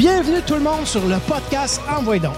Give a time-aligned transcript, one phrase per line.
[0.00, 2.32] Bienvenue tout le monde sur le podcast Envoie donc.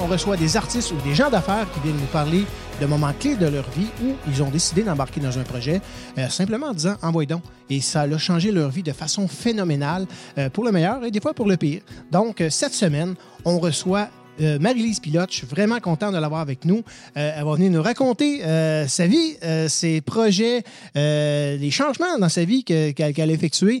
[0.00, 2.46] On reçoit des artistes ou des gens d'affaires qui viennent nous parler
[2.80, 5.82] de moments clés de leur vie où ils ont décidé d'embarquer dans un projet
[6.16, 7.42] euh, simplement en disant Envoie donc.
[7.68, 10.06] Et ça a changé leur vie de façon phénoménale,
[10.38, 11.82] euh, pour le meilleur et des fois pour le pire.
[12.10, 14.08] Donc, euh, cette semaine, on reçoit
[14.40, 15.30] euh, Marie-Lise Pilote.
[15.30, 16.82] Je suis vraiment content de l'avoir avec nous.
[17.16, 20.62] Euh, elle va venir nous raconter euh, sa vie, euh, ses projets,
[20.96, 23.80] euh, les changements dans sa vie que- qu'elle a effectués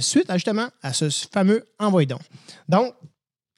[0.00, 2.20] suite à, justement à ce fameux Envoie donc.
[2.68, 2.94] Donc,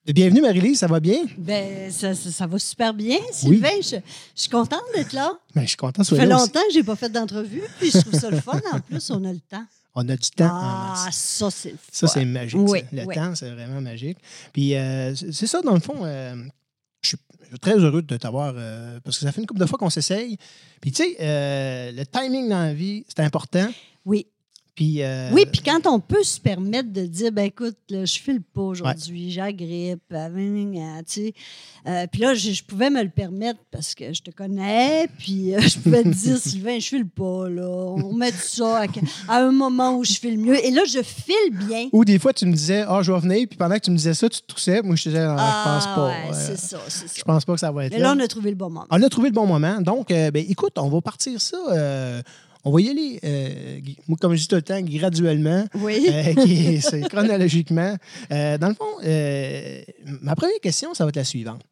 [0.06, 1.18] bienvenue Marie-Lise, ça va bien?
[1.38, 3.68] Ben, ça, ça- ça va super bien, Sylvain.
[3.80, 4.00] Je, je
[4.34, 5.32] suis contente d'être là.
[5.54, 7.90] Ben, je suis content de Ça fait longtemps que je n'ai pas fait d'entrevue, puis
[7.90, 8.60] je trouve ça le fun.
[8.72, 9.64] En plus, on a le temps.
[9.94, 10.46] On a du temps.
[10.46, 11.16] en Ah, masse.
[11.16, 12.58] ça, c'est Ça, c'est magique.
[12.60, 12.86] Oui, ça.
[12.92, 13.14] Le oui.
[13.14, 14.18] temps, c'est vraiment magique.
[14.52, 16.34] Puis, euh, c'est ça, dans le fond, euh,
[17.02, 19.60] je suis je suis très heureux de t'avoir euh, parce que ça fait une couple
[19.60, 20.38] de fois qu'on s'essaye.
[20.80, 23.68] Puis, tu sais, euh, le timing dans la vie, c'est important.
[24.06, 24.26] Oui.
[24.74, 28.18] Puis, euh, Oui, puis quand on peut se permettre de dire, ben écoute, là, je
[28.18, 31.34] file pas aujourd'hui, j'ai la grippe, euh, tu sais.
[31.86, 35.54] Euh, puis là, je, je pouvais me le permettre parce que je te connais, puis
[35.54, 37.68] euh, je pouvais te dire, Sylvain, je file pas, là.
[37.68, 38.86] On met ça à,
[39.28, 40.56] à un moment où je file mieux.
[40.64, 41.88] Et là, je file bien.
[41.92, 43.46] Ou des fois, tu me disais, ah, je vais venir.
[43.48, 44.80] Puis pendant que tu me disais ça, tu te toussais.
[44.80, 46.06] Moi, je te disais, Ah, je pense pas.
[46.08, 47.14] ouais, c'est ça, c'est ça.
[47.18, 48.14] je pense pas que ça va être Mais là.
[48.14, 48.86] là, on a trouvé le bon moment.
[48.88, 49.82] On a trouvé le bon moment.
[49.82, 51.58] Donc, ben, écoute, on va partir ça.
[52.64, 55.66] On va y aller, euh, moi, comme je dis tout le temps, graduellement.
[55.74, 56.06] Oui.
[56.08, 57.96] Euh, qui est- c'est chronologiquement.
[58.30, 58.98] Euh, dans le fond,
[60.22, 61.62] ma première question, ça va être la suivante.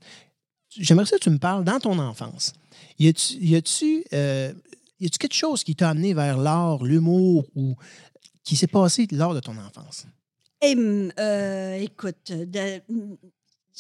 [0.77, 2.53] J'aimerais ça que tu me parles dans ton enfance.
[2.99, 7.75] Y a-tu, y a-tu, y a-tu quelque chose qui t'a amené vers l'art, l'humour ou
[8.45, 10.07] qui s'est passé lors de ton enfance?
[10.63, 10.77] Et,
[11.19, 12.81] euh, écoute, de-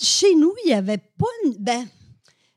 [0.00, 1.26] chez nous, il n'y avait pas.
[1.58, 1.86] Ben,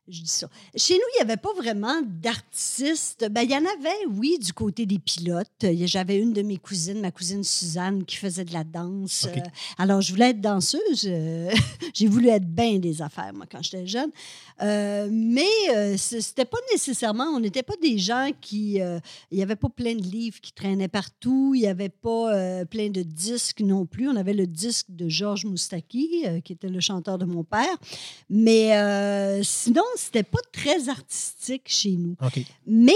[0.09, 0.49] je dis ça.
[0.75, 3.25] Chez nous, il n'y avait pas vraiment d'artistes.
[3.31, 5.47] Ben, il y en avait, oui, du côté des pilotes.
[5.85, 9.25] J'avais une de mes cousines, ma cousine Suzanne, qui faisait de la danse.
[9.25, 9.39] Euh,
[9.77, 11.05] alors, je voulais être danseuse.
[11.05, 11.49] euh,
[11.93, 14.11] J'ai voulu être bien des affaires, moi, quand j'étais jeune.
[14.61, 18.73] Euh, mais euh, c'était pas nécessairement, on n'était pas des gens qui.
[18.73, 22.89] il n'y avait pas plein de livres qui traînaient partout, il n'y avait pas plein
[22.89, 24.09] de disques non plus.
[24.09, 27.75] On avait le disque de Georges Moustaki, qui était le chanteur de mon père.
[28.29, 28.71] Mais
[29.43, 32.15] sinon, c'était pas très artistique chez nous.
[32.65, 32.93] Mais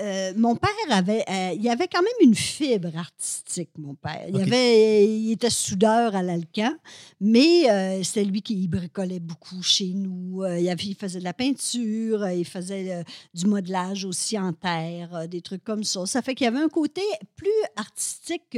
[0.00, 4.24] euh, mon père avait, euh, il avait quand même une fibre artistique, mon père.
[4.28, 6.74] Il, avait, il était soudeur à l'Alcan,
[7.20, 10.42] mais euh, c'était lui qui bricolait beaucoup chez nous.
[10.44, 14.52] Euh, il, avait- il faisait de la peinture, euh, il faisait du modelage aussi en
[14.52, 16.06] terre, des trucs comme ça.
[16.06, 17.02] Ça fait qu'il y avait un côté
[17.34, 18.56] plus artistique,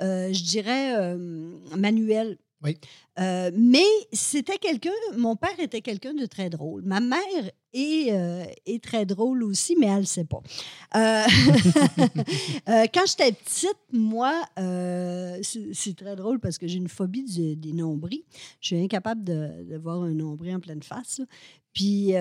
[0.00, 1.16] je dirais,
[1.76, 2.36] manuel.
[2.64, 2.78] Oui.
[3.20, 6.82] Euh, mais c'était quelqu'un, mon père était quelqu'un de très drôle.
[6.82, 7.20] Ma mère
[7.72, 10.42] est, euh, est très drôle aussi, mais elle ne sait pas.
[12.66, 17.72] Euh, quand j'étais petite, moi, c'est très drôle parce que j'ai une phobie du- des
[17.72, 18.24] nombris.
[18.60, 21.20] Je suis incapable de, voir un nombril en pleine face.
[21.72, 22.14] Puis.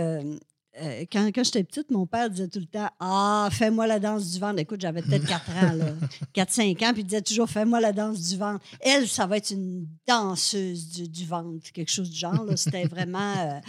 [0.81, 4.31] Euh, quand, quand j'étais petite, mon père disait tout le temps Ah, fais-moi la danse
[4.31, 4.59] du ventre.
[4.59, 5.94] Écoute, j'avais peut-être 4 ans, là,
[6.45, 8.63] 4-5 ans, puis il disait toujours Fais-moi la danse du ventre.
[8.79, 12.45] Elle, ça va être une danseuse du, du ventre, quelque chose du genre.
[12.56, 13.33] C'était vraiment.
[13.38, 13.59] euh,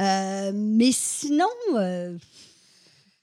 [0.00, 2.16] euh, mais sinon, je,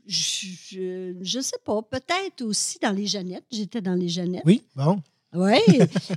[0.07, 1.81] je, je sais pas.
[1.81, 3.45] Peut-être aussi dans les Jeannettes.
[3.51, 4.43] J'étais dans les Jeannettes.
[4.45, 5.01] Oui, bon.
[5.35, 5.57] Oui.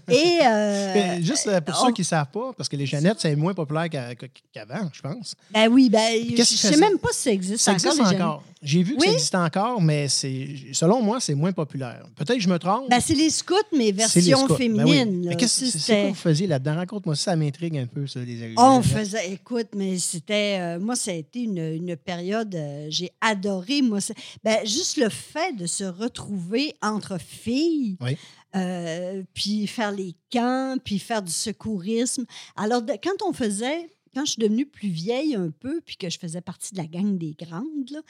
[0.08, 0.38] Et.
[0.44, 3.34] euh, juste euh, pour on- ceux qui ne savent pas, parce que les Jeannettes, c'est
[3.36, 5.34] moins populaire qu'a- qu'a- qu'avant, je pense.
[5.52, 7.86] ben oui, ben, je qui sais même pas si ça existe Ça encore.
[7.92, 8.42] existe encore.
[8.62, 9.06] J'ai vu que Oui.
[9.08, 12.04] ça existe encore, mais selon moi, c'est moins populaire.
[12.14, 12.88] Peut-être que je me trompe.
[12.90, 14.48] Ben, c'est les scouts, mais version scouts.
[14.48, 14.98] Ben oui.
[14.98, 15.36] féminine.
[15.36, 16.76] Qu'est-ce quoi vous faisiez là-dedans?
[16.76, 20.94] Raconte-moi ça, ça m'intrigue un peu, ça, les On faisait, écoute, mais c'était, euh, moi,
[20.94, 23.98] ça a été une, une période, euh, j'ai adoré, moi,
[24.44, 28.16] ben, juste le fait de se retrouver entre filles, Oui.
[28.56, 32.24] Euh, puis faire les camps, puis faire du secourisme.
[32.56, 36.18] Alors, quand on faisait, quand je suis devenue plus vieille un peu, puis que je
[36.18, 38.02] faisais partie de la gang des grandes,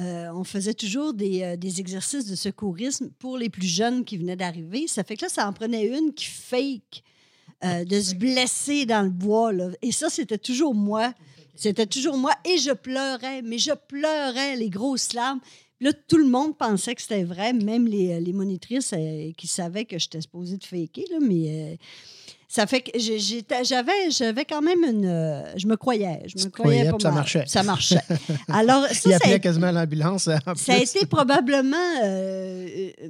[0.00, 4.16] euh, on faisait toujours des, euh, des exercices de secourisme pour les plus jeunes qui
[4.16, 4.88] venaient d'arriver.
[4.88, 7.02] Ça fait que là, ça en prenait une qui fake
[7.62, 9.50] de se blesser dans le bois.
[9.80, 11.14] Et ça, c'était toujours moi.
[11.54, 12.32] C'était toujours moi.
[12.44, 15.40] Et je pleurais, mais je pleurais les grosses larmes.
[15.80, 19.84] Là, tout le monde pensait que c'était vrai, même les, les monitrices euh, qui savaient
[19.84, 21.04] que j'étais supposée de faker.
[21.10, 21.76] Là, mais euh,
[22.48, 25.04] ça fait que j'avais, j'avais quand même une.
[25.06, 26.22] euh, je me croyais.
[26.26, 27.44] Je me croyais, croyais pas puis ça marchait.
[27.46, 28.00] Ça marchait.
[28.48, 30.24] Alors, ça, Il appelait été- quasiment l'ambulance.
[30.24, 30.38] ça
[30.74, 31.76] a été probablement.
[32.04, 32.66] euh,
[33.02, 33.08] euh,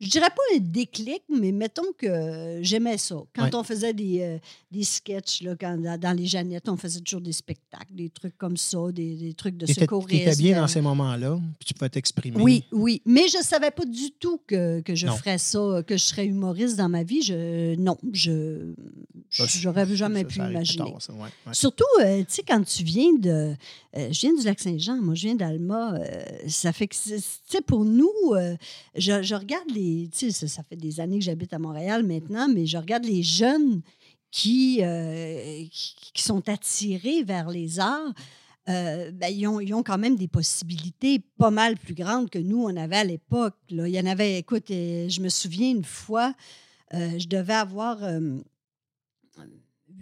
[0.00, 3.16] je dirais pas un déclic, mais mettons que j'aimais ça.
[3.34, 3.54] Quand Ouais.
[3.54, 4.38] on faisait des, euh,
[4.70, 8.56] des sketchs, là, quand, dans, les Jeannettes, on faisait toujours des spectacles, des trucs comme
[8.58, 10.42] ça, des, des trucs de Tu étais secourisme.
[10.42, 12.36] bien dans ces moments-là, puis tu pouvais t'exprimer.
[12.42, 13.00] Oui, oui.
[13.06, 15.16] Mais je ne savais pas du tout que, que je Non.
[15.16, 17.22] ferais ça, que je serais humoriste dans ma vie.
[17.22, 18.74] Je, non, je
[19.30, 20.90] c'est- j'aurais jamais ça, pu ça imaginer.
[20.90, 21.54] tard, ça, ouais, ouais.
[21.54, 23.54] Surtout, euh, tu sais, quand tu viens de.
[23.96, 25.94] euh, je viens du Lac-Saint-Jean, moi, je viens d'Alma.
[25.94, 27.18] euh, ça fait que, tu
[27.48, 28.56] sais, pour nous, euh,
[28.94, 29.85] je, je regarde les.
[30.12, 33.82] Ça, fait des années que j'habite à Montréal maintenant, mais je regarde les jeunes
[34.30, 38.12] qui, euh, qui, sont attirés vers les arts.
[38.68, 42.38] euh, ben, ils, ont, ils ont quand même des possibilités pas mal plus grandes que
[42.38, 43.54] nous, on avait à l'époque.
[43.70, 46.34] Il y en avait, écoute, euh, je me souviens une fois,
[46.92, 48.38] je devais avoir euh,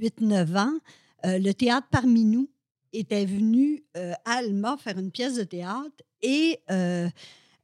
[0.00, 0.78] 8-9 ans.
[1.24, 2.48] Le théâtre parmi nous
[2.92, 6.60] était venu à Alma faire une pièce de théâtre et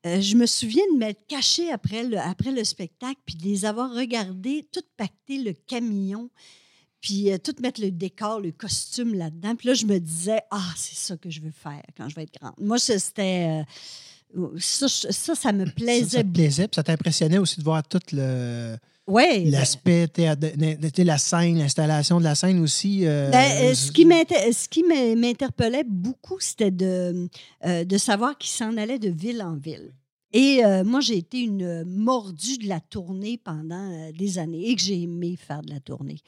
[0.07, 4.67] euh, je me souviens de m'être cachée après le, spectacle puis de les avoir regardés,
[4.73, 6.31] tout pacter le camion,
[7.01, 9.57] puis euh, tout mettre le décor, le costume là-dedans.
[9.57, 12.23] Puis là, je me disais, ah, c'est ça que je veux faire quand je vais
[12.23, 12.55] être grande.
[12.59, 13.61] Moi, c'était.
[13.61, 13.65] euh,
[14.59, 17.83] ça, ça, ça me Ça, ça plaisait te plaisait, puis ça t'impressionnait aussi de voir
[17.87, 19.51] tout le Oui.
[19.51, 23.07] l'aspect la scène, l'installation de la scène aussi.
[23.07, 23.91] euh, Ben, euh, ce
[24.69, 24.85] qui
[25.17, 27.29] m'interpellait beaucoup, c'était de,
[27.67, 29.93] euh, de savoir qu'il s'en allait de ville en ville.
[30.33, 34.81] Et euh, moi, j'ai été une mordue de la tournée pendant des années et que
[34.83, 36.21] j'ai aimé faire de la tournée.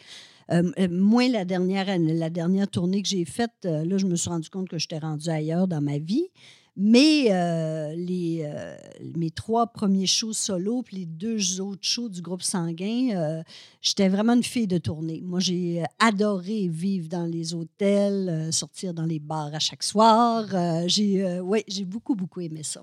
[0.90, 4.68] Moi, la dernière, la dernière tournée que j'ai faite, là, je me suis rendu compte
[4.68, 6.26] que j'étais rendue ailleurs dans ma vie.
[6.74, 8.76] Mais euh, euh,
[9.14, 13.42] mes trois premiers shows solo puis les deux autres shows du groupe sanguin, euh,
[13.82, 15.20] j'étais vraiment une fille de tournée.
[15.22, 20.46] Moi, j'ai adoré vivre dans les hôtels, sortir dans les bars à chaque soir.
[20.88, 22.82] J'ai, ouais, j'ai beaucoup, beaucoup aimé ça.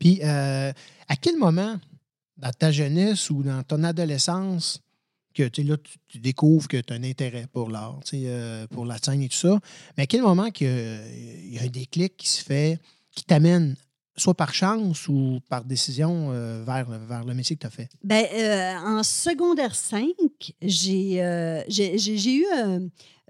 [0.00, 0.72] Puis, à
[1.20, 1.78] quel moment,
[2.36, 4.80] dans ta jeunesse ou dans ton adolescence,
[5.32, 5.76] que tu là,
[6.08, 8.00] tu, découvres que tu as un intérêt pour l'art,
[8.70, 9.60] pour la scène et tout ça,
[9.96, 12.80] mais à quel moment il y a un déclic qui se fait,
[13.20, 13.76] qui t'amène,
[14.16, 17.88] soit par chance ou par décision, euh, vers, vers le métier que tu as fait?
[18.02, 20.08] Ben, euh, en secondaire 5,
[20.62, 22.46] j'ai, euh, eu.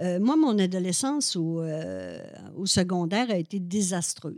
[0.01, 2.19] Euh, moi, mon adolescence au, euh,
[2.57, 4.35] au secondaire a été désastreuse.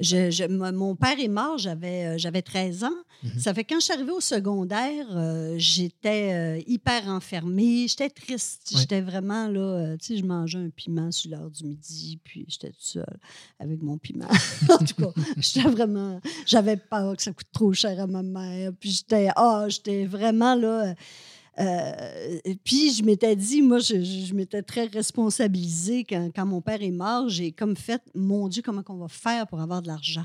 [0.00, 2.90] Je- je- mon père est mort, j'avais, euh, j'avais 13 ans.
[3.22, 3.38] Mhm.
[3.38, 7.86] Ça fait que quand je suis arrivée au secondaire, euh, j'étais hyper enfermée.
[7.88, 8.70] J'étais triste.
[8.72, 8.80] Ouais.
[8.80, 9.96] J'étais vraiment là.
[9.98, 13.18] tu sais, je mangeais un piment sur l'heure du midi, puis j'étais toute seule
[13.58, 14.28] avec mon piment.
[14.70, 16.20] en tout cas, j'étais vraiment.
[16.46, 18.70] J'avais peur que ça coûte trop cher à ma mère.
[18.78, 19.28] Puis j'étais.
[19.34, 20.94] Ah, j'étais vraiment là.
[21.60, 26.82] Euh, puis je m'étais dit, moi, je, je- m'étais très responsabilisée quand, quand mon père
[26.82, 27.28] est mort.
[27.28, 30.24] J'ai comme fait, mon Dieu, comment qu'on va faire pour avoir de l'argent?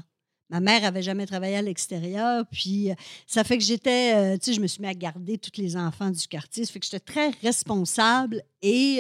[0.50, 2.96] Ma mère avait jamais travaillé à l'extérieur, puis euh,
[3.26, 5.76] ça fait que j'étais, euh, tu sais, je me suis mis à garder tous les
[5.76, 6.66] enfants du quartier.
[6.66, 9.00] Ça fait que j'étais très responsable et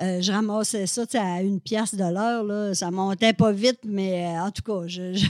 [0.00, 2.74] je ramassais ça, tu sais, à une pièce de l'heure.
[2.74, 5.26] Ça montait pas vite, mais en tout cas, je-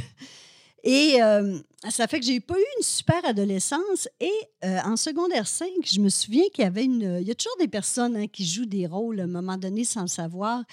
[0.82, 1.58] et euh,
[1.90, 4.08] ça fait que j'ai pas eu une super adolescence.
[4.18, 4.32] Et
[4.64, 7.18] euh, en secondaire 5, je me souviens qu'il y avait une.
[7.20, 9.84] Il y a toujours des personnes hein, qui jouent des rôles à un moment donné
[9.84, 10.64] sans le savoir.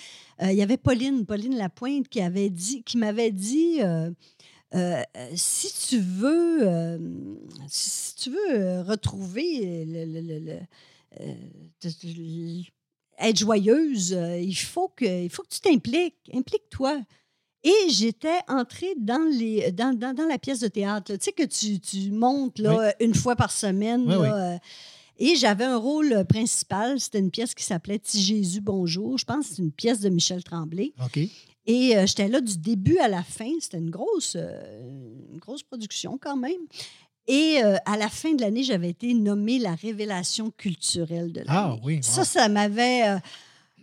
[0.41, 3.79] Euh, il y avait Pauline, Pauline Lapointe, qui avait dit, qui m'avait dit.
[5.35, 6.99] si tu veux,
[7.67, 9.85] si tu veux retrouver
[13.19, 17.01] être joyeuse, il faut que, il faut que tu t'impliques, implique-toi.
[17.69, 21.17] Et j'étais entrée dans, les, dans, dans, dans la pièce de théâtre, là.
[21.17, 24.03] tu sais, que tu, tu montes là, une fois par semaine.
[24.05, 24.27] Oui, là, oui.
[24.31, 24.57] euh,
[25.19, 29.17] et j'avais un rôle principal, c'était une pièce qui s'appelait Ti Jésus, bonjour.
[29.17, 30.93] Je pense que c'est une pièce de Michel Tremblay.
[31.03, 31.19] OK.
[31.69, 33.49] Et euh, j'étais là du début à la fin.
[33.59, 34.81] C'était une grosse, euh,
[35.33, 36.61] une grosse production quand même.
[37.27, 41.49] Et euh, à la fin de l'année, j'avais été nommée la révélation culturelle de l'année.
[41.51, 42.01] Ah oui, wow.
[42.03, 43.09] Ça, ça m'avait.
[43.09, 43.17] euh,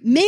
[0.02, 0.22] mais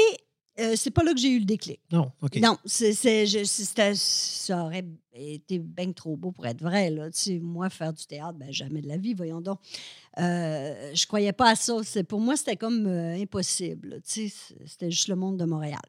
[0.58, 1.80] euh, c'est pas là que j'ai eu le déclic.
[1.92, 2.36] Non, OK.
[2.36, 4.84] Non, c'est, c'est- je- c'était- ça aurait
[5.14, 6.90] été bien trop beau pour être vrai.
[6.90, 7.10] Là.
[7.10, 9.58] Tu sais, moi, faire du théâtre, ben, jamais de la vie, voyons donc.
[10.18, 11.76] Euh, je croyais pas à ça.
[11.84, 14.00] C'est, pour moi, c'était comme euh, impossible.
[14.06, 15.80] Tu sais, c'était juste le monde de Montréal.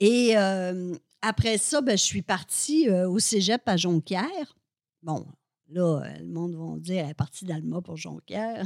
[0.00, 4.56] Et euh, après ça, ben, je suis partie au cégep à Jonquière.
[5.02, 5.26] Bon,
[5.70, 8.64] là, euh, le monde va dire, elle est partie d'Alma pour Jonquière.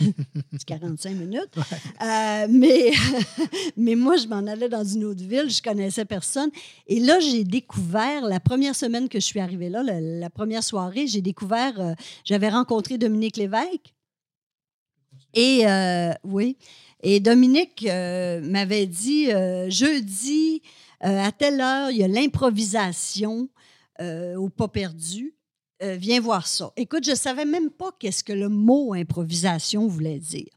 [0.52, 1.56] c'est 45 minutes.
[1.56, 2.92] Euh, mais,
[3.76, 6.50] mais moi, je m'en allais dans une autre ville, je connaissais personne.
[6.86, 10.62] Et là, j'ai découvert, la première semaine que je suis arrivée là, la, la première
[10.62, 13.94] soirée, j'ai découvert, euh, j'avais rencontré Dominique Lévesque.
[15.34, 16.56] Et euh, oui,
[17.02, 19.26] et Dominique m'avait dit,
[19.68, 20.62] jeudi,
[21.00, 23.50] à telle heure, il y a l'improvisation
[24.00, 25.35] au pas perdu.
[25.82, 26.72] Euh, viens voir ça.
[26.76, 30.48] Écoute, je savais même pas qu'est-ce que le mot improvisation voulait dire.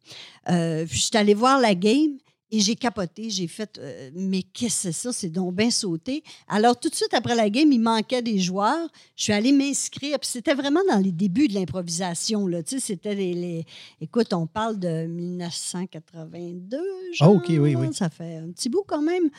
[0.50, 2.18] Euh, je suis allée voir la game
[2.52, 3.30] et j'ai capoté.
[3.30, 5.14] J'ai fait, euh, mais qu'est-ce que c'est ça?
[5.14, 6.24] C'est donc bien sauté.
[6.48, 8.88] Alors, tout de suite après la game, il manquait des joueurs.
[9.16, 10.18] Je suis allée m'inscrire.
[10.20, 12.48] Puis c'était vraiment dans les débuts de l'improvisation.
[12.48, 12.64] Là.
[12.64, 13.66] Tu sais, c'était les, les-
[14.02, 16.78] Écoute, on parle de 1982.
[17.20, 17.30] Ah.
[17.30, 17.88] OK, oui, oui.
[17.94, 19.30] Ça fait un petit bout quand même.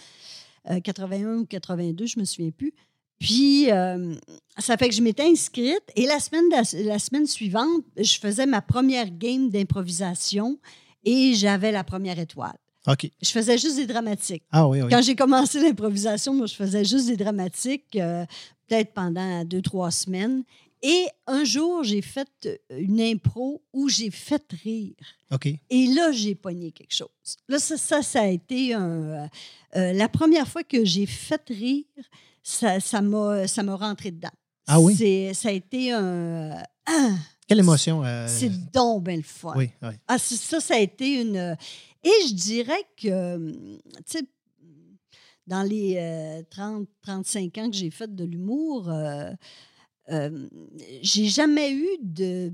[0.71, 2.75] Euh, 81 ou 82, je me souviens plus.
[3.21, 4.15] Puis, euh,
[4.59, 6.45] ça fait que je m'étais inscrite et la semaine,
[6.87, 10.59] la semaine suivante, je faisais ma première game d'improvisation
[11.05, 12.57] et j'avais la première étoile.
[12.87, 13.11] OK.
[13.21, 14.43] Je faisais juste des dramatiques.
[14.51, 14.89] Ah oui, oui.
[14.91, 18.25] Quand j'ai commencé l'improvisation, moi, je faisais juste des dramatiques, euh,
[18.67, 20.43] peut-être pendant deux, trois semaines.
[20.83, 24.95] Et un jour, j'ai fait euh, une impro où j'ai fait rire.
[25.31, 25.47] OK.
[25.47, 27.09] Et là, j'ai pogné quelque chose.
[27.49, 29.27] Là, ça, ça, ça a été un, euh,
[29.77, 31.85] euh, la première fois que j'ai fait rire,
[32.43, 34.31] ça ça m'a ça m'a rentré dedans.
[34.67, 34.95] Ah oui?
[34.97, 36.63] C'est- Ça a été un...
[36.87, 37.11] ah,
[37.47, 38.03] Quelle émotion.
[38.05, 39.53] euh, c'est donc bien le fun.
[39.57, 39.91] Oui, oui.
[40.09, 41.57] Ah, ça, ça a été une.
[42.03, 44.23] Et je dirais que, tu sais,
[45.47, 48.89] dans les euh, 30, 35 ans que j'ai fait de l'humour,
[50.11, 50.49] euh,
[51.03, 52.53] j'ai jamais eu de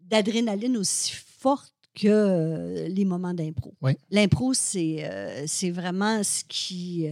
[0.00, 3.74] d'adrénaline aussi forte que euh, les moments d'impro.
[3.82, 3.92] Oui.
[4.10, 7.08] L'impro, c'est euh, c'est vraiment ce qui.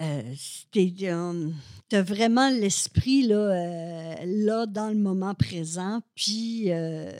[0.00, 0.22] Euh,
[0.72, 7.10] tu as vraiment l'esprit là, euh, là, dans le moment présent, puis euh,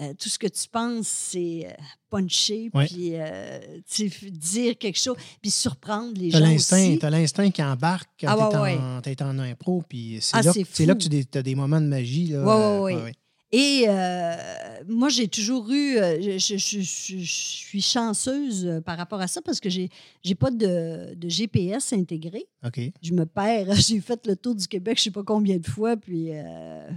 [0.00, 2.86] euh, tout ce que tu penses, c'est euh, puncher, Ouais.
[2.86, 3.58] puis euh,
[3.90, 6.98] tu dire quelque chose, puis surprendre les T'as gens l'instinct, aussi.
[6.98, 10.64] t'as l'instinct qui embarque quand Ah, t'es ouais, en, impro, puis c'est Ah, là, c'est
[10.70, 12.28] c'est là que tu as des moments de magie.
[12.28, 12.42] Là,
[13.56, 14.34] Et euh,
[14.88, 15.96] moi, j'ai toujours eu.
[15.98, 19.68] euh, Je, je- je- je- je suis chanceuse euh, par rapport à ça parce que
[19.70, 19.88] j'ai
[20.24, 22.46] n'ai pas de, de GPS intégré.
[23.00, 23.72] Je me perds.
[23.76, 26.30] J'ai fait le tour du Québec, je ne sais pas combien de fois, puis.
[26.32, 26.88] euh,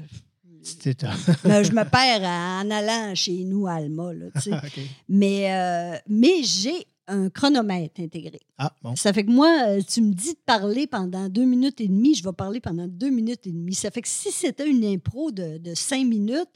[1.43, 4.13] ben, je me perds en allant chez nous à Alma.
[4.13, 4.53] Là, tu sais.
[4.55, 4.79] OK.
[5.07, 8.39] mais euh, mais j'ai un chronomètre intégré.
[8.57, 8.95] Ah, bon.
[8.95, 12.15] Ça fait que moi, euh, tu me dis de parler pendant deux minutes et demie,
[12.15, 13.73] je vais parler pendant deux minutes et demie.
[13.75, 16.49] Ça fait que si c'était une impro de, de cinq minutes,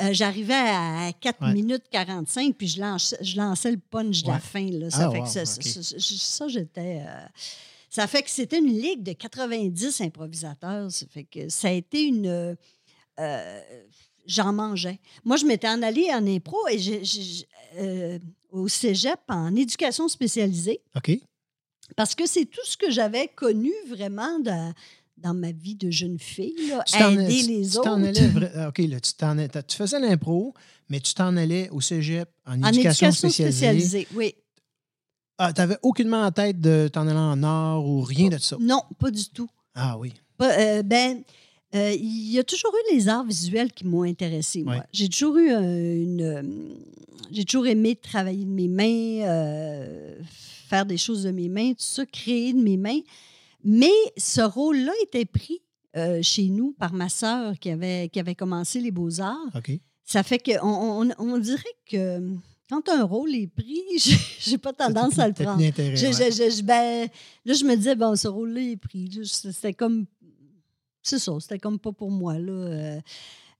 [0.00, 1.52] euh, j'arrivais à 4 Ouais.
[1.52, 4.66] minutes 45, puis je lançais, je lançais le punch de la fin.
[4.70, 4.88] Là.
[4.90, 5.62] Ça Ah, fait wow, que ça, ok.
[5.62, 7.02] ça- ça- ça, j'étais...
[7.06, 7.26] euh,
[7.90, 10.90] ça fait que c'était une ligue de 90 improvisateurs.
[10.90, 12.26] Ça fait que ça a été une...
[13.20, 13.60] euh,
[14.24, 15.00] J'en mangeais.
[15.24, 16.78] Moi, je m'étais en allée en impro et
[18.52, 21.18] au cégep en éducation spécialisée OK.
[21.96, 24.72] parce que c'est tout ce que j'avais connu vraiment dans,
[25.16, 27.82] dans ma vie de jeune fille, là, Tu t'en- aider tu- les tu autres.
[27.88, 30.54] t'en allais vra- OK, là, tu, t'en tu faisais l'impro,
[30.88, 33.56] mais tu t'en allais au cégep en en éducation, éducation spécialisée.
[33.56, 34.34] spécialisée, oui.
[35.38, 38.56] Ah, tu n'avais aucunement en tête de t'en aller en or ou rien de ça?
[38.60, 39.48] Non, pas du tout.
[39.74, 40.12] Ah oui.
[40.36, 41.22] Pas- euh, ben,
[41.74, 44.76] euh, il y a toujours eu les arts visuels qui m'ont intéressée, moi.
[44.76, 44.82] Ouais.
[44.92, 46.20] J'ai toujours eu euh, une.
[46.22, 46.42] euh,
[47.30, 50.14] j'ai toujours aimé travailler de mes mains, euh,
[50.68, 53.00] faire des choses de mes mains, tout ça, créer de mes mains.
[53.64, 55.60] Mais ce rôle-là était pris
[55.96, 59.38] euh, chez nous par ma sœur qui avait, qui avait commencé les beaux-arts.
[60.04, 62.20] Ça fait qu'on on, on dirait que
[62.68, 63.80] quand un rôle est pris,
[64.40, 65.58] j'ai pas tendance à le prendre.
[65.96, 66.30] Je- ouais.
[66.30, 67.08] je- je- ben,
[67.44, 69.10] là, je me disais, bon, ce rôle-là est pris.
[69.24, 70.06] C'était comme.
[71.02, 72.38] C'est ça, c'était comme pas pour moi.
[72.38, 72.52] Là.
[72.52, 73.00] Euh,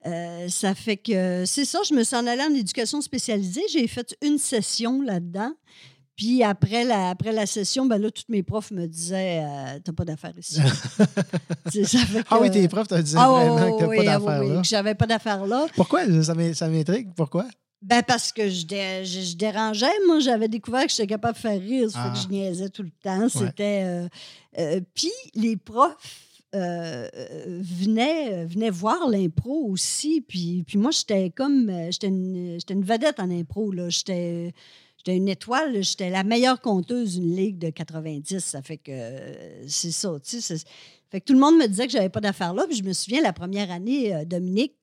[0.07, 1.45] euh, ça fait que.
[1.47, 3.63] C'est ça, je me suis en allée en éducation spécialisée.
[3.73, 5.53] J'ai fait une session là-dedans.
[6.15, 9.93] Puis après la, après la session, ben là, tous mes profs me disaient euh, T'as
[9.93, 10.61] pas d'affaires ici.
[11.73, 13.89] C'est- ça fait Ah oui, tes profs te disaient Ah, vraiment que oui, t'as pas
[13.89, 14.61] oui, d'affaires oui, là.
[14.61, 15.67] que j'avais pas d'affaires là.
[15.75, 16.23] Pourquoi?
[16.23, 17.09] Ça m'in- ça m'intrigue.
[17.17, 17.47] Pourquoi?
[17.81, 19.91] Ben parce que je, dé- je, je dérangeais.
[20.07, 21.91] Moi, j'avais découvert que j'étais capable de faire rire.
[21.91, 22.15] Ça fait Ah.
[22.15, 23.29] que je niaisais tout le temps.
[23.29, 23.83] C'était.
[23.85, 24.09] euh,
[24.59, 25.97] euh, Puis les profs
[26.55, 30.21] euh, euh, venaient voir l'impro aussi.
[30.21, 31.71] Puis, puis moi, j'étais comme.
[31.71, 33.73] euh, J'étais une, une vedette en impro.
[33.89, 34.53] J'étais.
[35.09, 38.39] Une étoile, j'étais la meilleure conteuse d'une ligue de 90.
[38.39, 40.57] Ça fait que euh, c'est ça, tu sais.
[41.11, 42.67] Fait que tout le monde me disait que j'avais pas d'affaires là.
[42.69, 44.75] Puis je me souviens, la première année, Dominique,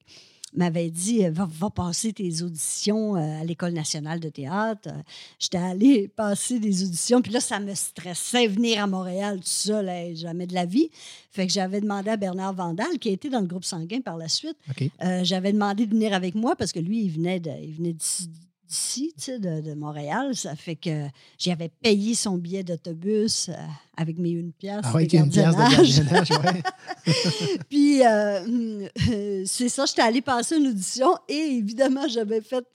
[0.56, 4.89] m'avait dit euh, va, va passer tes auditions euh, à l'École nationale de théâtre.
[4.89, 5.01] Euh,
[5.39, 9.88] J'étais allée passer des auditions, puis là, ça me stressait venir à Montréal tout seul,
[9.89, 10.89] hey, jamais de la vie.
[11.32, 14.18] Fait que j'avais demandé à Bernard Vandal, qui a été dans le groupe sanguin par
[14.18, 14.58] la suite,
[15.03, 17.94] euh, j'avais demandé de venir avec moi parce que lui, il venait de- il venait
[17.94, 18.29] d'ici,
[18.70, 20.36] d'ici, tu sais, de, de Montréal.
[20.36, 21.08] Ça fait que
[21.38, 23.54] j'avais payé son billet d'autobus euh,
[23.98, 26.30] avec mes une pièce Ah de a une pièce de gardiennage.
[26.32, 27.14] ouais.
[27.70, 32.66] Puis, euh, euh, c'est ça, j'étais allée passer une audition et évidemment, j'avais fait,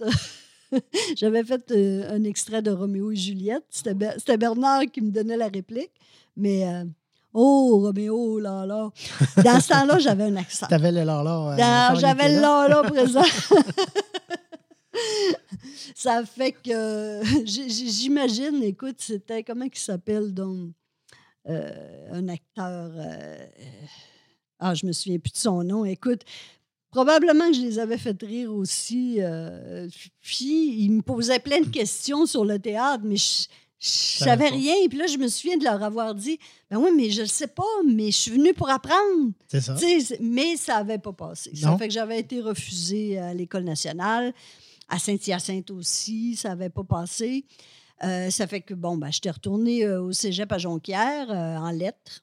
[1.17, 1.73] j'avais fait
[2.11, 3.65] un extrait de Roméo et Juliette.
[3.71, 5.93] C'était Ber- c'était Bernard qui me donnait la réplique,
[6.37, 6.85] mais euh,
[7.37, 8.91] Oh, Roméo, là, là.
[9.43, 10.69] Dans ce temps-là, j'avais un accent.
[10.69, 12.69] T'avais le encore, il J'avais le là.
[12.69, 13.23] là, là, présent.
[15.95, 20.71] Ça fait que j- j'imagine, écoute, c'était comment il s'appelle donc
[21.49, 22.91] euh, un acteur.
[22.95, 23.47] euh,
[24.59, 25.85] ah, je me souviens plus de son nom.
[25.85, 26.23] Écoute,
[26.91, 29.17] probablement que je les avais fait rire aussi.
[29.21, 29.89] euh,
[30.21, 33.47] puis il me posait plein de questions sur le théâtre, mais je,
[33.81, 33.89] je
[34.25, 34.75] savais rien.
[34.89, 36.39] Puis là, je me souviens de leur avoir dit,
[36.71, 39.33] ben oui, mais je le sais pas, mais je suis venue pour apprendre.
[39.77, 40.19] C'est ça.
[40.21, 41.51] Mais ça n'avait pas passé.
[41.55, 44.33] Ça fait que j'avais été refusée à l'École nationale,
[44.89, 47.45] à Saint-Hyacinthe aussi, ça n'avait pas passé.
[48.03, 51.71] Euh, ça fait que, bon, ben, j'étais retournée euh, au cégep à Jonquière euh, en
[51.71, 52.23] lettres.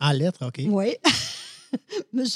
[0.00, 0.62] En lettres, OK.
[0.68, 0.94] Oui.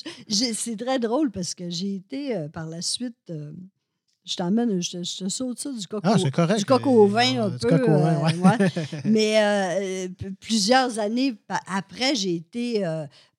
[0.55, 3.17] C'est très drôle parce que j'ai été par la suite.
[3.29, 6.59] je t'emmène, je te, je te saute ça du coq Ah, au- correct.
[6.59, 7.69] du coq au vin un du peu.
[7.71, 8.35] coq au vin, ouais.
[8.37, 8.71] ouais.
[9.05, 10.09] Mais
[10.41, 11.35] plusieurs années
[11.67, 12.85] après, j'ai été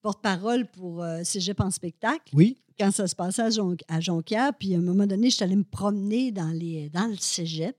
[0.02, 2.58] porte-parole pour Cégep en spectacle Oui.
[2.80, 4.52] Quand ça se passait à, Jon- à Jonquière.
[4.58, 7.76] Puis à un moment donné, je suis allée me promener dans, les, dans le Cégep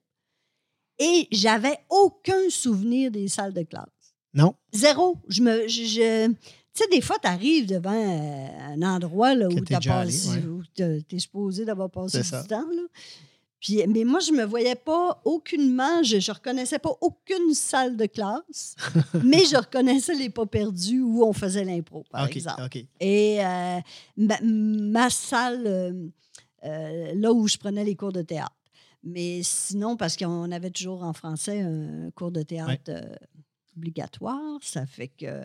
[0.99, 3.87] et j'avais aucun souvenir des salles de classe.
[4.35, 4.55] Non.
[4.73, 5.17] Zéro.
[5.28, 5.69] Je me.
[5.69, 6.28] je- je-
[6.75, 9.75] tu sais, des fois, tu arrives devant euh, un endroit là, où tu
[10.05, 10.28] passé,
[10.78, 11.05] ouais.
[11.11, 12.69] es supposé d'avoir passé du temps.
[12.71, 12.83] Là.
[13.60, 18.06] Puis, mais moi, je me voyais pas aucunement, je ne reconnaissais pas aucune salle de
[18.06, 18.76] classe,
[19.24, 22.62] mais je reconnaissais les pas perdus où on faisait l'impro, par exemple.
[23.00, 23.80] Et euh,
[24.16, 26.08] ma, ma salle, euh,
[26.64, 28.54] euh, là où je prenais les cours de théâtre.
[29.04, 33.14] Mais sinon, parce qu'on avait toujours en français un cours de théâtre euh,
[33.76, 35.44] obligatoire, ça fait que.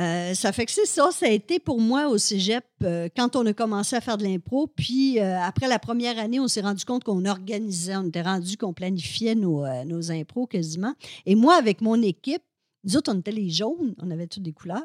[0.00, 1.10] Euh, ça fait que c'est ça.
[1.12, 4.24] Ça a été pour moi au cégep euh, quand on a commencé à faire de
[4.24, 4.66] l'impro.
[4.66, 8.56] Puis euh, après la première année, on s'est rendu compte qu'on organisait, on était rendu
[8.56, 10.94] qu'on planifiait nos, nos impros quasiment.
[11.26, 12.42] Et moi, avec mon équipe,
[12.84, 14.82] nous autres, on était les jaunes, on avait toutes des couleurs.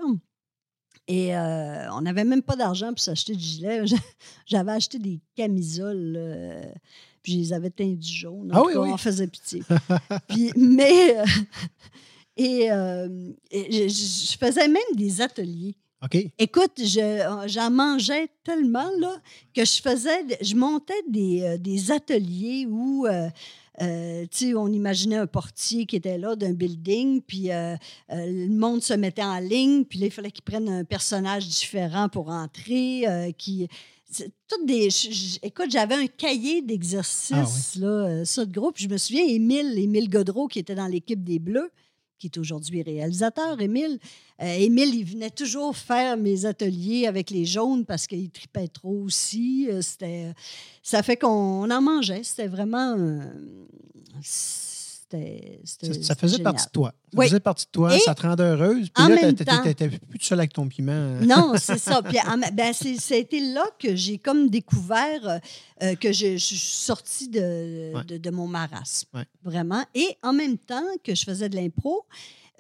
[1.08, 3.84] Et euh, on n'avait même pas d'argent pour s'acheter du gilet.
[4.46, 6.64] J'avais acheté des camisoles, euh,
[7.22, 8.50] puis je les avais teintes du jaune.
[8.52, 8.90] Ah oui, cas, oui.
[8.92, 9.62] on faisait pitié.
[10.28, 11.26] puis, mais, euh,
[12.38, 13.08] et, euh,
[13.52, 15.76] et je, je faisais même des ateliers.
[16.04, 16.18] OK.
[16.38, 19.18] Écoute, je- j'en mangeais tellement là,
[19.54, 23.28] que je faisais, je montais des, euh, des ateliers où, euh,
[23.82, 27.76] euh, tu sais, on imaginait un portier qui était là d'un building, puis euh,
[28.12, 31.48] euh, le monde se mettait en ligne, puis là, il fallait qu'ils prennent un personnage
[31.48, 33.68] différent pour entrer, euh, qui...
[34.48, 34.88] Toutes des,
[35.42, 38.72] écoute, j'avais un cahier d'exercices, là, euh, ça de gros.
[38.72, 41.70] Puis je me souviens, Émile, Émile Godreau, qui était dans l'équipe des Bleus,
[42.18, 44.00] qui est aujourd'hui réalisateur, Émile.
[44.42, 49.04] Euh, Émile, il venait toujours faire mes ateliers avec les jaunes parce qu'il tripait trop
[49.04, 49.68] aussi.
[49.70, 50.34] Euh, C'était,
[50.82, 52.24] ça fait qu'on en mangeait.
[52.24, 52.96] C'était vraiment.
[55.10, 56.90] C'était, c'était- Ça, faisait c'était partie de toi.
[56.90, 57.26] Ça Oui.
[57.28, 57.96] faisait partie de toi.
[57.96, 58.90] Et ça te rendait heureuse.
[58.90, 59.18] Puis en là,
[59.64, 60.92] t'étais plus tout seul avec ton piment.
[60.92, 61.20] euh.
[61.26, 62.02] Non, c'est ça.
[62.02, 62.18] Puis,
[62.54, 62.74] ben,
[63.20, 65.38] été là que j'ai comme découvert euh,
[65.84, 68.04] euh, que je, je suis sortie de, Ouais.
[68.04, 69.08] de, de mon marasme.
[69.14, 69.26] Ouais.
[69.44, 69.84] Vraiment.
[69.94, 72.06] Et en même temps que je faisais de l'impro,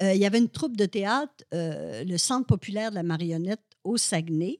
[0.01, 3.61] euh, il y avait une troupe de théâtre, euh, le Centre populaire de la marionnette
[3.83, 4.59] au Saguenay,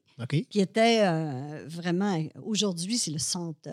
[0.49, 2.17] qui était euh, vraiment.
[2.43, 3.69] Aujourd'hui, c'est le centre.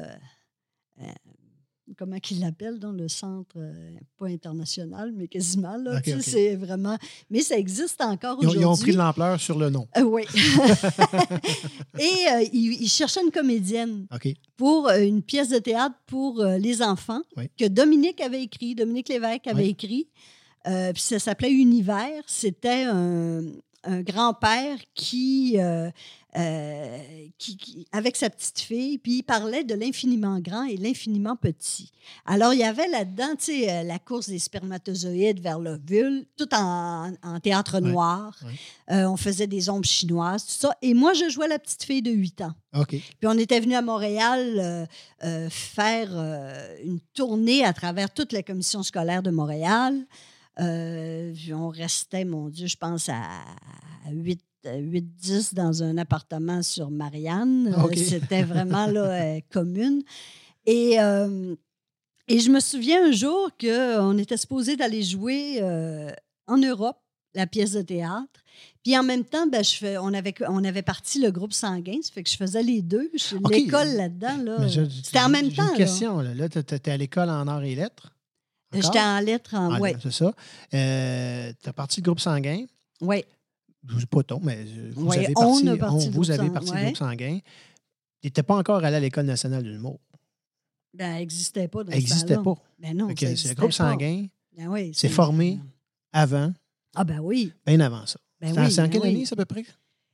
[1.97, 5.77] Comment qu'il l'appelle, donc le centre, euh, pas international, mais quasiment.
[5.77, 6.23] Là, OK, tu sais, OK.
[6.25, 6.97] C'est vraiment.
[7.31, 8.61] Mais ça existe encore Ils aujourd'hui.
[8.63, 9.87] ils ont pris de l'ampleur sur le nom.
[9.97, 10.25] Euh, oui.
[11.99, 14.07] Et euh, il, il cherchait une comédienne
[14.57, 17.49] pour euh, une pièce de théâtre pour les enfants Oui.
[17.59, 19.71] que Dominique avait écrit, Dominique Lévesque avait Oui.
[19.71, 20.09] écrit.
[20.65, 22.23] Puis ça s'appelait Univers.
[22.27, 23.43] C'était un,
[23.85, 25.91] un grand-père qui, euh,
[26.39, 26.99] euh,
[27.37, 31.91] qui, qui- avec sa petite fille, puis il parlait de l'infiniment grand et l'infiniment petit.
[32.25, 36.49] Alors, il y avait là-dedans, tu sais, euh, la course des spermatozoïdes vers l'ovule, tout
[36.55, 38.39] en, en théâtre noir.
[38.91, 40.77] Euh, on faisait des ombres chinoises, tout ça.
[40.81, 42.53] Et moi, je jouais la petite fille de 8 ans.
[42.75, 42.89] OK.
[42.91, 44.89] Puis on était venu à Montréal
[45.51, 46.11] faire
[46.85, 50.07] une tournée à travers toute la commission scolaire de Montréal.
[50.61, 53.23] Euh, on restait, mon Dieu, je pense à
[54.11, 57.75] 8, 10 dans un appartement sur Marianne.
[57.77, 57.97] Euh, OK.
[57.97, 60.03] C'était vraiment là, euh, commune.
[60.67, 61.55] Et, euh,
[62.29, 66.11] et je me souviens un jour qu'on était supposé d'aller jouer euh,
[66.47, 66.99] en Europe
[67.35, 68.43] la pièce de théâtre.
[68.85, 71.99] Puis en même temps, ben, je fais, on, avait, on avait parti le groupe sanguin,
[72.03, 73.11] ça fait que je faisais les deux.
[73.15, 73.51] Je- OK.
[73.51, 75.71] L'école là-dedans, là, c'était en même temps.
[75.71, 76.21] une question.
[76.21, 78.13] Là, là tu étais à l'école en arts et lettres?
[78.73, 79.81] J'étais en lettres en.
[79.81, 80.33] Oui, C'est ça.
[80.75, 82.65] Euh, tu as parti du groupe sanguin?
[83.01, 83.25] oui.
[83.89, 86.71] Je sais pas ton, mais vous Ouais, avez parti, on- vous groupe avez sang- parti
[86.71, 86.85] du ouais.
[86.85, 87.39] groupe sanguin.
[88.21, 89.99] Tu n'étais pas encore allé à l'École nationale de l'humour.
[90.95, 92.55] Ben, elle n'existait pas dans Elle n'existait pas.
[92.79, 93.77] Ben non, ça c'est le groupe pas.
[93.77, 95.59] sanguin, Ben oui, c'est formé
[96.13, 96.53] avant,
[96.95, 97.53] Ah ben oui.
[97.67, 98.21] bien avant ça.
[98.41, 99.65] Ben C'est en- oui, c'est en ben quelle année, ça, à peu près?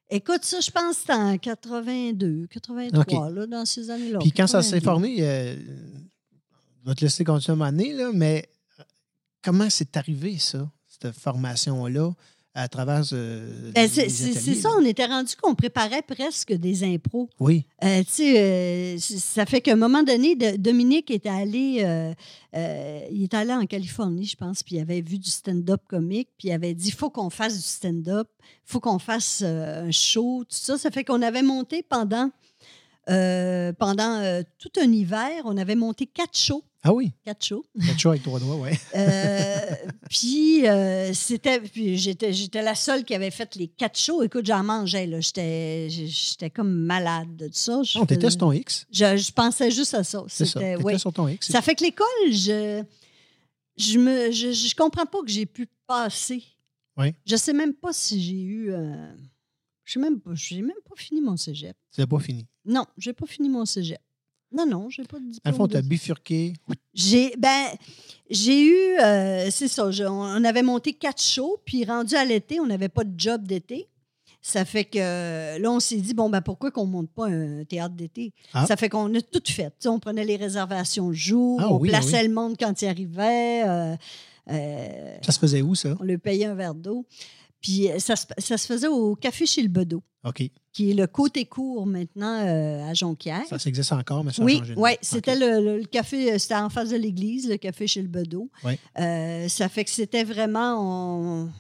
[0.09, 4.21] Écoute, ça, je pense que c'était en 82, 83, là, dans ces années-là.
[4.21, 4.85] Puis quand ça s'est 82.
[4.87, 5.57] formé, euh,
[6.83, 8.83] je vais te laisser continuer à m'amener, là, mais euh,
[9.43, 12.11] comment c'est arrivé, ça, cette formation-là,
[12.55, 17.29] à travers euh, Ben, c'est ça, on était rendu qu'on préparait presque des impros.
[17.39, 17.65] Oui.
[17.85, 22.13] Euh, tu sais, euh, ça fait qu'à un moment donné, de- Dominique était allé, euh,
[22.57, 26.31] euh, il est allé en Californie, je pense, puis il avait vu du stand-up comique,
[26.37, 28.29] puis il avait dit, faut qu'on fasse du stand-up,
[28.65, 30.77] faut qu'on fasse un show, tout ça.
[30.79, 32.31] Ça fait qu'on avait monté pendant,
[33.11, 37.65] euh, pendant euh, tout un hiver, on avait monté quatre shows, Ah oui, quatre shows.
[37.87, 38.71] quatre choix avec trois doigts, oui.
[38.95, 39.75] Euh,
[40.11, 40.63] puis
[41.15, 44.23] c'était puis j'étais j'étais la seule qui avait fait les quatre shows.
[44.23, 47.83] Écoute, j'en mangeais là, j'étais j'étais comme malade de ça.
[47.83, 48.87] Je, On était sur ton X.
[48.93, 50.25] je, je pensais juste à ça.
[50.29, 50.53] C'est ça.
[50.61, 50.99] C'était T'étais ouais.
[50.99, 51.51] sur ton X.
[51.51, 52.83] Ça fait que l'école, je
[53.79, 56.43] je me je, je comprends pas que j'ai pu passer.
[56.99, 57.15] Oui.
[57.25, 58.73] Je sais même pas si j'ai eu
[59.85, 61.75] je sais même pas, j'ai même pas fini mon cégep.
[61.91, 62.47] C'est pas fini.
[62.65, 63.99] Non, j'ai pas fini mon cégep.
[64.51, 65.53] Non, non, j'ai pas de diplôme.
[65.53, 66.55] le fond, tu as bifurqué.
[66.95, 67.67] j'ai ben
[68.31, 72.59] j'ai eu euh, c'est ça, je- on avait monté quatre shows puis rendu à l'été,
[72.61, 73.89] on n'avait pas de job d'été.
[74.41, 77.95] Ça fait que là on s'est dit bon ben pourquoi qu'on monte pas un théâtre
[77.95, 78.33] d'été?
[78.55, 78.65] Ah.
[78.67, 79.71] Ça fait qu'on a tout fait.
[79.81, 82.29] Tu on prenait les réservations le jour, Ah on oui, plaçait oui.
[82.29, 83.97] le monde quand il arrivait, euh,
[84.51, 85.95] euh, Ça se faisait où, ça?
[86.01, 87.05] on lui payait un verre d'eau.
[87.61, 90.43] Puis euh, ça, se- ça se faisait au café chez le Bedeau, OK.
[90.73, 93.43] qui est le côté court maintenant euh, à Jonquière.
[93.49, 94.75] Ça, ça existe encore, mais ça a Oui, changé.
[94.75, 94.83] nom.
[94.83, 94.99] ouais, OK.
[95.03, 98.09] c'était le, le- le café, euh, c'était en face de l'église, le café chez le
[98.09, 98.51] Bedeau.
[98.99, 100.77] Euh, ça fait que c'était vraiment,
[101.45, 101.51] on,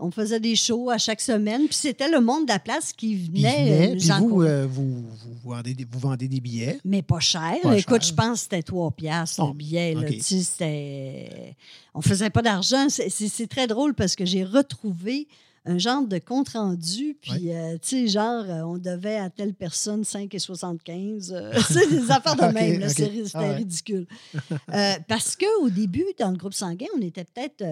[0.00, 3.16] on faisait des shows à chaque semaine, puis c'était le monde de la place qui
[3.16, 3.92] venait.
[3.92, 6.78] euh, puis vous, euh, vous, vous, vendez des, vous vendez des billets.
[6.84, 7.56] mais pas cher.
[7.62, 8.10] Pas Écoute, cher.
[8.10, 9.94] je pense que c'était 3 piastres le billet.
[9.94, 10.00] là.
[10.02, 10.16] OK.
[10.18, 11.56] Tu sais.
[11.94, 12.86] On faisait pas d'argent.
[12.88, 15.26] C'est très drôle parce que j'ai retrouvé
[15.68, 20.02] un genre de compte-rendu, puis, euh, tu sais, genre, euh, on devait à telle personne
[20.02, 21.30] 5,75.
[21.32, 22.92] euh, c'est des affaires de même, là, OK.
[22.96, 23.56] c'est- c'était Ah ouais.
[23.56, 24.06] ridicule.
[24.74, 27.64] Euh, parce qu'au début, dans le groupe sanguin, on était peut-être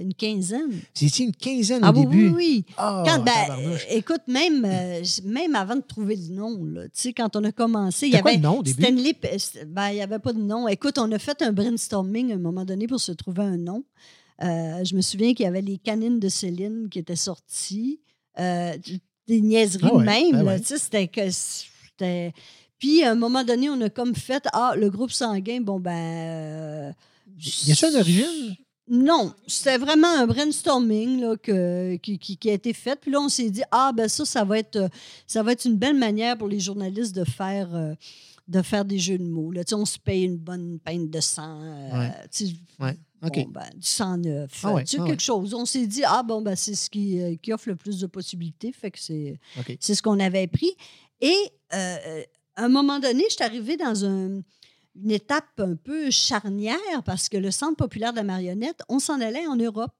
[0.00, 0.80] une quinzaine.
[0.92, 2.28] C'était une quinzaine Ah au oui, début?
[2.28, 2.64] oui, oui.
[2.76, 3.58] Ah, Quand, ben,
[3.90, 4.66] écoute, même,
[5.24, 8.28] même avant de trouver le nom, tu sais, quand on a commencé, il y C'était
[8.28, 8.82] avait nom au début?
[8.82, 9.16] Stanley,
[9.66, 10.68] ben, il n'y avait pas de nom.
[10.68, 13.82] Écoute, on a fait un brainstorming à un moment donné pour se trouver un nom.
[14.42, 18.00] Euh, je me souviens qu'il y avait les canines de Céline qui étaient sorties.
[18.38, 18.76] Euh,
[19.26, 20.46] des niaiseries Ah ouais, même.
[20.46, 20.60] ouais.
[20.62, 22.32] c'était que c'était.
[22.78, 25.92] Puis, à un moment donné, on a comme fait Ah, le groupe sanguin, bon, ben.
[25.92, 26.92] euh,
[27.66, 28.56] Y a-tu une origine?
[28.88, 32.94] non, c'était vraiment un brainstorming là, que- qui, a été fait.
[33.00, 34.88] Puis là, on s'est dit, ah, ben ça, ça va être,
[35.26, 37.94] ça va être une belle manière pour les journalistes de faire, euh,
[38.46, 39.50] de faire des jeux de mots.
[39.50, 39.64] Là.
[39.64, 41.60] Tu sais, on se paye une bonne peinte de sang.
[41.62, 42.12] euh, Ouais.
[42.30, 43.32] tu sais, Ouais, OK.
[43.44, 44.60] bon, ben, du sang neuf.
[44.64, 45.54] Ah ouais, tu sais, ah quelque chose.
[45.54, 48.06] On s'est dit, ah, bon, ben, c'est ce qui, euh, qui offre le plus de
[48.06, 48.72] possibilités.
[48.72, 49.38] Fait que c'est.
[49.80, 50.72] Ce qu'on avait pris.
[51.20, 51.34] Et
[51.74, 52.22] euh,
[52.56, 54.42] à un moment donné, je suis arrivée dans un-
[55.02, 59.20] une étape un peu charnière parce que le Centre populaire de la marionnette, on s'en
[59.20, 59.92] allait en Europe,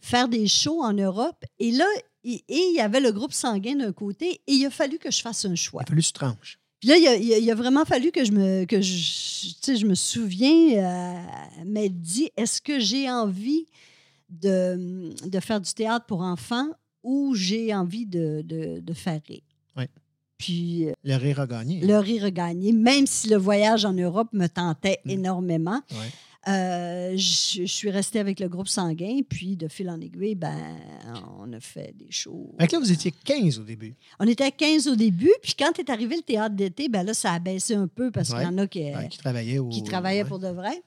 [0.00, 1.44] faire des shows en Europe.
[1.58, 1.86] Et là,
[2.24, 5.10] et et il y avait le groupe sanguin d'un côté et il a fallu que
[5.10, 5.82] je fasse un choix.
[5.82, 6.58] Il a fallu que tu tranches.
[6.80, 8.92] Puis là, il a, il a- il a vraiment fallu que je me, que je,
[9.66, 13.66] je me souviens euh, m'être dit, est-ce que j'ai envie
[14.30, 16.68] de, de faire du théâtre pour enfants
[17.02, 19.40] ou j'ai envie de, de, de faire rire?
[19.76, 19.88] Ouais.
[20.36, 21.80] Puis Le rire a gagné.
[21.80, 25.10] le rire a gagné, même si le voyage en Europe me tentait Mm.
[25.10, 25.80] énormément.
[25.90, 26.10] Ouais.
[26.46, 30.54] Euh, je, je suis restée avec le groupe sanguin, puis de fil en aiguille, ben,
[31.40, 32.54] on a fait des shows.
[32.58, 33.94] Là, vous étiez 15 au début.
[34.20, 37.12] On était à 15 au début, puis quand est arrivé le théâtre d'été, ben là,
[37.12, 38.36] ça a baissé un peu parce Ouais.
[38.38, 39.68] qu'il y en a qui, Ouais, qui travaillaient au.
[39.68, 40.28] qui travaillaient ouais.
[40.28, 40.80] pour de vrai.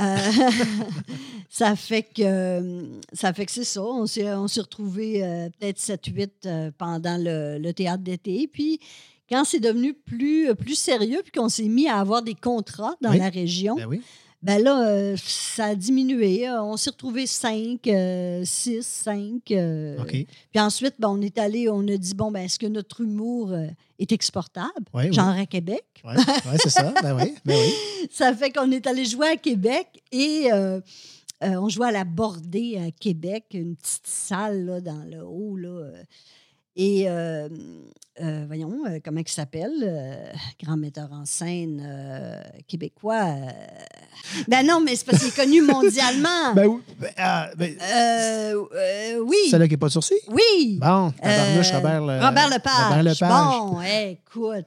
[0.00, 0.16] Euh,
[1.48, 3.82] ça fait que ça fait que c'est ça.
[3.82, 8.48] On s'est, on s'est retrouvés euh, peut-être 7-8 euh, pendant le, le théâtre d'été.
[8.52, 8.80] Puis
[9.30, 13.10] quand c'est devenu plus, plus sérieux, puis qu'on s'est mis à avoir des contrats dans
[13.12, 13.18] Oui.
[13.18, 14.02] la région, Ben oui.
[14.42, 16.48] Ben là, euh, ça a diminué.
[16.48, 17.80] Euh, On s'est retrouvés 5,
[18.44, 19.52] 6, 5.
[20.00, 20.10] OK.
[20.10, 20.26] Puis
[20.56, 23.66] ensuite, ben, on est allé, on a dit, bon, ben, est-ce que notre humour euh,
[23.98, 24.70] est exportable?
[24.94, 25.12] Oui, oui.
[25.12, 25.84] Genre à Québec?
[26.04, 26.94] Ouais, ouais, c'est ça.
[27.02, 27.34] Ben oui.
[27.44, 28.08] Ben oui.
[28.10, 30.48] Ça fait qu'on est allé jouer à Québec et
[31.42, 35.56] on jouait à la Bordée à Québec, une petite salle là, dans le haut.
[35.56, 35.92] Là.
[36.76, 37.48] Et euh,
[38.22, 40.32] euh, voyons, euh, comment il s'appelle?
[40.62, 41.82] grand metteur en scène
[42.68, 43.26] québécois.
[44.48, 46.54] Ben non, mais c'est parce qu'il est connu mondialement.
[46.54, 46.80] Ben oui.
[46.98, 49.36] Ben, ah, ben, Euh, euh, oui.
[49.50, 50.16] Celle-là qui n'est pas de sourcil?
[50.28, 50.78] Oui.
[50.80, 52.88] Bon, tabarnouche, Euh, Robert, le, Robert Lepage.
[52.88, 53.28] Robert Lepage.
[53.30, 54.64] Bon, écoute.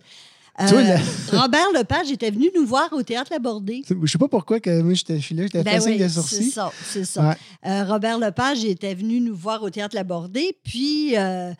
[0.60, 3.82] Vois, Robert Lepage était venu nous voir au Théâtre Labordé.
[3.89, 6.52] Je sais pas pourquoi que moi, j'étais- là, j'étais Ben oui, de c'est sourcil.
[6.52, 7.30] ça, c'est ça.
[7.30, 7.36] Ouais.
[7.66, 11.52] Euh, Robert Lepage était venu nous voir au Théâtre Labordé, puis euh,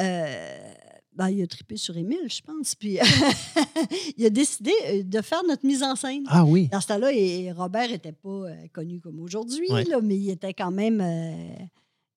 [0.00, 0.72] euh,
[1.14, 2.98] ben, il a trippé sur Émile, je pense, puis
[4.16, 6.24] il a décidé euh, de faire notre mise en scène.
[6.26, 6.68] Ah oui.
[6.72, 9.84] Dans ce temps-là, et Robert n'était pas euh, connu comme aujourd'hui, Ouais.
[9.84, 11.00] là, mais il était quand même.
[11.00, 11.54] euh,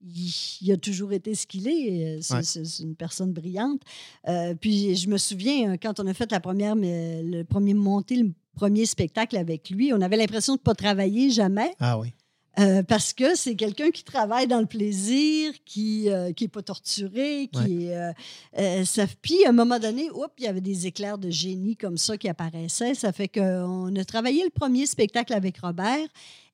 [0.02, 2.20] il, il a toujours été ce qu'il est.
[2.22, 2.44] C'est Ouais.
[2.44, 3.82] c'est- c'est une personne brillante.
[4.28, 8.16] Euh, puis je me souviens, quand on a fait la première, mais, le premier monté,
[8.16, 11.72] le premier spectacle avec lui, on avait l'impression de ne pas travailler jamais.
[11.80, 12.14] Ah oui.
[12.60, 16.64] Euh, parce que c'est quelqu'un qui travaille dans le plaisir, qui n'est qui est pas
[16.64, 18.12] torturé, qui est, euh,
[18.58, 21.76] euh, ça, Puis, à un moment donné, oups, il y avait des éclairs de génie
[21.76, 22.96] comme ça qui apparaissaient.
[22.96, 26.08] Ça fait qu'on a travaillé le premier spectacle avec Robert.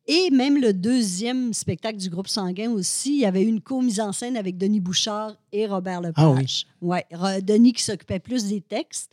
[0.06, 4.12] Et même le deuxième spectacle du groupe sanguin aussi, il y avait une co-mise en
[4.12, 6.16] scène avec Denis Bouchard et Robert Lepage.
[6.26, 6.32] Ah
[6.82, 7.00] oui.
[7.18, 9.12] Ouais, Denis qui s'occupait plus des textes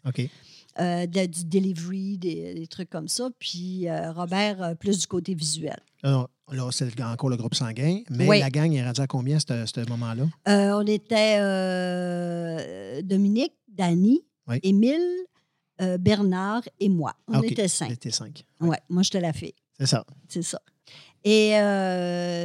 [0.80, 3.28] euh, de- du delivery, des, des trucs comme ça.
[3.38, 5.78] Puis euh, Robert, euh, plus du côté visuel.
[6.02, 8.40] Alors, là, c'est encore le groupe sanguin, mais Oui.
[8.40, 10.24] la gang est rendue à combien à ce moment-là?
[10.48, 14.58] Euh, on était euh, Dominique, Danny, Oui.
[14.62, 15.00] Émile,
[15.80, 17.14] euh, Bernard et moi.
[17.28, 17.90] On Ah, était cinq.
[17.90, 18.44] C'était cinq.
[18.60, 19.54] Ouais, moi, j'étais la fille.
[19.78, 20.04] C'est ça.
[20.28, 20.60] C'est ça.
[21.22, 21.50] Et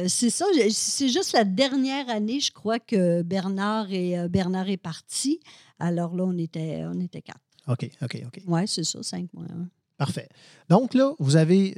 [0.08, 5.40] c'est ça, c'est juste la dernière année, je crois, que Bernard, et, Bernard est parti.
[5.78, 7.40] Alors là, on était, on était quatre.
[7.68, 8.42] OK, OK, OK.
[8.46, 9.44] Oui, c'est ça, cinq mois.
[9.50, 9.66] hein.
[9.96, 10.28] Parfait.
[10.68, 11.74] Donc là, vous avez,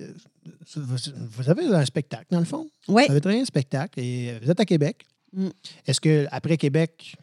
[0.76, 0.96] vous
[1.30, 2.68] vous avez un spectacle, dans le fond?
[2.88, 5.04] Oui, Vous avez travaillé un spectacle et vous êtes à Québec.
[5.32, 5.48] Mm.
[5.86, 7.14] Est-ce qu'après Québec,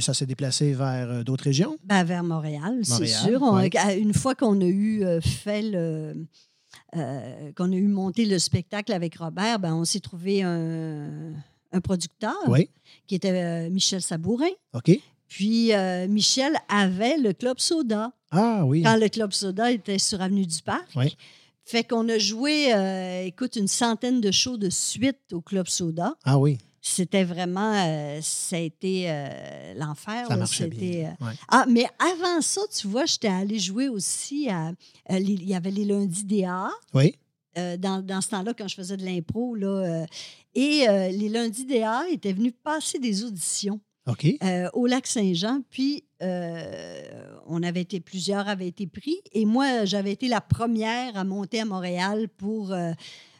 [0.00, 1.76] ça s'est déplacé vers euh, d'autres régions?
[1.84, 3.40] ben, vers Montréal, c'est sûr.
[3.42, 3.70] On- ouais.
[3.76, 6.26] à- Une fois qu'on a eu euh, fait le.
[6.96, 11.32] euh, qu'on a eu monté le spectacle avec Robert, ben, on s'est trouvé un,
[11.72, 12.68] un producteur Oui.
[13.06, 14.50] qui était euh, Michel Sabourin.
[14.74, 14.90] OK.
[15.26, 18.12] Puis euh, Michel avait le Club Soda.
[18.30, 18.82] Ah oui.
[18.82, 20.88] quand le Club Soda était sur Avenue du Parc.
[20.96, 21.16] Oui.
[21.64, 26.14] Fait qu'on a joué, euh, écoute, une centaine de shows de suite au Club Soda.
[26.24, 26.58] Ah oui.
[26.86, 30.26] C'était vraiment, euh, ça a été euh, l'enfer.
[30.28, 30.36] Ça là.
[30.36, 31.16] marchait C'était, bien.
[31.22, 31.32] Ouais.
[31.48, 34.72] Ah, mais avant ça, tu vois, j'étais allée jouer aussi à.
[35.08, 36.68] Il y avait les lundis DA.
[36.92, 37.14] Oui.
[37.56, 40.04] euh, dans, dans ce temps-là, quand je faisais de l'impro, là,
[40.54, 43.80] et les lundis DA étaient venus passer des auditions
[44.42, 45.60] Euh, au lac Saint-Jean.
[45.70, 49.16] Puis, euh, on avait été, plusieurs avaient été pris.
[49.32, 52.92] Et moi, j'avais été la première à monter à Montréal pour euh,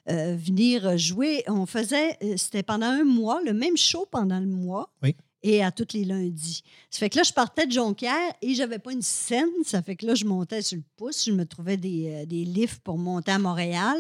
[0.07, 1.45] venir jouer.
[1.49, 4.91] On faisait, c'était pendant un mois, le même show pendant le mois.
[5.03, 5.15] Oui.
[5.47, 6.63] Et à tous les lundis.
[6.89, 9.51] Ça fait que là, je partais de Jonquière et j'avais pas une scène.
[9.67, 11.27] Ça fait que là, je montais sur le pouce.
[11.27, 13.99] Je me trouvais des, des lifts pour monter à Montréal.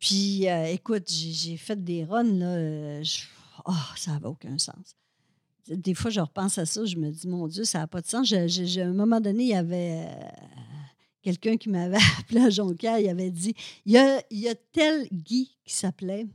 [0.00, 3.02] Puis, écoute, j'ai fait des runs, là.
[3.02, 3.24] je-
[3.66, 4.96] Oh, ça n'avait aucun sens.
[5.68, 8.06] Des fois, je repense à ça, je me dis, mon Dieu, ça n'a pas de
[8.06, 8.28] sens.
[8.28, 10.28] Je- je- je- à un moment donné, il y avait euh,
[11.22, 13.54] quelqu'un qui m'avait appelé à Jonquière, il avait dit,
[13.86, 16.26] il y a, il y a tel Guy qui s'appelait.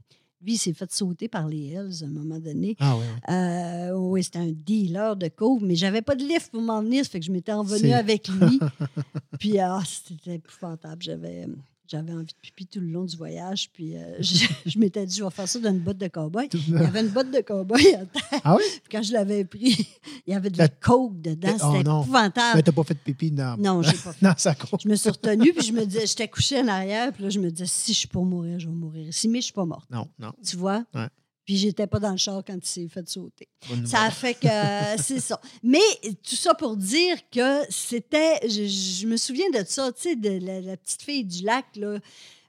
[0.41, 2.77] Lui, il s'est fait sauter par les Hells à un moment donné.
[2.79, 3.03] Ah oui.
[3.05, 3.33] oui.
[3.35, 7.03] Euh, oui, c'était un dealer de coke, mais j'avais pas de lift pour m'en venir,
[7.03, 8.57] ça fait que je m'étais envenue avec lui.
[9.39, 11.01] puis ah, c'était épouvantable.
[11.03, 11.45] J'avais,
[11.89, 15.17] j'avais envie de pipi tout le long du voyage, puis euh, je, je m'étais dit,
[15.17, 16.49] je vais faire ça dans une botte de cow-boy.
[16.53, 18.41] Il y avait une botte de cow-boy à terre.
[18.43, 18.63] Ah oui?
[18.83, 19.87] Puis quand je l'avais pris,
[20.27, 21.49] il y avait de la coke dedans.
[21.61, 22.01] Oh C'était non.
[22.03, 22.57] épouvantable.
[22.57, 24.25] Mais t'as pas fait de pipi dans, Non, j'ai pas fait.
[24.25, 24.79] dans sa cour.
[24.83, 27.39] Je me suis retenue, puis je me disais, j'étais couchée en arrière, puis là, je
[27.39, 29.65] me disais, si je suis pour mourir, je vais mourir ici, mais je suis pas
[29.65, 29.89] morte.
[29.89, 30.31] Non, non.
[30.45, 30.83] Tu vois?
[30.93, 31.07] Ouais.
[31.49, 33.47] Puis j'étais pas dans le char quand il s'est fait sauter.
[33.67, 34.13] Bonne Ça a nouvelle.
[34.13, 35.41] fait que euh, c'est ça.
[35.63, 35.79] Mais
[36.21, 38.35] tout ça pour dire que c'était.
[38.47, 41.65] Je, je me souviens de ça, tu sais, de la, la petite fille du lac,
[41.75, 41.97] là.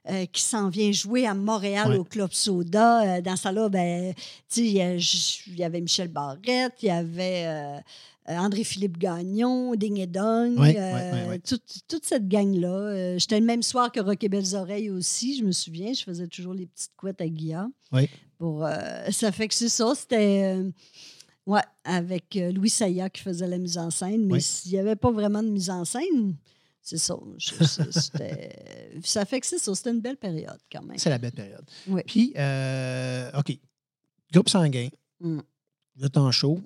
[0.09, 1.97] euh, qui s'en vient jouer à Montréal Ouais.
[1.97, 3.17] au Club Soda.
[3.17, 4.13] Euh, dans ça là, ben,
[4.47, 7.79] tu sais, il y avait Michel Barrette, il y avait euh,
[8.27, 10.75] André-Philippe Gagnon, Ding et Dong, Ouais,
[11.27, 13.17] ouais, toute, toute cette gang-là.
[13.17, 15.91] J'étais le même soir que Rock et Belles Oreilles aussi, je me souviens.
[15.91, 17.71] Je faisais toujours les petites couettes à Guillaume.
[18.41, 20.55] Pour, euh, ça fait que c'est ça, c'était...
[20.57, 20.71] euh,
[21.47, 24.41] Ouais, avec euh, Louis Saya qui faisait la mise en scène, mais Oui.
[24.41, 26.35] s'il n'y avait pas vraiment de mise en scène,
[26.81, 27.15] c'est ça.
[29.03, 30.97] ça fait que c'est ça, c'était une belle période quand même.
[30.97, 31.65] C'est la belle période.
[31.87, 32.01] Oui.
[32.05, 33.57] Puis, euh, OK.
[34.31, 34.89] Groupe sanguin.
[35.19, 35.39] Mm.
[35.95, 36.59] Vous êtes en show.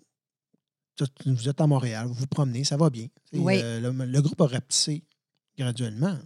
[0.95, 2.07] Tout- Vous êtes à Montréal.
[2.07, 2.63] Vous vous promenez.
[2.63, 3.07] Ça va bien.
[3.33, 3.59] Oui.
[3.61, 5.03] euh, le, le groupe a rapetissé
[5.57, 6.17] graduellement.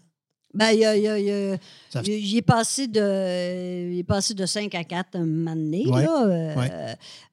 [0.53, 1.57] Ben, il, y a- il y a- y a-
[1.91, 6.25] Ça- est passé de, est passé de 5 à 4 un moment donné, Ouais, là,
[6.25, 6.71] euh, ouais.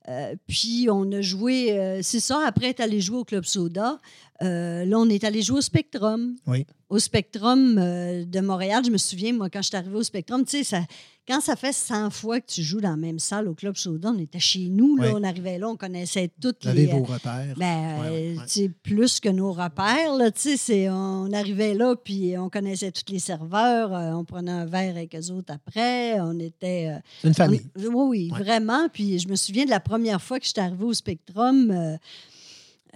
[0.09, 3.98] euh, puis on a joué, euh, c'est ça, après être allé jouer au Club Soda,
[4.42, 6.37] euh, là, on est allé jouer au Spectrum.
[6.46, 6.66] Oui.
[6.88, 8.83] au Spectrum euh, de Montréal.
[8.87, 10.83] Je me souviens, moi, quand je suis arrivée au Spectrum, tu sais, ça,
[11.27, 14.12] quand ça fait 100 fois que tu joues dans la même salle au Club Soda,
[14.14, 16.87] on était chez nous, là, on arrivait là, on connaissait toutes Vous les...
[16.87, 17.55] vos repères.
[17.57, 22.49] Ben, Ouais, euh, plus que nos repères, là, tu sais, on arrivait là, puis on
[22.49, 26.90] connaissait tous les serveurs, euh, on prenait un verre avec eux autres après, on était...
[26.94, 27.62] euh, C'est une famille.
[27.77, 28.38] on- oui, oui, Ouais.
[28.44, 28.88] vraiment.
[28.92, 31.99] Puis je me souviens de la première fois que j'étais arrivée au Spectrum,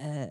[0.03, 0.25] euh,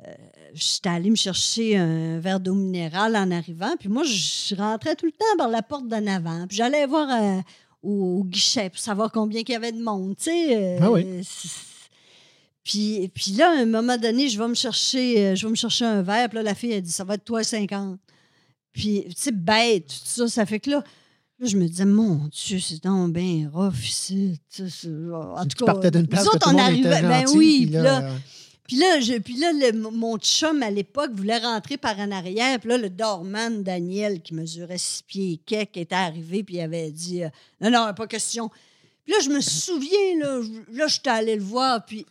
[0.53, 5.07] j'étais allée me chercher un verre d'eau minérale en arrivant, puis moi, je rentrais tout
[5.07, 7.41] le temps par la porte d'en avant, puis j'allais voir euh,
[7.83, 10.57] au, guichet pour savoir combien il y avait de monde, tu sais.
[10.57, 11.05] euh, Ah oui.
[12.63, 15.87] Puis, puis là, à un moment donné, je vais me chercher, je vais me chercher
[15.87, 16.29] un verre.
[16.29, 17.99] Puis là, la fille, elle dit, ça va être toi 50.
[18.73, 20.29] Puis, tu sais, bête, tout ça.
[20.29, 20.85] Ça fait que là,
[21.39, 24.39] là, je me disais, mon Dieu, c'est donc bien rough ici.
[24.55, 24.63] tu
[25.13, 27.03] En tu tout cas, partais d'une place nous autres, on arrivait.
[27.03, 28.11] Ben oui, là, là,
[28.71, 32.61] puis là, je- puis là le- mon chum à l'époque voulait rentrer par en arrière.
[32.61, 36.45] Puis là, le doorman Daniel, qui mesurait six pieds et quelques, était arrivé.
[36.45, 37.29] Puis il avait dit euh,
[37.61, 38.49] Non, non, pas question.
[39.05, 40.41] Puis là, je me souviens, là,
[40.73, 41.85] là, j'étais allée le voir.
[41.85, 42.07] Puis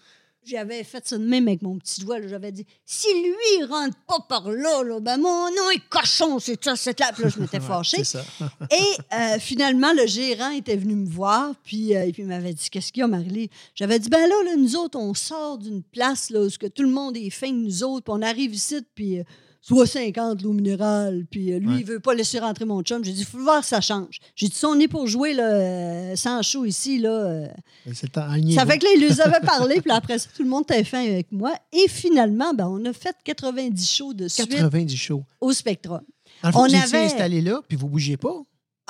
[0.49, 2.17] j'avais fait ça de même avec mon petit doigt.
[2.27, 6.39] J'avais dit Si lui, il rentre pas par là, là ben mon nom est cochon,
[6.39, 7.11] c'est ça, c'est là.
[7.13, 8.01] Puis là, je m'étais fâchée.
[8.71, 12.53] Et euh, finalement, le gérant était venu me voir, puis, euh, et puis il m'avait
[12.53, 13.49] dit Qu'est-ce qu'il y a, Marie?
[13.75, 16.83] J'avais dit Ben là, là, nous autres, on sort d'une place là, où que tout
[16.83, 19.23] le monde est fin de nous autres, puis on arrive ici, puis euh,
[19.61, 21.75] soit 50 l'eau minérale, puis euh, lui, Ouais.
[21.79, 23.03] il veut pas laisser rentrer mon chum.
[23.03, 24.19] J'ai dit Faut voir que ça change.
[24.35, 27.09] J'ai dit Si on est pour jouer là, euh, sans chaud ici, là.
[27.09, 27.47] euh,
[27.93, 30.63] C'est ça fait que là, il nous avait parlé, puis après ça, tout le monde
[30.63, 31.53] était fin avec moi.
[31.73, 35.23] Et finalement, ben, on a fait 90 shows de suite 90 shows.
[35.41, 36.01] au Spectrum.
[36.41, 38.41] Dans le fond, On vous étiez avait- installé là, puis vous ne bougiez pas.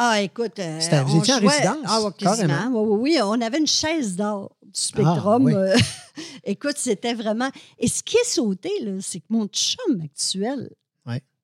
[0.02, 0.58] Ah, écoute.
[0.60, 2.68] euh, C'était- vous étiez en résidence, Ah, ouais, quasiment.
[2.72, 3.20] Oui, oui, oui.
[3.22, 5.16] On avait une chaise d'or du Spectrum.
[5.26, 5.54] Ah, oui.
[5.54, 5.76] euh,
[6.46, 7.50] écoute, c'était vraiment.
[7.78, 8.70] Et ce qui est sauté,
[9.02, 10.70] c'est que mon chum actuel.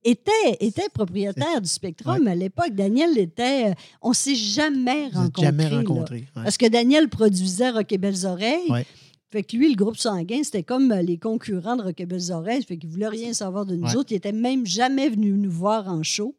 [0.08, 2.74] Était, était propriétaire du Spectrum à l'époque.
[2.74, 3.72] Daniel était.
[3.72, 5.46] euh, On s'est jamais Vous rencontrés.
[5.46, 6.26] jamais rencontrés.
[6.36, 8.72] Parce que Daniel produisait Rock et Belles Oreilles.
[9.32, 12.62] Fait que lui, le groupe sanguin, c'était comme les concurrents de Rock et Belles Oreilles.
[12.62, 14.12] Fait qu'il voulait rien savoir de nous autres.
[14.12, 16.36] Il était même jamais venu nous voir en show.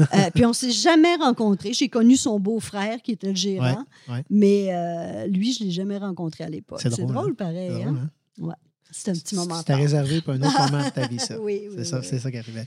[0.00, 1.72] Euh, puis on s'est jamais rencontrés.
[1.72, 4.24] J'ai connu son beau-frère qui était le gérant, Ouais, ouais.
[4.30, 6.80] mais euh, lui, je l'ai jamais rencontré à l'époque.
[6.82, 7.34] C'est drôle, drôle, hein?
[7.36, 7.70] pareil.
[7.74, 8.10] C'est hein?
[8.42, 8.54] hein?
[8.90, 9.58] C'était un petit moment.
[9.58, 11.38] C'était réservé pour un autre moment de ta vie, ça.
[11.40, 12.18] Oui, oui, C'est ça, oui.
[12.20, 12.66] ça qui arrivait.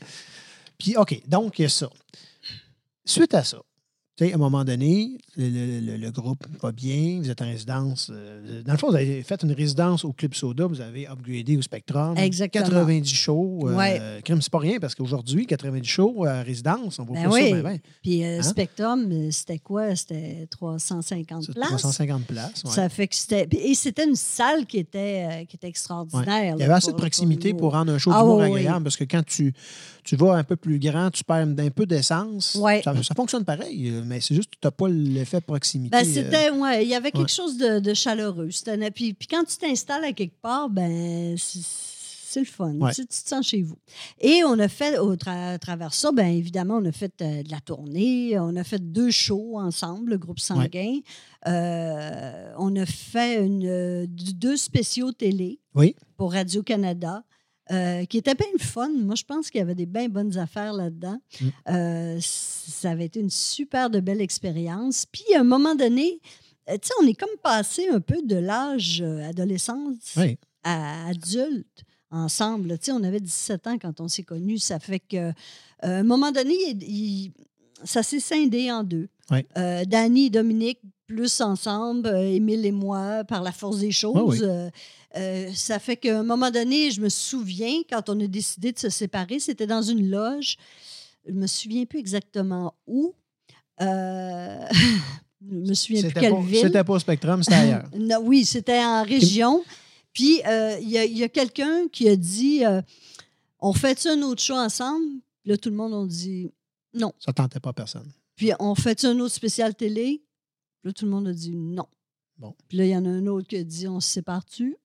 [0.77, 1.89] Puis, OK, donc, il y a ça.
[3.05, 3.61] Suite à ça,
[4.15, 7.41] tu sais, à un moment donné, le, le- le- le groupe va bien, vous êtes
[7.41, 8.11] en résidence.
[8.13, 11.57] euh, dans le fond, vous avez fait une résidence au Club Soda, vous avez upgradé
[11.57, 12.15] au Spectrum.
[12.17, 12.65] Exactement.
[12.65, 13.59] 90 shows.
[13.67, 14.21] euh, Ouais.
[14.23, 17.49] crime, c'est pas rien, parce qu'aujourd'hui, 90 shows à résidence, on voit Ben pas oui.
[17.49, 17.55] ça.
[17.55, 18.43] ben, ben, Puis euh, Hein?
[18.43, 19.95] Spectrum, euh, c'était quoi?
[19.95, 21.67] C'était 350 c'est places.
[21.69, 22.63] 350 places.
[22.65, 22.71] ouais.
[22.71, 23.47] Ça fait que c'était.
[23.51, 26.55] Et c'était une salle qui était, qui était extraordinaire.
[26.57, 28.59] Il y avait assez de proximité pour rendre un show Ah, d'humour oui, oui.
[28.59, 29.53] agréable, parce que quand tu,
[30.03, 32.57] tu vas un peu plus grand, tu perds un peu d'essence.
[32.83, 34.87] Ça, ça fonctionne pareil, mais c'est juste que tu n'as pas
[35.23, 35.89] l'effet proximité.
[35.97, 37.27] Ben, euh, c'était, ouais, il y avait quelque ouais.
[37.27, 38.49] chose de, de chaleureux.
[38.93, 42.73] Puis, puis quand tu t'installes à quelque part, ben, c'est, le fun.
[42.75, 42.91] Ouais.
[42.93, 43.77] Tu, tu te sens chez vous.
[44.19, 47.43] Et on a fait, au tra- à travers ça, ben, évidemment, on a fait euh,
[47.43, 48.37] de la tournée.
[48.39, 50.99] On a fait deux shows ensemble, le groupe Sanguin.
[51.47, 55.95] Euh, on a fait une, euh, deux spéciaux télé Oui.
[56.17, 57.23] pour Radio-Canada.
[57.73, 58.89] Euh, qui était bien le fun.
[58.89, 61.19] Moi, je pense qu'il y avait des bien bonnes affaires là-dedans.
[61.41, 61.45] Mm.
[61.69, 65.05] Euh, ça avait été une super de belle expérience.
[65.05, 66.19] Puis, à un moment donné,
[66.69, 70.37] euh, tu sais, on est comme passé un peu de l'âge adolescence Oui.
[70.63, 72.77] à adulte ensemble.
[72.79, 74.59] Tu sais, on avait 17 ans quand on s'est connus.
[74.59, 75.31] Ça fait que, euh,
[75.81, 77.31] à un moment donné, il- il-
[77.83, 79.09] ça s'est scindé en deux.
[79.31, 79.39] Oui.
[79.57, 84.15] Euh, Danny et Dominique, plus ensemble, euh, Émile et moi, par la force des choses.
[84.17, 84.39] Ah oui.
[84.41, 84.69] euh,
[85.15, 88.79] euh, ça fait qu'à un moment donné, je me souviens, quand on a décidé de
[88.79, 90.57] se séparer, c'était dans une loge.
[91.27, 93.13] Je me souviens plus exactement où.
[93.81, 94.65] Euh,
[95.49, 96.59] je me souviens plus C'était quelle ville.
[96.61, 97.89] c'était pas au Spectrum, c'était ailleurs.
[97.97, 99.63] Non, oui, c'était en région.
[100.13, 102.81] Puis, euh, il y a, a quelqu'un qui a dit euh,
[103.59, 105.05] On fait un autre show ensemble
[105.45, 106.49] Là, tout le monde a dit
[106.93, 107.11] non.
[107.19, 108.09] Ça tentait pas personne.
[108.35, 110.23] Puis, on fait un autre spécial télé?
[110.83, 111.85] Là, tout le monde a dit non.
[112.37, 112.53] Bon.
[112.67, 114.75] Puis là, il y en a un autre qui a dit On se sépare-tu?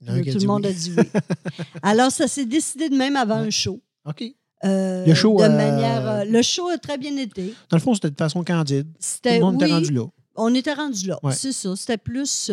[0.00, 0.70] Là, Tout le monde oui.
[0.70, 1.04] a dit oui.
[1.82, 3.48] Alors, ça s'est décidé de même avant Ouais.
[3.48, 3.80] un show.
[4.04, 4.24] OK.
[4.64, 6.08] Euh, Le show, de euh, manière.
[6.08, 7.54] euh, le show a très bien été.
[7.68, 8.88] Dans le fond, c'était de façon candide.
[8.92, 10.06] Tout le monde oui, était rendu là.
[10.36, 11.18] On était rendu là.
[11.22, 11.32] Ouais.
[11.32, 11.74] C'est ça.
[11.76, 12.50] C'était plus.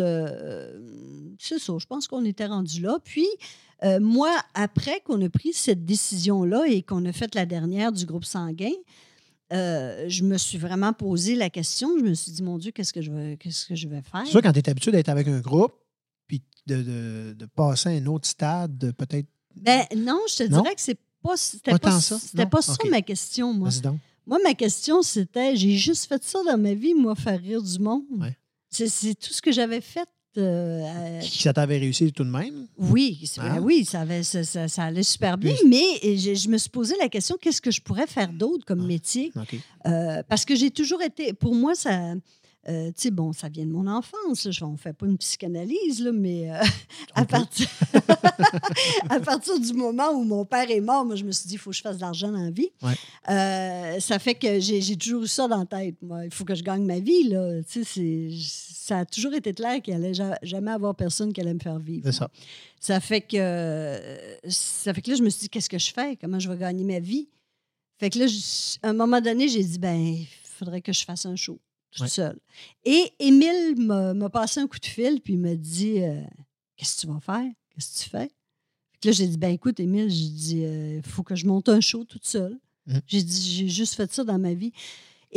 [1.38, 1.72] c'est ça.
[1.78, 2.98] Je pense qu'on était rendu là.
[3.04, 3.26] Puis,
[4.00, 8.24] moi, après qu'on a pris cette décision-là et qu'on a fait la dernière du groupe
[8.24, 8.72] sanguin,
[9.52, 11.88] euh, je me suis vraiment posé la question.
[11.98, 14.22] Je me suis dit, mon Dieu, qu'est-ce que je vais, qu'est-ce que je vais faire?
[14.24, 15.72] C'est sûr, quand tu es habitué d'être avec un groupe,
[16.26, 19.28] puis de, de- de passer à un autre stade, de peut-être.
[19.54, 20.62] Ben, non, je te Non?
[20.62, 23.70] dirais que c'est pas, c'était Pas ça, c'était pas ça ma question, moi.
[23.82, 23.98] Donc.
[24.26, 27.78] Moi, ma question, c'était j'ai juste fait ça dans ma vie, moi, faire rire du
[27.78, 28.02] monde.
[28.18, 28.36] Ouais.
[28.70, 30.08] C'est tout ce que j'avais fait.
[30.38, 32.66] Euh, Qui ça t'avait réussi tout de même?
[32.78, 33.58] Oui, Ah.
[33.60, 36.94] oui, ça, avait- ça, ça- ça allait super bien, mais je, je me suis posé
[37.00, 38.86] la question qu'est-ce que je pourrais faire d'autre comme Ah.
[38.86, 39.32] métier?
[39.86, 41.32] Euh, Parce que j'ai toujours été.
[41.32, 42.14] Pour moi, ça.
[42.68, 44.44] euh, tu sais, bon, ça vient de mon enfance.
[44.44, 44.50] là.
[44.50, 46.60] Je- on ne fait pas une psychanalyse, là, mais euh,
[47.14, 47.68] à, partir...
[49.08, 51.58] à partir du moment où mon père est mort, moi, je me suis dit, il
[51.58, 52.68] faut que je fasse de l'argent dans la vie.
[52.82, 52.94] Ouais.
[53.30, 55.94] Euh, ça fait que j'ai toujours eu ça dans la tête.
[56.02, 56.24] Moi.
[56.26, 57.28] Il faut que je gagne ma vie.
[57.28, 57.62] Là.
[57.70, 58.28] Tu sais,
[58.86, 61.78] ça a toujours été clair qu'il allait ja- jamais avoir personne qui allait me faire
[61.78, 62.02] vivre.
[62.06, 62.30] C'est ça.
[62.80, 65.92] Ça fait que euh, ça fait que là, je me suis dit, qu'est-ce que je
[65.92, 66.16] fais?
[66.16, 67.28] Comment je vais gagner ma vie?
[67.98, 71.04] Fait que là, je- à un moment donné, j'ai dit, ben, il faudrait que je
[71.04, 71.58] fasse un show
[71.90, 72.08] toute Ouais.
[72.08, 72.38] seule.
[72.84, 76.22] Et Émile m'a passé un coup de fil, puis il m'a dit, euh,
[76.76, 77.50] qu'est-ce que tu vas faire?
[77.74, 78.28] Qu'est-ce que tu fais?
[78.92, 81.68] Fait que là, j'ai dit, ben, écoute, Émile, j'ai dit, il faut que je monte
[81.68, 82.58] un show toute seule.
[82.86, 83.00] Mhm.
[83.06, 84.72] J'ai dit, j'ai juste fait ça dans ma vie.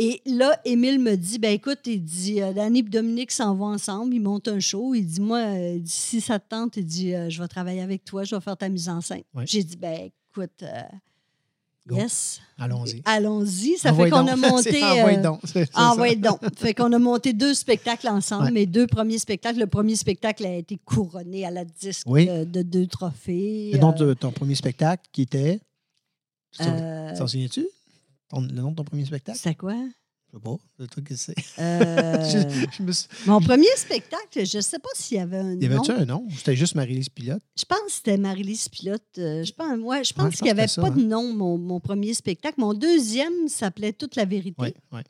[0.02, 3.66] Et là, Émile me dit, ben écoute, il dit, euh, Danny et Dominique s'en vont
[3.66, 4.94] ensemble, ils montent un show.
[4.94, 7.48] Il dit, moi, euh, il dit, si ça te tente, il dit, euh, je vais
[7.48, 9.24] travailler avec toi, je vais faire ta mise en scène.
[9.34, 9.44] Ouais.
[9.46, 10.80] J'ai dit, ben écoute, euh,
[11.86, 11.96] Go.
[11.96, 13.02] yes, Allons-y.
[13.04, 13.76] allons-y.
[13.76, 14.30] Ça Envoie fait qu'on donc.
[14.30, 14.82] a monté...
[14.82, 15.40] Envoie donc.
[15.74, 16.14] Envoie ça.
[16.14, 16.38] donc.
[16.56, 18.44] Fait qu'on a monté deux spectacles ensemble.
[18.44, 18.50] Ouais.
[18.52, 19.58] Mes deux premiers spectacles.
[19.58, 22.26] Le premier spectacle a été couronné à la disque Oui.
[22.26, 23.72] de deux trophées.
[23.74, 25.60] Euh, de ton premier spectacle qui était.
[26.58, 27.66] T'en souviens-tu?
[28.30, 29.36] Ton- le nom de ton premier spectacle?
[29.38, 29.74] C'était quoi?
[30.32, 30.56] Je sais pas.
[30.78, 31.34] Le truc que c'est.
[31.58, 35.38] Euh, Je- je me suis- mon premier spectacle, je ne sais pas s'il y avait
[35.38, 35.76] un Y nom.
[35.78, 36.28] avait-tu un nom?
[36.36, 37.42] C'était juste Marie-Lise Pilote?
[37.58, 39.02] Je pense que c'était Marie-Lise Pilote.
[39.18, 41.80] Euh, je pense, ouais, je pense Ouais, qu'il n'y avait pas de nom, mon, mon
[41.80, 42.60] premier spectacle.
[42.60, 44.54] Mon deuxième s'appelait Toute la vérité.
[44.62, 45.00] Oui, oui.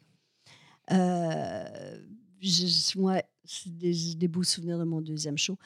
[0.93, 1.99] Euh,
[2.97, 5.57] ouais, c'est des, des beaux souvenirs de mon deuxième show.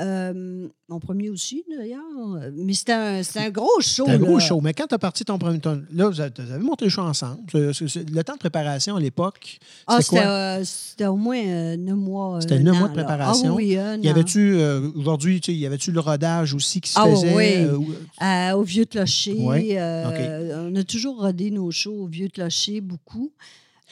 [0.00, 2.50] Euh, mon premier aussi, d'ailleurs.
[2.52, 4.04] Mais c'était un, un gros show.
[4.06, 4.44] C'était un gros là.
[4.44, 4.60] show.
[4.60, 5.60] Mais quand tu as parti ton premier.
[5.60, 7.42] ton- là, vous avez, monté le show ensemble.
[7.52, 12.40] Le temps de préparation à l'époque, Ah, c'était euh, c'était au moins euh, neuf mois.
[12.40, 13.04] C'était neuf an, mois de là.
[13.04, 13.50] préparation.
[13.52, 17.06] Ah, oui, oui, Y avait-tu, euh, aujourd'hui, y avait-tu le rodage aussi qui se Ah,
[17.08, 17.34] faisait?
[17.76, 17.86] oui.
[18.20, 19.36] euh, au Vieux Clocher.
[19.78, 23.30] Euh, On a toujours rodé nos shows au Vieux Clocher, beaucoup.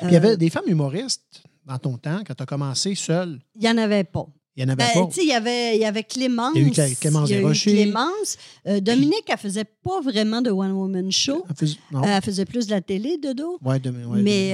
[0.02, 3.38] Il y avait Euh, des femmes humoristes dans ton temps, quand tu as commencé seul.
[3.54, 4.26] Il n'y en avait pas.
[4.56, 5.14] Il n'y en avait Ben, pas.
[5.16, 6.52] il y avait, il y avait Clémence.
[6.54, 7.72] Il y a eu Clémence il y a eu Desrochers.
[7.72, 8.36] Clémence.
[8.66, 11.44] Euh, Dominique, elle faisait pas vraiment de one-woman show.
[11.48, 12.02] Elle faisait- non.
[12.02, 14.52] Euh, Elle faisait plus de la télé, ouais, de- ouais, Mais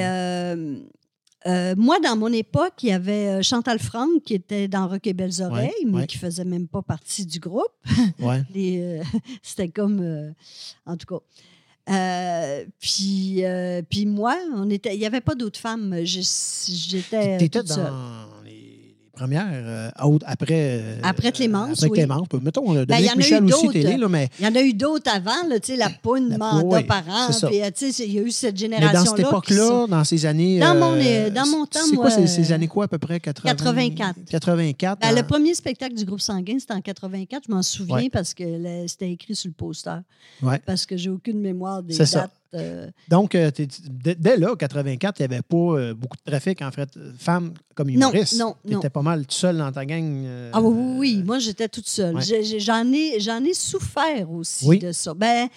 [1.46, 5.14] euh, moi, dans mon époque, il y avait Chantal Franck qui était dans Rock et
[5.14, 7.66] Belles Oreilles, mais qui faisait même pas partie du groupe.
[9.42, 10.32] C'était comme...
[10.86, 11.24] en tout cas.
[11.90, 15.96] Euh, puis, euh, puis moi, on était, il n'y avait pas d'autres femmes.
[16.04, 17.86] J'étais Tu étais toute seule.
[17.86, 18.37] dans
[19.18, 19.90] premières, euh,
[20.26, 20.46] après.
[20.80, 21.98] euh, Après Clémence, Après oui.
[21.98, 22.26] Clémence.
[22.42, 23.72] Mettons, euh, Ben, il y Dominique en a eu Michel aussi d'autres.
[23.72, 26.76] télé, là, mais, Il y en a eu d'autres avant, là, la poune, La- mandat
[26.78, 27.28] oui, par an.
[27.44, 28.92] euh, il y a eu cette mais génération-là.
[28.92, 30.58] dans cette sont- époque-là, dans ces années.
[30.60, 33.20] Dans mon- euh, dans mon temps, C'est quoi ces, ces années quoi, à peu près
[33.20, 34.14] 80, 84.
[34.30, 35.00] 84.
[35.00, 37.44] Ben, le dans- premier spectacle du groupe sanguin, c'était en 84.
[37.48, 38.10] Je m'en souviens Ouais.
[38.10, 38.44] parce que
[38.86, 39.98] c'était écrit sur le poster.
[40.42, 40.60] Ouais.
[40.64, 42.28] Parce que j'ai aucune mémoire des C'est ça.
[42.54, 43.50] Euh, Donc, euh,
[43.90, 47.52] dès, là, 84, il n'y avait pas euh, beaucoup de trafic, en fait, euh, femmes
[47.74, 48.38] comme Non, humoristes.
[48.38, 48.78] non, Tu non.
[48.78, 50.24] étais pas mal tout seul dans ta gang.
[50.24, 51.22] euh, Ah oui, oui, oui.
[51.24, 52.16] Moi, j'étais toute seule.
[52.16, 52.42] Ouais.
[52.58, 54.78] J'en ai, j'en ai souffert aussi Oui.
[54.78, 55.12] de ça.
[55.14, 55.48] Ben,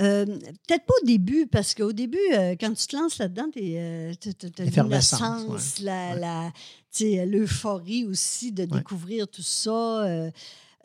[0.00, 3.60] euh, peut-être pas au début, parce qu'au début, euh, quand tu te lances là-dedans, tu
[3.76, 6.20] as Effervescence, l'innocence, la, Ouais.
[6.20, 8.68] la- l'euphorie aussi de Ouais.
[8.78, 9.70] découvrir tout ça.
[10.04, 10.30] euh,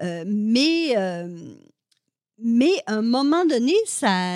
[0.03, 1.27] euh, mais, euh,
[2.37, 4.35] mais à un moment donné, ça,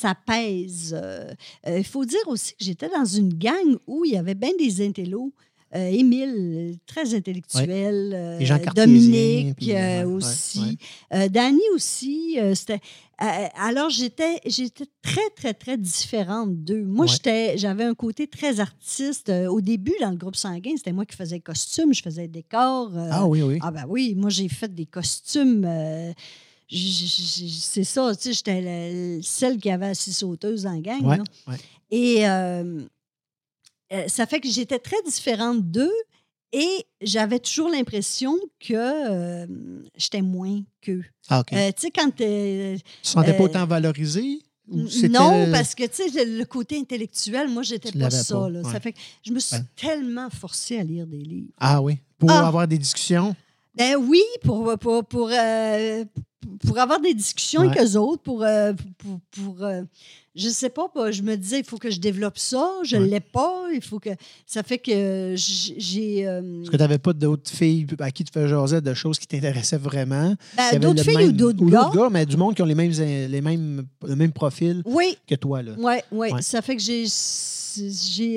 [0.00, 0.94] ça pèse.
[0.96, 1.32] Euh,
[1.66, 4.50] euh, Il faut dire aussi que j'étais dans une gang où il y avait bien
[4.58, 5.32] des intellos.
[5.76, 8.12] Euh, Émile, très intellectuel.
[8.14, 10.78] euh, Les gens Dominique puis, euh, ouais, ouais, aussi.
[11.12, 12.38] Euh, Danny aussi.
[12.54, 12.78] c'était,
[13.18, 16.84] alors, j'étais, j'étais très, très, très différente d'eux.
[16.84, 17.10] Moi, Ouais.
[17.12, 19.32] j'étais, j'avais un côté très artiste.
[19.50, 22.92] Au début, dans le groupe sanguin, c'était moi qui faisais costumes, je faisais décors.
[23.10, 23.58] Ah oui, oui.
[23.60, 25.66] ah ben oui, moi j'ai fait des costumes.
[26.70, 31.04] C'est ça, tu sais, j'étais celle qui avait assise sauteuse dans la gang.
[31.04, 31.24] Ouais, là.
[31.48, 31.56] ouais.
[31.90, 32.82] Et euh,
[33.92, 35.92] euh, ça fait que j'étais très différente d'eux
[36.52, 39.46] et j'avais toujours l'impression que euh,
[39.96, 41.04] j'étais moins qu'eux.
[41.28, 41.42] Ah.
[41.52, 44.40] Euh, tu sais, quand tu te sentais pas autant valorisé?
[44.66, 48.34] ou c'était- non, parce que, tu sais, le côté intellectuel, moi, j'étais pas ça.
[48.34, 48.62] pas, là.
[48.62, 48.72] ouais.
[48.72, 49.62] Ça fait que je me suis Ouais.
[49.76, 51.50] tellement forcée à lire des livres.
[51.60, 51.98] Ah oui?
[52.18, 52.46] Pour Ah.
[52.48, 53.36] avoir des discussions?
[53.76, 56.04] Ben oui, pour, pour, pour, euh,
[56.66, 59.82] pour avoir des discussions avec eux autres, pour, euh, pour, pour, euh,
[60.36, 63.08] je sais pas, je me disais, il faut que je développe ça, je ne Ouais.
[63.08, 64.10] l'ai pas, il faut que,
[64.46, 68.32] ça fait que j'ai, euh, Est-ce que tu n'avais pas d'autres filles à qui tu
[68.32, 70.34] fais jaser de choses qui t'intéressaient vraiment?
[70.56, 72.08] ben, d'autres le filles même- ou d'autres gars.
[72.10, 75.62] mais du monde qui ont les mêmes, les mêmes, le même profil Oui, que toi.
[75.62, 75.72] Là.
[75.78, 76.42] oui, oui, Ouais.
[76.42, 77.06] ça fait que j'ai,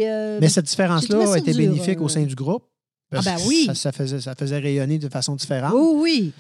[0.09, 2.03] euh, Mais cette différence-là a été bénéfique euh.
[2.05, 2.63] au sein du groupe.
[3.09, 3.65] Parce Ah ben oui.
[3.67, 5.73] Ça, ça faisait, ça faisait rayonner de façon différente.
[5.75, 6.33] Oui, oui.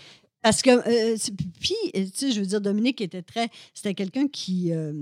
[0.43, 1.17] Parce que, euh,
[1.59, 3.49] puis, euh, tu sais, je veux dire, Dominique était très.
[3.73, 4.93] C'était quelqu'un qui, euh,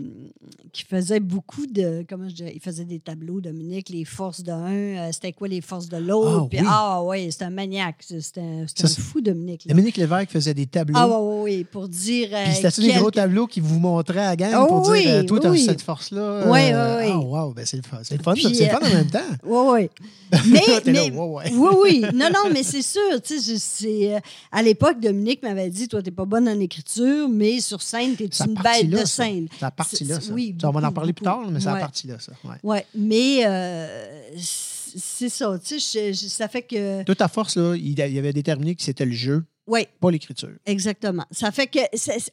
[0.72, 2.04] qui faisait beaucoup de.
[2.10, 5.88] Comment je dirais Il faisait des tableaux, Dominique, les forces d'un, c'était quoi les forces
[5.90, 6.44] de l'autre.
[6.46, 6.66] Ah, puis, oui.
[6.68, 7.98] ah, ouais, c'était un maniaque.
[8.00, 9.66] C'était un, Ça, un fou, Dominique.
[9.66, 9.74] là.
[9.74, 10.98] Dominique Lévesque faisait des tableaux.
[10.98, 12.30] Ah, oui, oui, oui, pour dire.
[12.32, 15.04] euh, Puis c'était des gros tableaux qui vous montraient à la gang Oh pour oui,
[15.04, 15.64] dire Toi, tu as oui.
[15.66, 16.50] cette force-là.
[16.50, 17.12] Ouais, euh, ouais, ouais.
[17.14, 18.00] Ah, wow, ben c'est le fun.
[18.04, 19.20] C'est le fun, c'est le fun en même temps.
[19.44, 19.90] Oui, oui.
[20.50, 22.02] Mais, là, mais- ouais, oui, oui.
[22.14, 23.22] Non, non, mais c'est sûr.
[23.24, 24.22] Tu sais, c'est,
[24.52, 28.26] à l'époque, Dominique m'avait dit Toi, t'es pas bonne en écriture, mais sur scène, t'es
[28.26, 29.48] une bête là, de scène.
[29.60, 30.34] Ça a parti là, C'est- ça.
[30.34, 31.80] oui, on va en beaucoup, parler plus tard, mais a Ouais.
[31.80, 32.32] parti là, ça.
[32.44, 32.56] Ouais.
[32.64, 35.58] Oui, mais euh, c'est ça.
[35.64, 37.04] Tu sais, ça fait que.
[37.04, 40.51] Toute ta force, là, il avait déterminé que c'était le jeu, Oui, pas l'écriture.
[40.66, 41.26] exactement.
[41.32, 41.80] Ça fait que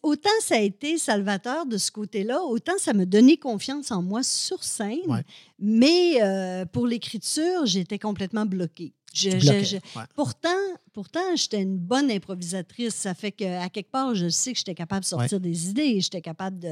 [0.03, 4.23] autant ça a été salvateur de ce côté-là, autant ça m'a donné confiance en moi
[4.23, 4.99] sur scène.
[5.07, 5.23] Ouais.
[5.59, 8.93] Mais euh, pour l'écriture, j'étais complètement bloquée.
[9.15, 10.05] Je- je- bloquais, je- ouais.
[10.15, 10.49] Pourtant,
[10.93, 12.95] pourtant j'étais une bonne improvisatrice.
[12.95, 16.01] Ça fait qu'à quelque part, je sais que j'étais capable de sortir des idées.
[16.01, 16.71] J'étais capable de.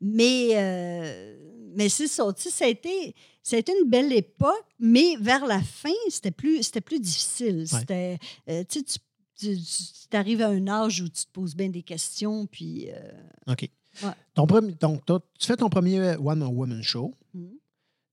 [0.00, 1.36] Mais, euh,
[1.76, 2.24] mais c'est ça.
[2.36, 5.90] Tu sais, ça a, été, ça a été une belle époque, mais vers la fin,
[6.08, 7.64] c'était plus, plus difficile.
[7.68, 8.18] C'était.
[8.48, 8.98] euh, tu sais, tu
[9.38, 12.88] tu arrives à un âge où tu te poses bien des questions, puis.
[12.90, 13.68] euh, OK.
[14.02, 14.10] Ouais.
[14.34, 17.14] Ton premier, donc, tu fais ton premier One Woman Show.
[17.34, 17.50] Mhm.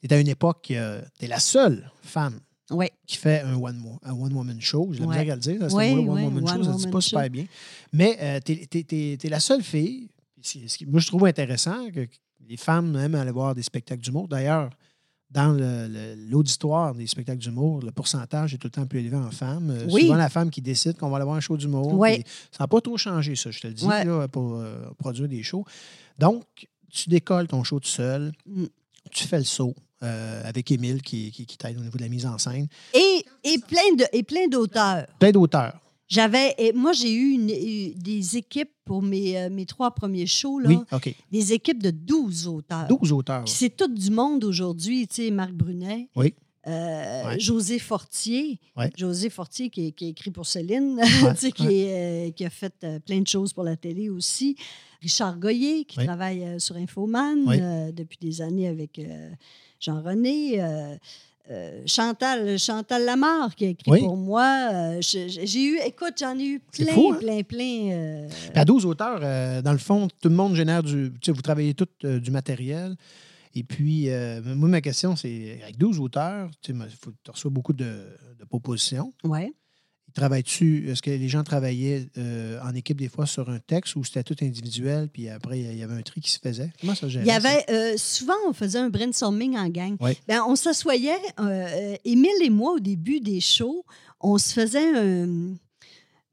[0.01, 2.39] Tu es à une époque, tu es la seule femme
[2.71, 2.91] ouais.
[3.05, 4.89] qui fait un One, un one Woman Show.
[4.93, 5.29] J'ai la Ouais.
[5.29, 5.59] à le dire.
[5.59, 7.01] là, ce Ouais, mot-là, One Woman One Show, ça ne dit pas Show.
[7.01, 7.45] super bien.
[7.93, 10.09] Mais tu es, la seule fille.
[10.41, 12.07] c'est- Ce moi, je trouve intéressant que
[12.47, 14.27] les femmes aiment aller voir des spectacles d'humour.
[14.27, 14.69] D'ailleurs,
[15.31, 15.55] dans
[16.29, 19.69] l'auditoire des spectacles d'humour, le pourcentage est tout le temps plus élevé en femmes.
[19.69, 20.03] Euh, Oui.
[20.03, 22.03] Souvent, la femme qui décide qu'on va aller voir un show d'humour.
[22.51, 24.05] Ça n'a pas trop changé, ça, je te le dis, Ouais.
[24.05, 25.65] là, pour euh, produire des shows.
[26.17, 26.43] Donc,
[26.91, 28.65] tu décolles ton show tout seul, Mm.
[29.11, 32.09] tu fais le saut euh, avec Émile qui, qui, qui t'aide au niveau de la
[32.09, 32.67] mise en scène.
[32.93, 35.05] Et, et plein d'auteurs.
[35.19, 35.79] Plein d'auteurs.
[36.09, 40.59] J'avais et moi j'ai eu, une- des équipes pour mes, euh, mes trois premiers shows
[40.59, 41.13] là, Oui, OK.
[41.31, 42.87] des équipes de 12 auteurs.
[42.87, 43.43] 12 auteurs.
[43.45, 46.09] Puis c'est tout du monde aujourd'hui, tu sais Marc Brunet.
[46.15, 46.33] Oui.
[46.67, 47.39] euh, Ouais.
[47.39, 48.91] José Fortier, Ouais.
[48.97, 52.73] José Fortier qui, qui a écrit pour Céline, Ouais, qui, est, euh, qui a fait
[52.83, 54.55] euh, plein de choses pour la télé aussi.
[55.01, 57.45] Richard Goyer, qui travaille sur Infoman
[57.93, 58.99] depuis des années avec
[59.79, 60.59] Jean-René.
[61.49, 63.99] Euh, Chantal, Chantal Lamarre qui a écrit Oui.
[64.01, 64.69] pour moi.
[64.73, 67.17] Euh, j'ai eu, écoute, j'en ai eu plein, fou, hein?
[67.19, 67.89] plein, plein.
[67.91, 69.19] euh, Puis à 12 auteurs,
[69.63, 71.11] dans le fond, tout le monde génère du.
[71.21, 72.95] Tu sais, vous travaillez tout du matériel.
[73.55, 74.07] Et puis,
[74.45, 78.05] moi, ma question, c'est avec 12 auteurs, tu sais, faut- tu reçois beaucoup de,
[78.37, 79.11] de propositions.
[79.23, 79.51] ouais.
[80.09, 83.95] Ils Travailles-tu, est-ce que les gens travaillaient euh, en équipe des fois sur un texte
[83.95, 86.71] ou c'était tout individuel, puis après, il y avait un tri qui se faisait?
[86.81, 87.25] Comment ça gérait?
[87.25, 89.95] Il y avait euh, souvent, on faisait un brainstorming en gang.
[89.99, 90.17] Oui.
[90.27, 93.85] Ben, on s'assoyait, euh, Émile et moi, au début des shows,
[94.19, 95.55] on se faisait un.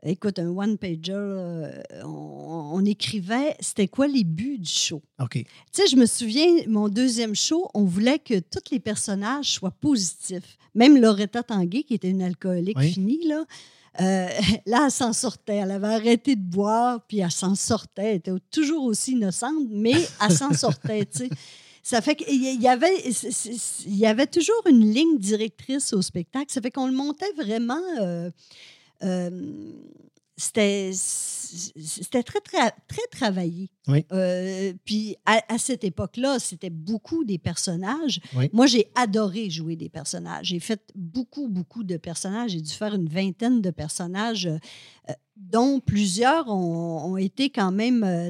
[0.09, 1.71] Écoute, un one-pager, euh,
[2.05, 5.03] on, on écrivait c'était quoi les buts du show.
[5.21, 5.33] OK.
[5.33, 9.71] Tu sais, je me souviens, mon deuxième show, on voulait que tous les personnages soient
[9.73, 10.57] positifs.
[10.75, 12.93] Même Loretta Tanguay, qui était une alcoolique Oui.
[12.93, 13.45] finie, là,
[14.01, 14.29] euh,
[14.67, 15.57] là, elle s'en sortait.
[15.57, 18.11] Elle avait arrêté de boire, puis elle s'en sortait.
[18.11, 21.31] Elle était toujours aussi innocente, mais elle s'en sortait, tu sais.
[21.83, 22.93] Ça fait qu'il y avait,
[23.87, 26.47] il y avait toujours une ligne directrice au spectacle.
[26.49, 27.81] Ça fait qu'on le montait vraiment.
[28.01, 28.29] euh,
[30.39, 33.71] c'était c'était très, très, très travaillé.
[33.89, 34.05] Oui.
[34.13, 38.21] Euh, puis à, à cette époque-là, c'était beaucoup des personnages.
[38.37, 38.51] Oui.
[38.53, 40.49] Moi, j'ai adoré jouer des personnages.
[40.49, 42.51] J'ai fait beaucoup, beaucoup de personnages.
[42.51, 44.59] J'ai dû faire une vingtaine de personnages, euh,
[45.09, 48.29] euh, dont plusieurs ont, ont été quand même euh,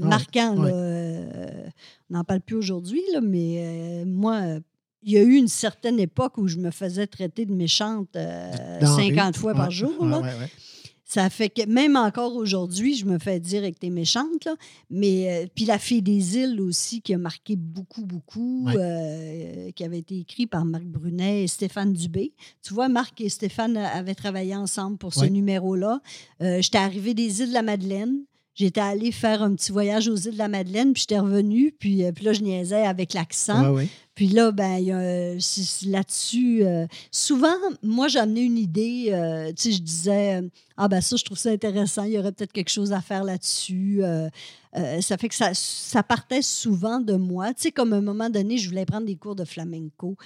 [0.00, 0.56] Marquants.
[0.64, 0.74] euh, là.
[0.74, 1.68] Euh,
[2.10, 4.60] on n'en parle plus aujourd'hui, mais euh, moi, euh,
[5.04, 8.80] il y a eu une certaine époque où je me faisais traiter de méchante euh,
[8.80, 9.14] Dans la rue.
[9.14, 9.92] 50 fois par jour.
[10.00, 10.18] Ouais, là.
[10.20, 10.50] ouais, ouais.
[11.06, 14.44] Ça fait que même encore aujourd'hui, je me fais dire que t'es méchante.
[14.46, 14.54] Là.
[14.90, 18.74] Mais euh, puis La fille des îles aussi, qui a marqué beaucoup, beaucoup, Ouais.
[18.78, 22.32] euh, qui avait été écrit par Marc Brunet et Stéphane Dubé.
[22.62, 25.30] Tu vois, Marc et Stéphane avaient travaillé ensemble pour ce Ouais.
[25.30, 26.00] numéro-là.
[26.40, 28.20] Euh, J'étais arrivée des îles de la Madeleine.
[28.54, 32.04] J'étais allée faire un petit voyage aux îles de la Madeleine, puis j'étais revenue, puis,
[32.04, 33.72] euh, puis là, je niaisais avec l'accent.
[33.72, 33.88] Ouais, ouais.
[34.14, 35.38] Puis là, ben, euh,
[35.86, 40.40] là-dessus, euh, souvent, moi, amené une idée, euh, tu sais, je disais,
[40.76, 43.24] ah ben ça, je trouve ça intéressant, il y aurait peut-être quelque chose à faire
[43.24, 44.02] là-dessus.
[45.00, 47.54] Ça fait que ça, ça partait souvent de moi.
[47.54, 50.16] Tu sais, comme à un moment donné, je voulais prendre des cours de flamenco.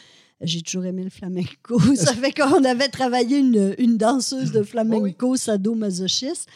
[0.40, 1.80] J'ai toujours aimé le flamenco.
[1.96, 6.48] ça fait qu'on avait travaillé une, une danseuse de flamenco, sadomasochiste,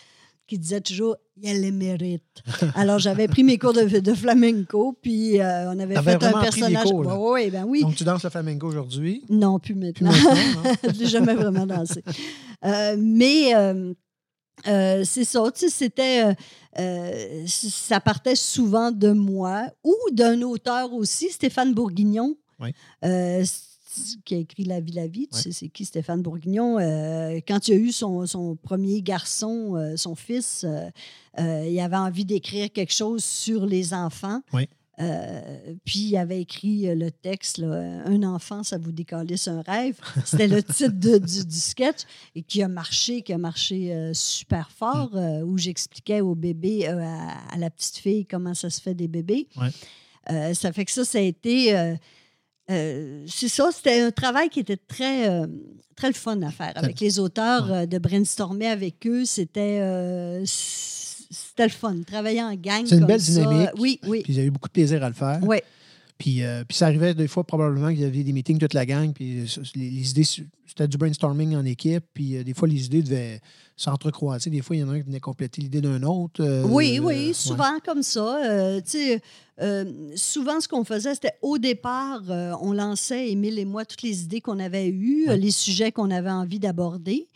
[0.46, 2.42] qui disait toujours «elle les mérite».
[2.74, 6.84] Alors, j'avais pris mes cours de, de flamenco, puis euh, on avait fait un personnage.
[6.84, 7.30] cours.
[7.32, 7.80] Oui, ben oui.
[7.82, 9.24] Donc, tu danses le flamenco aujourd'hui?
[9.30, 10.12] Non, plus maintenant.
[10.82, 12.02] Je n'ai jamais vraiment dansé.
[12.64, 13.92] Euh, mais euh,
[14.68, 16.24] euh, c'est ça, tu sais, c'était.
[16.26, 16.34] euh,
[16.78, 22.34] euh, ça partait souvent de moi ou d'un auteur aussi, Stéphane Bourguignon.
[22.60, 22.74] Oui.
[24.24, 25.28] Qui a écrit La vie, la vie.
[25.32, 26.78] Tu sais, c'est qui Stéphane Bourguignon?
[26.78, 30.64] Euh, quand il a eu son, son premier garçon, euh, son fils,
[31.38, 34.40] euh, il avait envie d'écrire quelque chose sur les enfants.
[35.84, 39.98] Puis il avait écrit le texte là, Un enfant, ça vous décalisse un rêve.
[40.24, 42.02] C'était le titre de- du, du sketch
[42.36, 45.42] et qui a marché, qui a marché super fort, Mm.
[45.44, 49.48] où j'expliquais au bébé, à, à la petite fille, comment ça se fait des bébés.
[50.28, 51.72] Ça fait que ça, ça a été.
[52.70, 55.46] Euh, c'est ça, c'était un travail qui était très, euh,
[55.96, 57.76] très le fun à faire avec les auteurs, Ouais.
[57.78, 59.24] euh, de brainstormer avec eux.
[59.24, 61.96] C'était euh, c'était le fun.
[62.06, 62.84] Travailler en gang.
[62.86, 63.32] C'est une comme belle ça.
[63.32, 63.68] dynamique.
[63.78, 64.22] Oui, oui.
[64.22, 65.40] Puis, avez eu beaucoup de plaisir à le faire.
[65.42, 65.58] Oui,
[66.22, 68.86] Puis, euh, puis ça arrivait des fois probablement qu'il y avait des meetings toute la
[68.86, 69.44] gang, puis euh,
[69.74, 73.40] les, les idées, c'était du brainstorming en équipe, puis euh, des fois les idées devaient
[73.76, 74.48] s'entrecroiser.
[74.48, 76.40] Des fois, il y en a un qui venait compléter l'idée d'un autre.
[76.40, 77.32] euh, Oui, oui, ouais.
[77.32, 78.38] souvent comme ça.
[78.86, 79.20] Tu sais,
[80.14, 82.22] souvent, ce qu'on faisait, c'était au départ,
[82.60, 85.36] on lançait, Émile et moi, toutes les idées qu'on avait eues, Ouais.
[85.36, 87.26] les sujets qu'on avait envie d'aborder.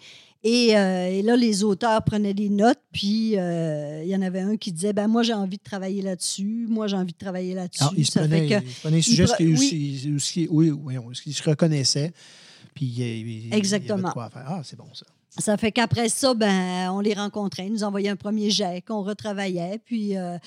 [0.49, 4.41] Et, euh, et là, les auteurs prenaient des notes, puis euh, il y en avait
[4.43, 7.53] un qui disait ben, Moi, j'ai envie de travailler là-dessus, moi, j'ai envie de travailler
[7.53, 7.83] là-dessus.
[7.83, 11.33] Alors, il se Ça fait prenait, que- il se prenait un sujet pre- ce qui-
[11.33, 12.13] se reconnaissait,
[12.75, 14.13] puis il, Exactement.
[14.13, 14.45] quoi faire.
[14.47, 15.05] Ah, c'est bon ça.
[15.39, 19.03] Ça fait qu'après ça, ben, on les rencontrait, ils nous envoyaient un premier jet qu'on
[19.03, 19.81] retravaillait.
[19.85, 20.39] Puis, euh,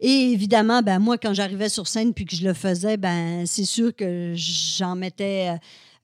[0.00, 3.66] et évidemment, ben, moi, quand j'arrivais sur scène puis que je le faisais, ben, c'est
[3.66, 5.50] sûr que j'en mettais,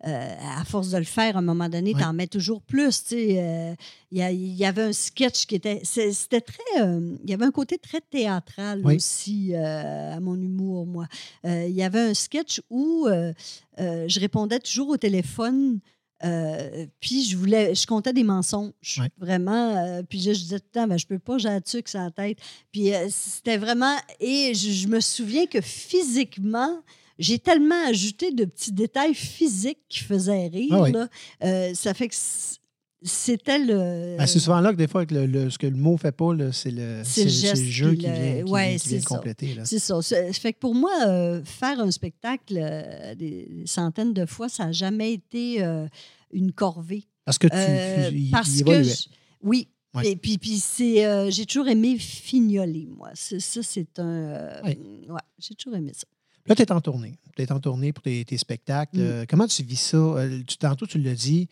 [0.06, 2.00] euh, à force de le faire, à un moment donné, Ouais.
[2.00, 2.92] tu en mets toujours plus.
[2.92, 3.36] sais.
[3.42, 3.74] Euh,
[4.12, 5.80] Il y, il avait un sketch qui était.
[5.84, 6.80] C'était très.
[6.82, 11.06] euh, il y avait un côté très théâtral aussi euh, à mon humour, moi.
[11.44, 13.32] Euh, il y avait un sketch où euh,
[13.80, 15.80] euh, je répondais toujours au téléphone.
[16.24, 19.08] euh, puis je voulais, je comptais des mensonges, Ouais.
[19.18, 19.76] vraiment.
[19.76, 21.88] euh, puis je, je disais tout le temps, ben, je peux pas, j'ai la tuque
[21.88, 22.38] sur la tête.
[22.72, 26.80] Puis euh, c'était vraiment, et je, je me souviens que physiquement,
[27.18, 30.68] j'ai tellement ajouté de petits détails physiques qui faisaient rire.
[30.72, 30.92] Ah oui.
[30.92, 31.08] là.
[31.44, 32.14] Euh, ça fait que
[33.02, 34.16] c'était le.
[34.18, 36.10] Ben, c'est souvent là que des fois, que le, le- ce que le mot fait
[36.12, 39.56] pas, c'est le, le geste jeu qui vient, qui ouais, vient compléter.
[39.64, 40.02] C'est ça.
[40.02, 44.66] Ça fait que pour moi, euh, faire un spectacle euh, des centaines de fois, ça
[44.66, 45.86] n'a jamais été euh,
[46.32, 47.04] une corvée.
[47.24, 49.08] Parce que tu, tu- parce que je-
[49.42, 49.68] oui.
[49.94, 50.10] Ouais.
[50.10, 53.10] Et puis, puis c'est, j'ai toujours aimé fignoler, moi.
[53.14, 54.60] Ça, c'est un.
[54.64, 54.74] ouais,
[55.38, 56.06] j'ai toujours aimé ça.
[56.48, 57.18] Là, tu es en tournée.
[57.36, 58.96] Tu es en tournée pour tes, tes spectacles.
[58.98, 59.00] Mm.
[59.02, 59.96] Euh, comment tu vis ça?
[59.96, 61.48] Euh, tu, tantôt, tu l'as dit,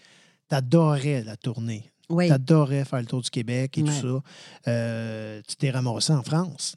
[0.48, 1.90] tu adorais la tournée.
[2.08, 2.26] Oui.
[2.28, 3.88] Tu adorais faire le tour du Québec et Ouais.
[4.00, 4.22] tout
[4.64, 4.70] ça.
[4.70, 6.76] Euh, tu t'es ramassé en France.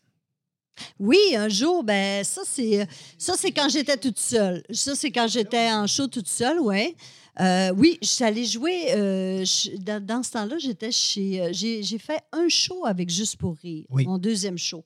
[0.97, 4.63] Oui, un jour, ben ça c'est ça c'est quand j'étais toute seule.
[4.71, 6.95] Ça c'est quand j'étais en show toute seule, ouais.
[7.41, 8.93] Euh, oui, allée jouer.
[8.95, 11.41] euh, je- dans, dans ce temps-là, j'étais chez.
[11.41, 14.05] euh, j'ai j'ai fait un show avec Juste pour rire, Oui.
[14.05, 14.83] mon deuxième show.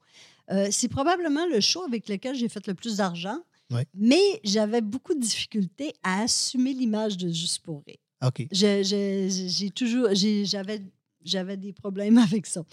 [0.51, 3.37] Euh, c'est probablement le show avec lequel j'ai fait le plus d'argent,
[3.71, 3.85] Ouais.
[3.95, 7.97] mais j'avais beaucoup de difficultés à assumer l'image de Juste pour rire.
[8.25, 8.47] OK.
[8.51, 10.09] J'ai toujours.
[10.13, 10.81] J'avais
[11.25, 12.63] j'avais des problèmes avec ça.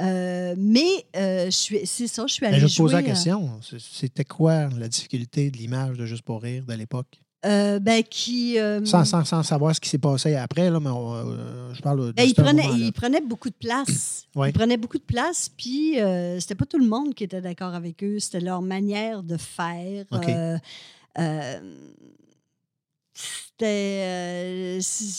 [0.00, 3.60] Euh, mais euh, c'est ça, je suis allée Ben, je te poser la question.
[3.78, 7.20] C'était quoi la difficulté de l'image de Juste pour rire de l'époque?
[7.44, 8.58] Euh, ben, qui.
[8.58, 11.80] euh, Sans, sans- sans savoir ce qui s'est passé après, là, mais on, euh, je
[11.82, 14.26] parle de ben, il, prenait, il prenait beaucoup de place.
[14.36, 14.50] Ouais.
[14.50, 15.96] Il prenait beaucoup de place, puis
[16.38, 18.18] c'était pas tout le monde qui était d'accord avec eux.
[18.20, 20.04] C'était leur manière de faire.
[20.10, 20.58] C'était.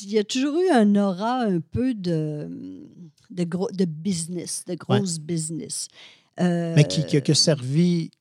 [0.01, 2.49] il y a toujours eu un aura un peu de,
[3.30, 5.88] de, gros, de business, de grosse business.
[6.39, 8.11] Mais qui, qui a- qui a servi,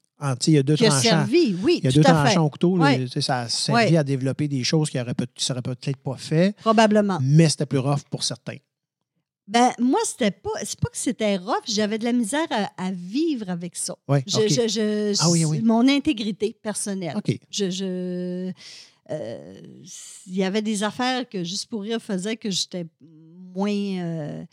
[0.41, 1.03] sais, il y a deux qui a tranchants.
[1.09, 2.77] servi, oui, Il y a deux tranchants au couteau.
[2.79, 5.05] là, sais, Ça a servi à développer des choses qui ne
[5.37, 7.19] seraient peut-être pas fait, Probablement.
[7.23, 8.57] mais c'était plus rough pour certains.
[9.49, 10.51] Ben, moi, c'était pas.
[10.65, 13.95] C'est pas que c'était rough, j'avais de la misère à, à vivre avec ça.
[14.09, 15.61] Ouais, Je- je- je- Ah oui, oui.
[15.63, 17.15] Mon intégrité personnelle.
[17.17, 17.39] OK.
[17.51, 17.69] Je.
[17.71, 18.53] je-
[19.11, 19.61] euh,
[20.27, 22.87] il y avait des affaires que juste pour rire faisait que j'étais
[23.55, 24.45] moins, euh,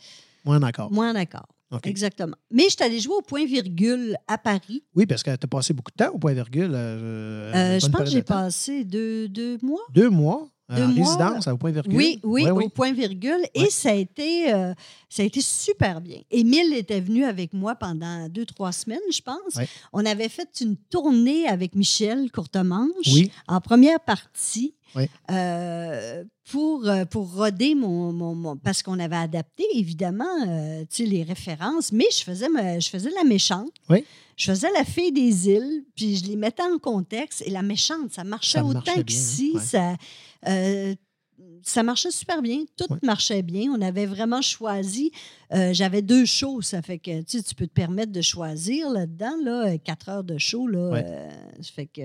[0.44, 0.90] Moins d'accord.
[0.92, 1.46] moins d'accord.
[1.84, 2.36] Exactement.
[2.50, 4.82] Mais je suis allée jouer au point-virgule à Paris.
[4.94, 6.70] Oui, parce que tu as passé beaucoup de temps au point-virgule.
[6.74, 9.80] euh, Euh, une je pense que j'ai passé deux, deux mois.
[9.94, 11.06] Deux mois euh, Deux en mois.
[11.06, 11.96] résidence au point-virgule.
[11.96, 13.40] Oui, oui, Ouais, au point-virgule.
[13.54, 13.70] Et Ouais.
[13.70, 14.72] ça, a été, euh,
[15.08, 16.18] ça a été super bien.
[16.30, 19.56] Émile était venu avec moi pendant deux, trois semaines, je pense.
[19.56, 19.68] Ouais.
[19.92, 24.74] On avait fait une tournée avec Michel Courtemanche Oui, en première partie.
[24.96, 25.04] Oui.
[25.30, 31.22] euh, pour, euh, pour roder mon, mon- mon- Parce qu'on avait adapté, évidemment, euh, les
[31.22, 33.70] références, mais je faisais, ma- je faisais la méchante.
[33.88, 34.04] Oui.
[34.36, 37.42] Je faisais la fille des îles, puis je les mettais en contexte.
[37.46, 39.52] Et la méchante, ça marchait Ça autant qu'ici.
[39.54, 39.60] Ouais.
[39.60, 39.94] Ça,
[40.48, 40.94] euh,
[41.62, 42.64] ça marchait super bien.
[42.76, 43.70] Tout marchait bien.
[43.70, 45.12] On avait vraiment choisi.
[45.52, 46.62] euh, J'avais deux shows.
[46.62, 49.36] Ça fait que tu peux te permettre de choisir là-dedans.
[49.44, 50.66] Là, quatre heures de show.
[50.66, 51.30] Là, euh,
[51.60, 52.02] ça fait que.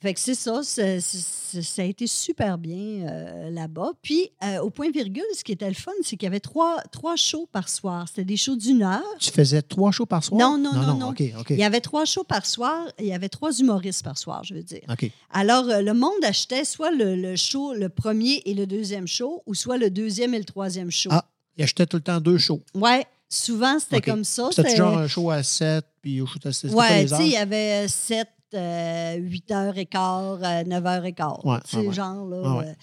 [0.00, 3.92] Fait que c'est ça, ça a été super bien euh, là-bas.
[4.02, 6.82] Puis, euh, au point virgule, ce qui était le fun, c'est qu'il y avait trois,
[6.92, 8.06] trois shows par soir.
[8.06, 9.02] C'était des shows d'une heure.
[9.18, 10.38] tu faisais trois shows par soir?
[10.38, 11.14] Non, non, non, non.
[11.18, 12.86] Il y avait trois shows par soir.
[12.98, 14.82] et Il y avait trois humoristes par soir, je veux dire.
[15.30, 19.42] Alors, euh, le monde achetait soit le, le show, le premier et le deuxième show,
[19.46, 21.08] ou soit le deuxième et le troisième show.
[21.12, 21.24] Ah,
[21.56, 22.60] Il achetait tout le temps deux shows.
[22.74, 24.48] Ouais, souvent, c'était comme ça.
[24.50, 26.72] C'était C'était- genre un show à 7, puis au show à 6.
[26.74, 31.44] Ouais, tu sais, il y avait 7, 8 h et quart, 9 h et quart.
[31.44, 31.94] Ouais, tu sais, ouais, ouais.
[31.94, 32.56] genre, là.
[32.58, 32.74] Ouais, euh,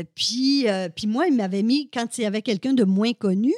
[0.00, 3.12] euh, puis, euh, puis moi, il m'avait mis, quand il y avait quelqu'un de moins
[3.12, 3.52] connu,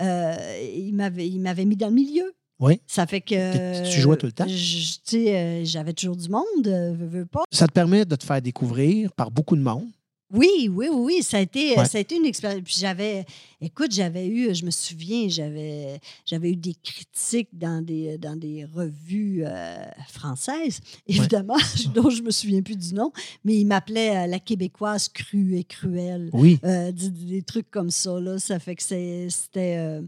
[0.00, 0.36] euh,
[0.74, 2.32] il m'avait mis dans le milieu.
[2.58, 2.80] Oui.
[2.86, 3.90] Ça fait que.
[3.90, 4.46] Tu- jouais tout le temps?
[4.46, 7.42] je- Tu sais, euh, j'avais toujours du monde, euh, veux, veux pas.
[7.50, 9.86] Ça te permet de te faire découvrir par beaucoup de monde?
[10.32, 11.84] Oui, oui, oui, ça a été, Ouais.
[11.86, 12.62] ça a été une expérience.
[12.64, 13.24] Puis j'avais,
[13.60, 18.64] écoute, j'avais eu, je me souviens, j'avais, j'avais eu des critiques dans des, dans des
[18.64, 21.56] revues euh, françaises, évidemment,
[21.94, 23.12] dont je me souviens plus du nom,
[23.44, 26.58] mais ils m'appelaient euh, la québécoise crue et cruelle, Oui.
[26.64, 28.38] Euh, des, des trucs comme ça là.
[28.38, 30.00] Ça fait que c'était, euh,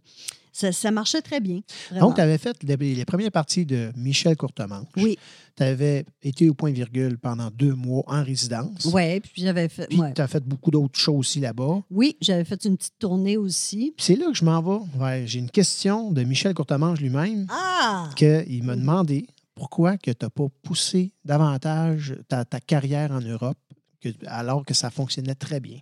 [0.53, 1.61] ça, ça marchait très bien.
[1.91, 2.07] Vraiment.
[2.09, 4.87] Donc, tu avais fait les, les premières parties de Michel Courtemanche.
[4.99, 5.19] oui,
[5.57, 8.85] Tu avais été au point-virgule pendant deux mois en résidence.
[8.87, 10.13] ouais, puis j'avais fait, Puis ouais.
[10.15, 11.83] tu as fait beaucoup d'autres choses aussi là-bas.
[11.91, 13.93] oui, j'avais fait une petite tournée aussi.
[13.97, 14.85] Puis c'est là que je m'en vais.
[14.99, 17.47] Ouais, J'ai une question de Michel Courtemanche lui-même.
[17.51, 23.21] Ah, qu'il m'a demandé pourquoi que tu n'as pas poussé davantage ta, ta carrière en
[23.21, 23.59] Europe
[24.01, 25.79] que- alors que ça fonctionnait très bien.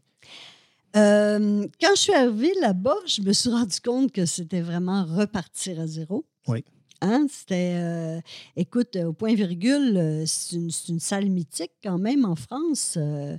[0.97, 5.81] Euh, quand je suis arrivée là-bas, je me suis rendu compte que c'était vraiment repartir
[5.81, 6.25] à zéro.
[6.49, 6.65] Oui.
[7.03, 8.21] Hein, C'était, euh,
[8.57, 12.95] écoute, au point virgule, euh, c'est une, salle mythique quand même en France.
[12.99, 13.37] euh,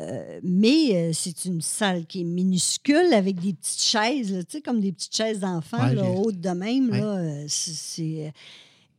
[0.00, 4.52] euh, mais euh, c'est une salle qui est minuscule avec des petites chaises, là, tu
[4.56, 6.90] sais, comme des petites chaises d'enfants, Ouais, hautes de même.
[6.90, 7.00] Ouais.
[7.00, 8.30] Là, euh,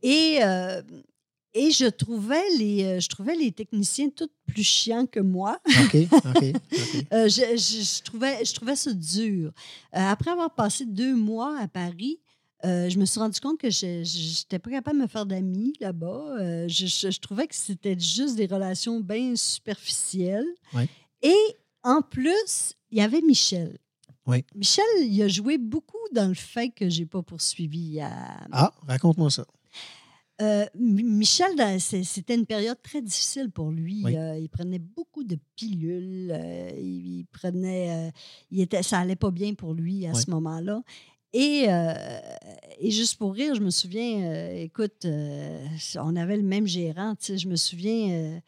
[0.02, 0.82] et, euh,
[1.54, 5.58] et je trouvais les, euh, je trouvais les techniciens tous plus chiants que moi.
[5.84, 6.44] OK, OK, OK.
[7.12, 9.48] Euh, je, je- je trouvais, je trouvais ça dur.
[9.94, 12.20] Euh, après avoir passé deux mois à Paris,
[12.64, 13.86] euh, je me suis rendu compte que je
[14.38, 16.66] n'étais pas capable de me faire d'amis là-bas.
[16.68, 20.46] Je, je- je trouvais que c'était juste des relations bien superficielles.
[20.74, 20.88] Ouais.
[21.22, 21.36] Et
[21.82, 23.78] en plus, il y avait Michel.
[24.26, 24.44] Oui.
[24.54, 29.30] Michel, il a joué beaucoup dans le fait que j'ai pas poursuivi à, Ah, raconte-moi
[29.30, 29.44] ça.
[30.42, 34.02] Euh, Michel, c'était une période très difficile pour lui.
[34.04, 34.16] Oui.
[34.16, 36.30] Euh, il prenait beaucoup de pilules.
[36.32, 38.12] euh, il, il prenait,
[38.50, 40.20] il était, ça allait pas bien pour lui à Oui.
[40.22, 40.82] ce moment-là.
[41.34, 41.66] Et,
[42.78, 47.14] et juste pour rire, je me souviens, écoute, on avait le même gérant.
[47.14, 48.42] tu sais, Je me souviens,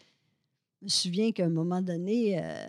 [0.84, 2.66] me souviens qu'à un moment donné, euh,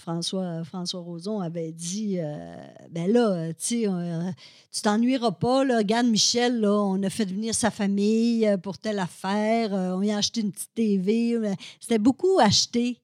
[0.00, 2.56] François, François Roson avait dit, euh,
[2.90, 3.52] ben là, euh,
[4.72, 5.78] tu t'ennuieras pas, là.
[5.78, 9.72] Regarde, Michel, là, on a fait venir sa famille pour telle affaire.
[9.72, 11.38] on y a acheté une petite TV.
[11.78, 12.98] C'était beaucoup acheté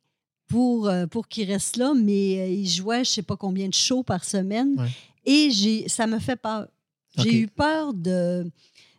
[0.47, 4.25] pour, pour qu'il reste là, mais il jouait je sais pas combien de shows par
[4.25, 4.75] semaine.
[4.79, 4.89] Ouais.
[5.25, 6.69] Et j'ai, ça me fait peur.
[7.17, 8.51] J'ai eu peur de...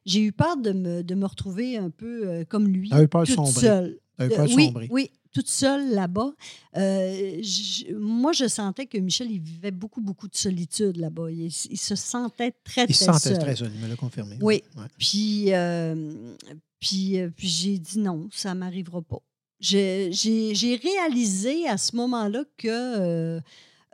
[0.05, 3.51] J'ai eu peur de me, de me retrouver un peu comme lui, toute sombrer.
[3.51, 3.99] seule.
[4.17, 4.87] T'as eu peur de oui, sombrer.
[4.91, 6.31] oui, toute seule là-bas.
[6.77, 7.41] Euh,
[7.99, 11.29] moi, je sentais que Michel, il vivait beaucoup, beaucoup de solitude là-bas.
[11.29, 13.39] Il, il se sentait très, Il se très sentait seul.
[13.39, 14.37] très seul, il me l'a confirmé.
[14.41, 14.63] Oui.
[14.77, 14.85] Ouais.
[14.97, 16.13] Puis, euh,
[16.79, 19.19] puis, euh, puis j'ai dit non, ça ne m'arrivera pas.
[19.59, 23.41] J'ai réalisé à ce moment-là que,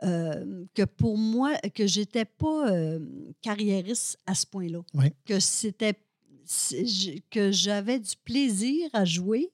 [0.04, 3.00] euh, que pour moi, que j'étais pas euh,
[3.40, 4.80] carriériste à ce point-là.
[4.94, 5.06] Oui.
[5.24, 5.94] Que c'était
[7.30, 9.50] que j'avais du plaisir à jouer,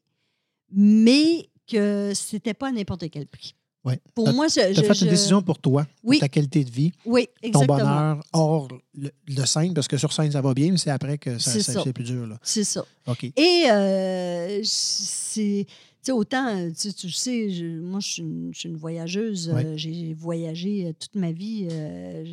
[0.72, 3.54] mais que c'était pas à n'importe quel prix.
[3.84, 4.00] Ouais.
[4.14, 6.18] Pour moi, je, Tu as fait je- une décision pour toi, pour Oui.
[6.18, 7.78] ta qualité de vie, Oui, ton exactement.
[7.78, 11.16] bonheur hors le, le scène, parce que sur scène, ça va bien, mais c'est après
[11.16, 11.82] que ça, C'est ça- ça.
[11.84, 12.26] c'est plus dur.
[12.26, 12.38] Là.
[12.42, 12.84] C'est ça.
[13.06, 13.24] OK.
[13.36, 15.64] Et euh, c'est.
[15.68, 19.50] Tu sais, autant, tu, sais, je- moi, je suis une, je suis une voyageuse.
[19.54, 19.62] Oui.
[19.64, 21.68] euh, J'ai voyagé euh, toute ma vie.
[21.70, 22.24] euh,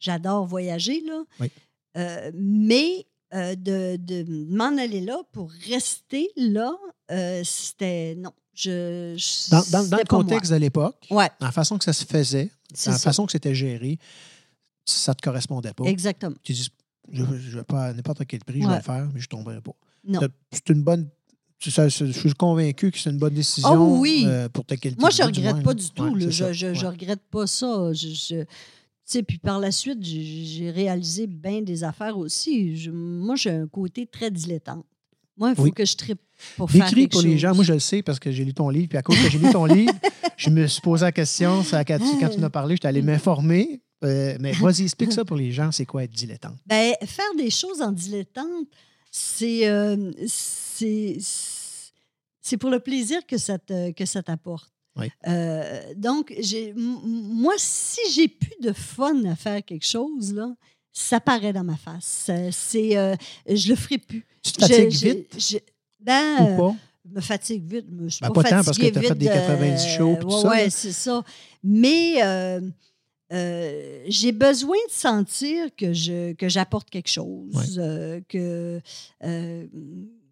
[0.00, 1.22] J'adore voyager, là.
[1.40, 1.48] Oui.
[2.34, 4.24] Mais de, de
[4.54, 6.72] m'en aller là pour rester là,
[7.44, 8.32] c'était non.
[8.60, 10.22] Je, je- Dans, dans- dans c'était le moi.
[10.24, 12.46] contexte de l'époque, Ouais, dans la façon que ça se faisait,
[12.84, 13.04] dans la ça.
[13.10, 13.98] façon que c'était géré,
[14.84, 15.84] ça ne te correspondait pas.
[15.84, 16.34] Exactement.
[16.42, 16.68] Tu dis,
[17.12, 19.28] je ne vais pas à n'importe quel prix, je vais le faire, mais je ne
[19.28, 19.74] tomberai pas.
[20.04, 20.20] Non.
[20.52, 21.08] C'est- une bonne.
[21.60, 24.24] ça, je suis convaincu que c'est une bonne décision Oh oui.
[24.26, 26.04] euh, pour ta qualité Moi, je du regrette moins, pas du tout.
[26.04, 27.92] Ouais, je, je regrette pas ça.
[27.92, 28.44] Je,
[29.22, 32.88] puis par la suite, j'ai réalisé bien des affaires aussi.
[32.92, 34.84] Moi, j'ai un côté très dilettante.
[35.38, 35.72] Moi, il faut Oui.
[35.72, 36.20] que je tripe
[36.56, 37.54] pour faire Décris quelque pour les gens.
[37.54, 38.88] Moi, je le sais parce que j'ai lu ton livre.
[38.88, 39.92] Puis à cause que j'ai lu ton livre,
[40.36, 41.62] je me suis posé la question.
[41.62, 43.80] ça, quand, tu, quand tu en as parlé, j'étais allé m'informer.
[44.04, 45.72] Euh, mais vas-y, explique ça pour les gens.
[45.72, 46.56] C'est quoi être dilettante?
[46.66, 48.66] Ben, faire des choses en dilettante,
[49.10, 51.16] c'est euh, c'est
[52.40, 54.70] c'est pour le plaisir que ça te- que ça t'apporte.
[54.96, 55.10] Oui.
[55.26, 60.54] Euh, donc, j'ai- m- moi, si j'ai plus de fun à faire quelque chose, là,
[61.00, 62.04] ça paraît dans ma face.
[62.26, 63.14] Ça- C'est, euh,
[63.48, 64.24] je le ferai plus.
[64.42, 65.34] Tu te fatigues Je- vite?
[65.38, 65.58] je-
[66.00, 66.76] ben, euh, ou pas?
[67.08, 67.86] je me fatigue vite.
[68.04, 70.16] Je suis Ben, pas, pas tant, parce que fatiguée t'as fait des de- 90 shows
[70.16, 71.22] puis tout ouais, c'est ça.
[71.64, 72.60] Mais euh,
[73.32, 77.64] euh, j'ai besoin de sentir que je que j'apporte quelque chose, Ouais.
[77.78, 78.80] euh, que
[79.24, 79.66] euh,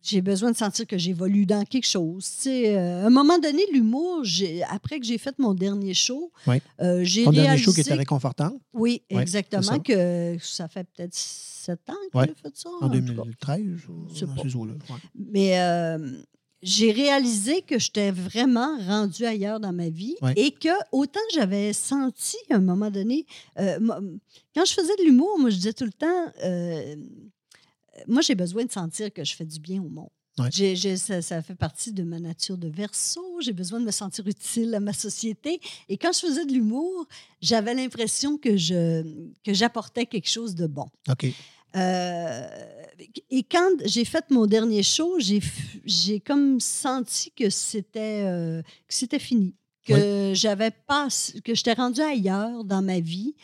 [0.07, 2.29] j'ai besoin de sentir que j'évolue dans quelque chose.
[2.47, 4.23] Euh, à un moment donné, l'humour,
[4.71, 6.63] après que j'ai fait mon dernier show, Ouais.
[6.81, 7.65] euh, j'ai Ton dernier réalisé...
[7.65, 9.79] show qui était réconfortant Oui, exactement, ça.
[9.79, 12.69] que ça fait peut-être sept ans que j'ai fait ça.
[12.81, 13.01] en en tout cas.
[13.01, 14.75] 2013 ou dans ces eaux-là.
[14.89, 14.97] Ouais.
[15.15, 16.23] Mais euh,
[16.63, 22.37] j'ai réalisé que j'étais vraiment rendue ailleurs dans ma vie et que autant j'avais senti
[22.51, 23.27] à un moment donné,
[23.59, 23.79] euh,
[24.55, 26.97] quand je faisais de l'humour, moi je disais tout le temps, euh,
[28.07, 30.11] moi j'ai besoin de sentir que je fais du bien au monde.
[30.39, 30.97] Ouais.
[30.97, 33.23] Ça, ça fait partie de ma nature de verso.
[33.41, 35.61] J'ai besoin de me sentir utile à ma société.
[35.89, 37.07] Et quand je faisais de l'humour,
[37.41, 39.03] j'avais l'impression que je
[39.45, 40.87] que j'apportais quelque chose de bon.
[41.09, 41.33] OK.
[41.77, 42.47] Euh,
[43.31, 49.19] et quand j'ai fait mon dernier show, j'ai, comme senti que c'était, euh, que c'était
[49.19, 51.09] fini, que j'avais pas,
[51.45, 53.35] que j'étais rendue ailleurs dans ma vie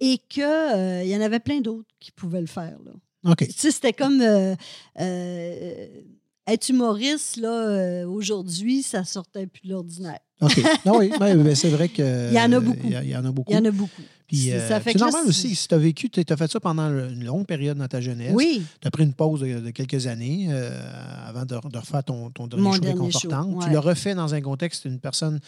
[0.00, 0.40] et que
[1.00, 2.78] euh, y en avait plein d'autres qui pouvaient le faire.
[2.84, 2.92] Là.
[3.24, 3.46] OK.
[3.46, 4.54] Tu sais, c'était comme euh,
[5.00, 5.86] euh,
[6.46, 10.20] être humoriste là euh, aujourd'hui, ça sortait plus de l'ordinaire.
[10.40, 10.60] OK.
[10.86, 12.28] Ah oui, ben, ben, c'est vrai que.
[12.30, 12.78] Il y en a beaucoup.
[12.84, 13.50] Il y, en a beaucoup.
[13.50, 14.02] Il y en a beaucoup.
[14.28, 15.56] Puis, C'est- euh, c'est là, normal aussi.
[15.56, 18.32] Si tu as vécu, tu as fait ça pendant une longue période dans ta jeunesse.
[18.34, 20.70] Oui, Tu as pris une pause de, de quelques années euh,
[21.26, 23.52] avant de, de refaire ton, ton dernier Mon show dernier réconfortant.
[23.60, 25.40] show, Tu l'as refait dans un contexte d'une personne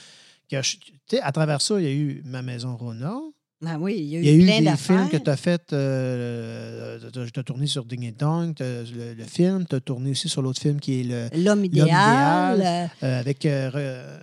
[0.49, 0.63] qui a.
[0.63, 3.15] Tu sais, à travers ça, il y a eu Ma Maison Rona.
[3.63, 4.97] Ben oui, il y a eu, Il y a eu plein des d'affaires.
[5.09, 5.73] films que tu as fait.
[5.73, 9.67] Euh, tu as tourné sur Ding et Dong, le, le film.
[9.69, 11.87] Tu as tourné aussi sur l'autre film qui est le, L'homme idéal.
[11.89, 12.63] idéal.
[13.03, 13.45] euh, euh, avec.
[13.45, 14.19] euh,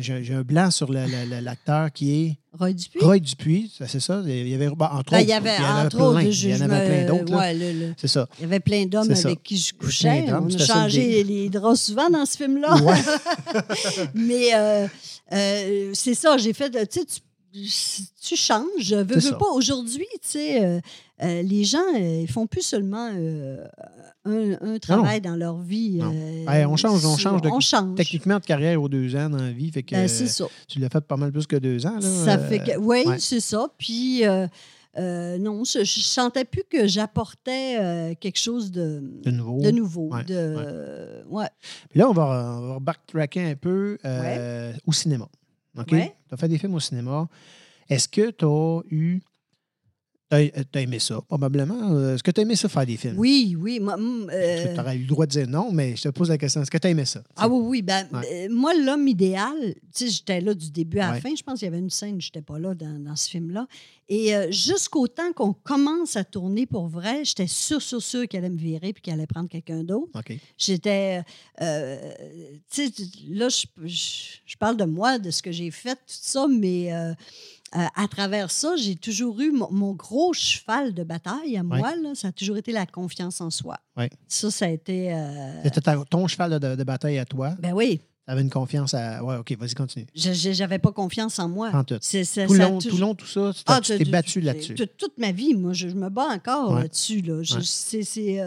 [0.00, 3.00] j'ai un blanc sur l'acteur qui est Roy Dupuis?
[3.04, 3.72] Roy Dupuis.
[3.86, 4.22] C'est ça.
[4.26, 5.20] Il y avait, entre Ben, autres.
[5.20, 6.06] il y avait, il y en avait entre plein.
[6.06, 7.34] autres, Il y en avait plein me- d'autres.
[7.36, 8.28] ouais, C'est ça.
[8.38, 10.24] Il y avait plein d'hommes avec qui je couchais.
[10.30, 12.76] On a changé les draps souvent dans ce film-là.
[12.82, 12.94] Ouais.
[14.14, 14.86] Mais euh,
[15.32, 17.20] euh, c'est ça, j'ai fait, tu sais, tu,
[17.52, 18.66] tu changes.
[18.78, 19.50] Je veux, veux pas.
[19.54, 20.80] Aujourd'hui, tu sais, euh,
[21.22, 23.08] euh, les gens, euh, ils font plus seulement
[24.24, 26.00] un, un travail dans leur vie.
[26.46, 27.96] Ouais, on change, on change de- on change.
[27.96, 29.70] Techniquement, de carrière aux deux ans dans la vie.
[29.70, 30.46] Fait que, Ben, c'est ça.
[30.68, 31.98] tu l'as fait pas mal plus que deux ans.
[32.00, 32.24] Là.
[32.24, 33.18] Ça fait que, oui, ouais.
[33.18, 33.66] c'est ça.
[33.78, 34.46] Puis, euh,
[35.38, 39.60] non, je, je sentais plus que j'apportais euh, quelque chose de, de nouveau.
[39.60, 40.08] de nouveau.
[40.12, 41.40] Ouais, de, ouais.
[41.42, 41.48] ouais.
[41.90, 45.28] Puis là, on va, on va backtracker un peu euh, au cinéma.
[45.78, 45.92] OK?
[45.92, 46.14] Ouais.
[46.28, 47.28] Tu as fait des films au cinéma.
[47.88, 49.20] Est-ce que tu as eu.
[50.32, 51.94] Tu as, aimé ça, probablement.
[51.94, 53.18] Euh, Est-ce que tu as aimé ça faire des films?
[53.18, 53.80] Oui, oui.
[53.80, 56.28] moi, hum, euh, Tu aurais eu le droit de dire non, mais je te pose
[56.30, 56.62] la question.
[56.62, 57.22] Est-ce que tu as aimé ça?
[57.36, 57.82] ah oui, oui.
[57.82, 58.46] Ben, Ouais.
[58.46, 59.52] euh, moi, l'homme idéal,
[59.94, 61.20] tu sais, j'étais là du début à la Ouais.
[61.20, 61.34] fin.
[61.36, 63.66] Je pense qu'il y avait une scène, je n'étais pas là dans, dans ce film-là.
[64.08, 68.44] Et euh, jusqu'au temps qu'on commence à tourner pour vrai, j'étais sûre, sûre, sûre qu'elle
[68.44, 70.10] allait me virer puis qu'elle allait prendre quelqu'un d'autre.
[70.58, 71.22] J'étais.
[71.58, 71.64] tu
[72.86, 72.90] sais,
[73.28, 76.90] là, je, je- je parle de moi, de ce que j'ai fait, tout ça, mais
[77.74, 82.14] euh, à travers ça, j'ai toujours eu mon, gros cheval de bataille à moi, là,
[82.14, 83.78] ça a toujours été la confiance en soi.
[84.28, 85.12] Ça, ça a été.
[85.14, 87.54] euh, C'était ta- ton cheval de, de bataille à toi?
[87.60, 89.22] ben oui, Tu avais une confiance à.
[89.24, 90.06] Ouais, OK, vas-y, continue.
[90.14, 91.70] j'avais pas confiance en moi.
[91.74, 91.98] En tout.
[91.98, 94.74] Tout long, toujours- tout long, tout ça, tu t'es- Ah, t'es tu- battu tu- là-dessus.
[94.96, 96.82] Toute ma vie, moi, je, je me bats encore Ouais.
[96.82, 97.20] là-dessus.
[97.22, 97.38] Là.
[97.38, 97.44] Ouais.
[98.04, 98.40] c'est-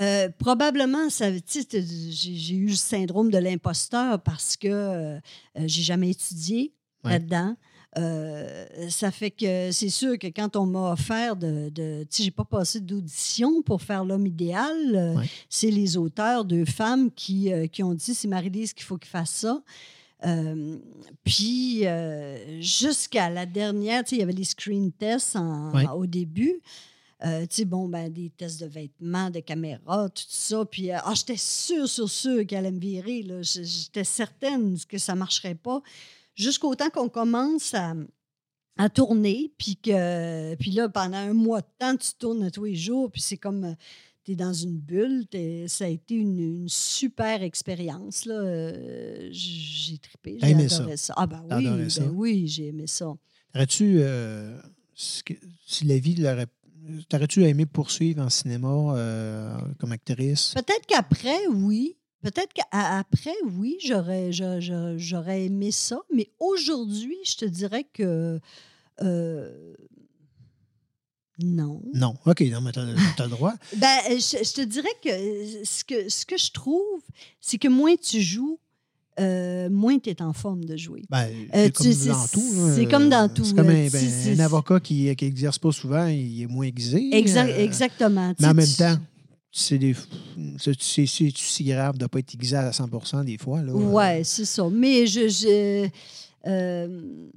[0.00, 5.18] euh, probablement, ça, j'ai eu le syndrome de l'imposteur parce que euh,
[5.66, 6.72] j'ai jamais étudié
[7.04, 7.12] Ouais.
[7.12, 7.56] là-dedans.
[7.98, 11.70] Euh, ça fait que c'est sûr que quand on m'a offert de.
[11.70, 14.76] de tu sais, j'ai pas passé d'audition pour faire l'homme idéal.
[14.94, 15.26] euh, Ouais.
[15.48, 19.10] C'est les auteurs, deux femmes, qui, euh, qui ont dit c'est Marie-Lise qu'il faut qu'il
[19.10, 19.62] fasse ça.
[20.26, 20.76] Euh,
[21.24, 26.06] puis, euh, jusqu'à la dernière, tu sais, il y avait les screen tests en- au
[26.06, 26.60] début.
[27.22, 30.64] euh, tu sais, bon, ben, des tests de vêtements, de caméras, tout ça.
[30.64, 33.26] Puis, ah, j'étais sûre, sûre, sûre qu'elle allait me virer.
[33.42, 35.82] J'étais certaine que ça ne marcherait pas.
[36.34, 37.94] Jusqu'au temps qu'on commence à,
[38.78, 42.76] à tourner, puis que puis là, pendant un mois de temps, tu tournes tous les
[42.76, 43.74] jours, puis c'est comme
[44.24, 45.26] tu es dans une bulle.
[45.28, 48.24] T'es- ça a été une, une super expérience.
[48.28, 51.14] Euh, J'ai trippé, j'ai adoré ça.
[51.16, 52.04] Ah ben oui, ben ça?
[52.04, 53.12] oui, j'ai aimé ça.
[53.54, 54.56] Aurais-tu, euh,
[54.94, 56.46] si la vie l'aurait.
[57.08, 60.54] T'aurais-tu aimé poursuivre en cinéma euh, comme actrice?
[60.54, 61.96] Peut-être qu'après, oui.
[62.22, 65.98] Peut-être qu'après, oui, j'aurais, j'aurais aimé ça.
[66.14, 68.38] Mais aujourd'hui, je te dirais que
[69.02, 69.74] euh,
[71.42, 71.80] non.
[71.94, 72.14] Non.
[72.26, 72.84] OK, non, mais t'as
[73.16, 73.54] t'as le droit.
[73.76, 75.10] Ben, je, je te dirais que
[75.64, 77.00] ce, que ce que je trouve,
[77.40, 78.58] c'est que moins tu joues,
[79.18, 81.02] euh, moins tu es en forme de jouer.
[81.08, 82.74] Ben, Euh, c'est tu comme dans tout.
[82.76, 86.42] c'est comme dans tout, C'est comme un, ben, tu avocat qui n'exerce pas souvent, il
[86.42, 87.08] est moins aiguisé.
[87.16, 88.34] Exact, exactement.
[88.34, 88.98] Tu Mais en même tu- temps,
[89.52, 89.94] c'est des-
[90.58, 93.62] c'est si grave de ne pas être aiguisé à 100 des fois.
[93.62, 93.74] Là.
[93.74, 94.68] Ouais, c'est ça.
[94.70, 95.28] Mais je.
[95.28, 95.88] je
[96.46, 97.28] euh,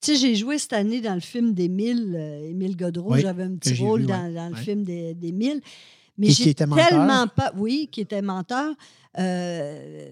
[0.00, 3.14] tu sais, j'ai joué cette année dans le film d'Émile, euh, Émile Godreau.
[3.14, 4.60] Oui, J'avais un petit rôle vu, dans, ouais, dans le ouais.
[4.62, 5.60] film d'É- d'Émile.
[6.16, 7.52] Mais j'ai tellement peur.
[7.56, 8.74] Oui, qui était menteur.
[9.18, 10.10] Euh,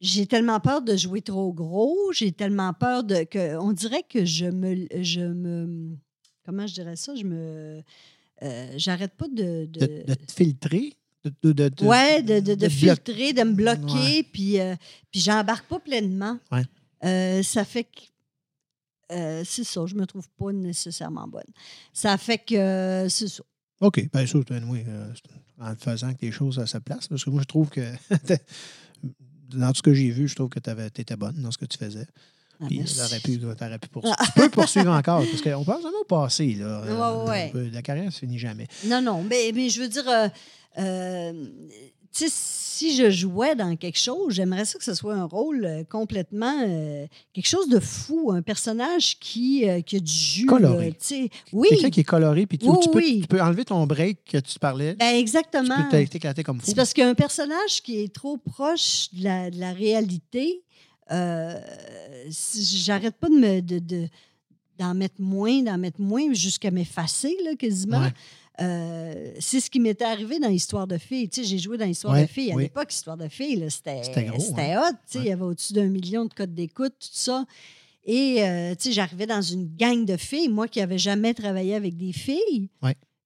[0.00, 1.96] j'ai tellement peur de jouer trop gros.
[2.12, 3.24] J'ai tellement peur de.
[3.24, 4.86] que On dirait que je me.
[5.02, 5.96] Je me
[6.44, 7.14] comment je dirais ça?
[7.14, 7.82] Je me.
[8.42, 9.66] Euh, J'arrête pas de.
[9.66, 10.94] de- De, de te filtrer?
[11.42, 12.22] De, de, de, ouais,
[12.68, 14.74] filtrer, de me bloquer, puis, euh,
[15.10, 16.38] puis j'embarque pas pleinement.
[16.52, 16.64] Ouais.
[17.04, 18.00] Euh, ça fait que.
[19.44, 21.42] c'est ça, je me trouve pas nécessairement bonne.
[21.94, 23.06] Ça fait que.
[23.08, 23.42] c'est ça.
[23.80, 24.84] OK, bien sûr, oui,
[25.58, 27.08] en faisant que les choses à sa place.
[27.08, 27.80] Parce que moi, je trouve que,
[29.50, 31.66] dans tout ce que j'ai vu, je trouve que tu étais bonne dans ce que
[31.66, 32.06] tu faisais.
[32.60, 34.16] Ah, Puis t'aurais pu, pu poursuivre.
[34.24, 36.54] tu peux poursuivre encore, parce qu'on pense jamais au passé.
[36.58, 36.82] Là.
[36.82, 37.46] Ouais, ouais.
[37.48, 38.66] On peut- La carrière ne se finit jamais.
[38.86, 40.28] Non, non, mais, mais je veux dire, euh,
[40.78, 41.46] euh,
[42.12, 45.84] tu si je jouais dans quelque chose, j'aimerais ça que ce soit un rôle euh,
[45.84, 46.60] complètement.
[46.66, 50.46] euh, quelque chose de fou, un personnage qui, euh, qui a du jus.
[50.46, 50.92] Coloré.
[51.00, 53.18] tu oui, Quelqu'un qui est coloré, puis tu, Oui, tu peux, oui.
[53.22, 54.94] tu peux enlever ton break que tu parlais.
[54.94, 55.76] ben tu exactement.
[55.90, 56.66] peux t'éclater comme fou.
[56.66, 60.62] C'est parce qu'un personnage qui est trop proche de la, de la réalité,
[61.10, 61.60] euh,
[62.54, 64.08] j'arrête pas de me de, de-
[64.78, 68.00] d'en mettre moins, d'en mettre moins jusqu'à m'effacer là, quasiment.
[68.00, 68.12] Ouais.
[68.60, 71.28] Euh, c'est ce qui m'était arrivé dans Histoire de filles.
[71.28, 72.52] Tu sais, j'ai joué dans Histoire Ouais, de filles.
[72.52, 72.64] À oui.
[72.64, 74.82] l'époque, Histoire de filles, là, c'était, C'était gros, c'était hot.
[74.90, 77.44] Tu sais, Il y avait au-dessus d'un million de codes d'écoute, tout ça.
[78.04, 81.74] Et euh, tu sais, j'arrivais dans une gang de filles, moi qui n'avais jamais travaillé
[81.74, 82.68] avec des filles.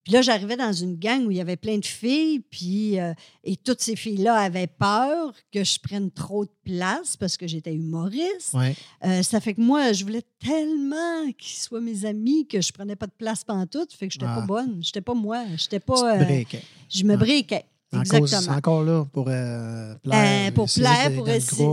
[0.05, 3.13] Puis là, j'arrivais dans une gang où il y avait plein de filles, puis euh,
[3.45, 7.75] et toutes ces filles-là avaient peur que je prenne trop de place parce que j'étais
[7.75, 8.55] humoriste.
[8.55, 8.75] Ouais.
[9.05, 12.97] Euh, ça fait que moi, je voulais tellement qu'ils soient mes amis que je prenais
[12.97, 13.93] pas de place pantoute.
[13.93, 14.37] Fait que j'étais Ah.
[14.41, 14.79] pas bonne.
[14.83, 15.45] J'étais pas moi.
[15.57, 16.17] J'étais pas.
[16.17, 16.43] euh,
[16.89, 17.17] je me Ah.
[17.19, 17.65] briquais.
[17.93, 18.57] En cause- Exactement.
[18.57, 20.49] encore là pour euh, plaire.
[20.49, 21.27] Euh, pour plaire, pour.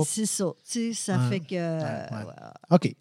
[0.08, 0.46] C'est ça.
[0.70, 1.30] Tu sais, ça Ouais.
[1.30, 1.56] fait que.
[1.56, 2.34] euh, ouais.
[2.72, 2.96] OK.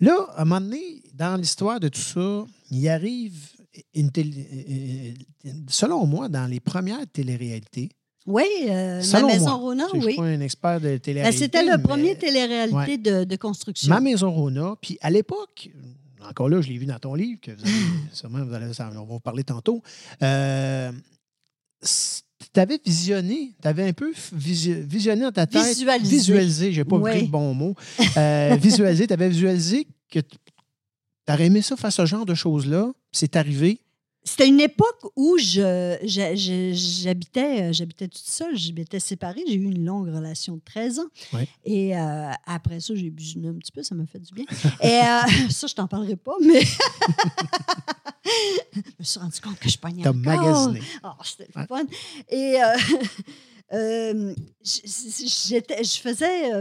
[0.00, 3.40] Là, à un moment donné, dans l'histoire de tout ça, il arrive
[4.12, 5.14] télé...
[5.46, 7.88] euh, Selon moi, dans les premières téléréalités,
[8.26, 10.16] Oui, euh, ma maison moi, Rona, je ne suis oui.
[10.16, 11.38] pas un expert de Ben, télé-réalité.
[11.44, 12.98] C'était le mais premier télé-réalité Ouais.
[12.98, 13.88] de, de construction.
[13.88, 15.70] Ma maison Rona, puis à l'époque,
[16.28, 17.72] encore là, je l'ai vu dans ton livre, que vous allez,
[18.12, 19.82] sûrement, vous allez, on va vous parler tantôt.
[20.22, 20.92] Euh,
[21.82, 25.64] tu avais visionné, tu avais un peu visi- visionné dans ta tête.
[25.66, 26.16] Visualisé.
[26.16, 27.74] Visualisé, j'ai pas pris le bon mot.
[28.16, 30.36] Euh, visualisé, tu avais visualisé que tu
[31.28, 32.90] aurais aimé ça faire ce genre de choses-là.
[33.12, 33.80] C'est arrivé?
[34.22, 39.42] C'était une époque où je, j'habitais, euh, j'habitais toute seule, j'habitais séparée.
[39.46, 41.06] J'ai eu une longue relation de 13 ans.
[41.32, 41.48] Ouais.
[41.64, 44.44] Et euh, après ça, j'ai businé un petit peu, ça m'a fait du bien.
[44.82, 46.60] Et euh, ça, je t'en parlerai pas, mais
[48.24, 50.22] je me suis rendu compte que je pognais Tu as encore.
[50.22, 50.80] magasiné.
[51.02, 51.84] Oh, c'était le fun.
[52.28, 52.58] Et
[53.72, 56.52] euh, j'étais- je faisais...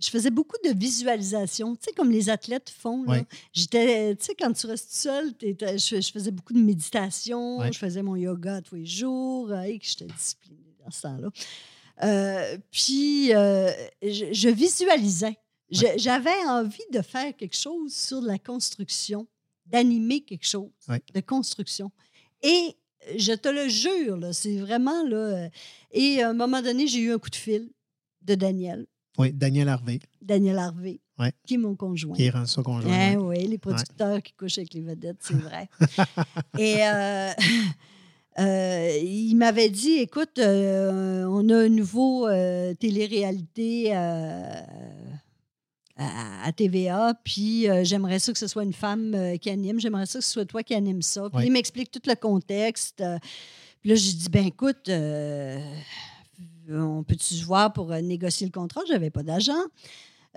[0.00, 3.04] je faisais beaucoup de visualisation, tu sais, comme les athlètes font.
[3.06, 3.24] Ouais.
[3.52, 7.72] J'étais, tu sais, quand tu restes seul, je, je faisais beaucoup de méditation, Ouais.
[7.72, 11.28] je faisais mon yoga tous les jours, et que j'étais disciplinée dans ce temps-là.
[12.04, 13.70] Euh, puis, euh,
[14.02, 15.36] je, je visualisais.
[15.70, 19.26] J'avais envie de faire quelque chose sur la construction,
[19.66, 20.70] d'animer quelque chose
[21.14, 21.90] de construction.
[22.42, 22.74] Et
[23.16, 25.16] je te le jure, c'est vraiment là.
[25.16, 25.48] euh,
[25.90, 27.68] Et à un moment donné, j'ai eu un coup de fil
[28.22, 28.86] de Daniel,
[29.18, 31.32] Oui, Daniel Harvey, Daniel Harvey, Ouais.
[31.46, 32.14] qui est mon conjoint.
[32.14, 32.92] qui est son conjoint.
[33.12, 33.38] Eh ouais.
[33.40, 35.68] oui, les producteurs qui couchent avec les vedettes, c'est vrai.
[36.58, 37.32] Et euh,
[38.38, 42.28] euh, il m'avait dit, écoute, euh, on a un nouveau
[42.78, 43.92] télé-réalité
[46.00, 50.06] à, TVA, puis euh, j'aimerais ça que ce soit une femme euh, qui anime, j'aimerais
[50.06, 51.28] ça que ce soit toi qui anime ça.
[51.34, 53.00] Puis il m'explique tout le contexte.
[53.00, 53.18] euh,
[53.80, 54.88] puis là, j'ai dit, ben écoute,
[56.70, 58.80] on peut-tu se voir pour euh, négocier le contrat?
[58.88, 59.52] J'avais pas d'agent.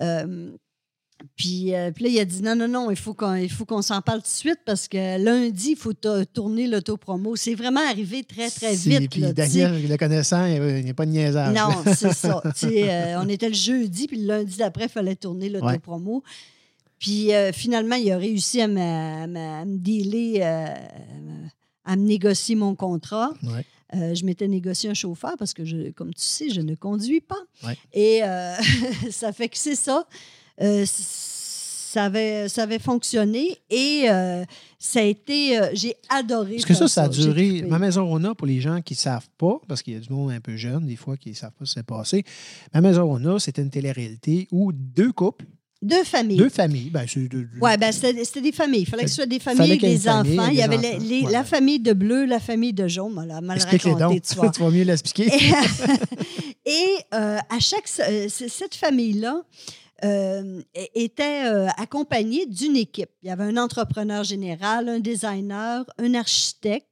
[0.02, 0.52] Euh,
[1.36, 3.66] puis, euh, puis là, il a dit non, non, non, il faut qu'on il faut
[3.66, 7.36] qu'on s'en parle tout de suite parce que lundi, il faut to- tourner l'autopromo.
[7.36, 9.12] C'est vraiment arrivé très, très vite.
[9.12, 9.32] Puis là.
[9.34, 11.56] Daniel, le connaissant, il n'y a pas de niaisage.
[11.56, 12.42] Non, c'est ça.
[12.64, 16.24] Euh, on était le jeudi, puis le lundi d'après, il fallait tourner l'autopromo.
[16.98, 20.74] Puis euh, finalement, il a réussi à me, dealer, euh,
[21.86, 23.32] à me négocier mon contrat.
[23.44, 23.66] Ouais.
[23.96, 27.22] Euh, je m'étais négocié un chauffeur parce que, je, comme tu sais, je ne conduis
[27.22, 27.42] pas.
[27.66, 27.78] Ouais.
[27.94, 28.56] Et euh,
[29.12, 30.08] ça fait que c'est ça.
[30.62, 34.06] Euh, ça, avait, ça avait fonctionné et
[34.80, 35.60] ça a été.
[35.74, 36.56] J'ai adoré.
[36.56, 37.64] Parce que ça, faire ça a duré.
[37.64, 40.10] Ma maison Rona, pour les gens qui ne savent pas, parce qu'il y a du
[40.10, 42.24] monde un peu jeune, des fois, qui ne savent pas ce qui s'est passé.
[42.74, 45.46] Ma maison Rona, c'était une télé-réalité où deux couples,
[45.84, 46.38] Deux familles.
[46.38, 48.82] deux familles, ben, c'est deux- Oui, ben c'était c'était des familles.
[48.82, 50.50] Il fallait que ce soit des familles des famille enfants.
[50.52, 53.14] Il y avait les- la famille de bleu, la famille de jaune.
[53.14, 54.24] Voilà, mal explique-les raconté, donc.
[54.28, 54.50] tu vois.
[54.56, 55.26] tu vas mieux l'expliquer.
[55.34, 55.52] Et,
[56.72, 59.42] et, euh, à chaque euh, cette famille-là
[60.04, 60.62] euh,
[60.96, 61.42] était
[61.78, 63.10] accompagnée d'une équipe.
[63.24, 66.88] Il y avait un entrepreneur général, un designer, un architecte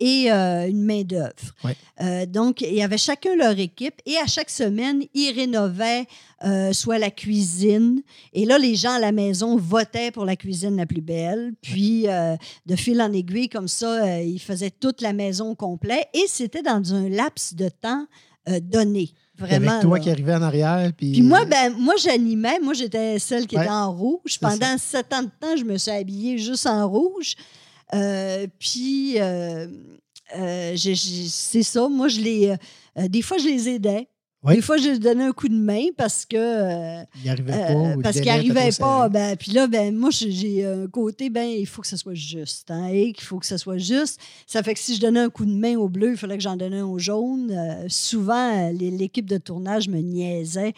[0.00, 1.54] et euh, une main d'œuvre.
[1.62, 1.76] Ouais.
[2.00, 6.06] Euh, donc, il y avait chacun leur équipe et à chaque semaine, ils rénovaient
[6.44, 8.02] euh, soit la cuisine.
[8.32, 11.52] Et là, les gens à la maison votaient pour la cuisine la plus belle.
[11.60, 12.36] Puis, euh,
[12.66, 16.06] de fil en aiguille, comme ça, ils faisaient toute la maison au complet.
[16.14, 18.06] Et c'était dans un laps de temps
[18.62, 19.10] donné.
[19.36, 19.70] Vraiment.
[19.70, 20.04] Avec toi là.
[20.04, 20.92] qui arrivais en arrière.
[20.96, 22.58] Puis, Puis moi, ben, moi j'animais.
[22.60, 23.62] Moi, j'étais celle qui Ouais.
[23.64, 24.38] était en rouge.
[24.40, 27.34] Pendant sept ans de temps, je me suis habillée juste en rouge.
[27.94, 29.66] Euh, puis, euh,
[30.36, 31.88] euh, c'est ça.
[31.88, 32.54] Moi, je les.
[32.98, 34.08] euh, des fois, je les aidais.
[34.42, 34.54] Oui.
[34.54, 36.36] Des fois, je donnais un coup de main parce que.
[36.36, 37.94] euh, il arrivait euh, pas.
[37.96, 39.08] le parce qu'il n'arrivait pas.
[39.10, 42.70] Ben, puis là, ben, moi, j'ai- un côté, ben, il faut que ce soit juste.
[42.70, 44.18] Hein, et qu'il faut que ce soit juste.
[44.46, 46.42] Ça fait que si je donnais un coup de main au bleu, il fallait que
[46.42, 47.50] j'en donnais un au jaune.
[47.50, 50.72] Euh, souvent, euh, l'équipe de tournage me niaisait.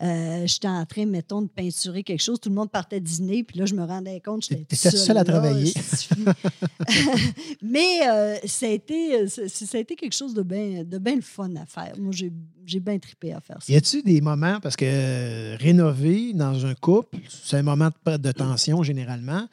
[0.00, 2.38] Euh, j'étais en train, mettons, de peinturer quelque chose.
[2.40, 3.42] Tout le monde partait dîner.
[3.42, 5.72] Puis là, je me rendais compte que j'étais seule, seule à travailler.
[7.62, 11.16] Mais euh, ça, a été, ça, ça a été quelque chose de bien de ben
[11.16, 11.94] le fun à faire.
[11.98, 12.32] Moi, j'ai
[12.68, 13.72] j'ai bien trippé à faire ça.
[13.72, 18.16] Y a-tu des moments, parce que euh, rénover dans un couple, c'est un moment de,
[18.18, 19.48] de tension généralement,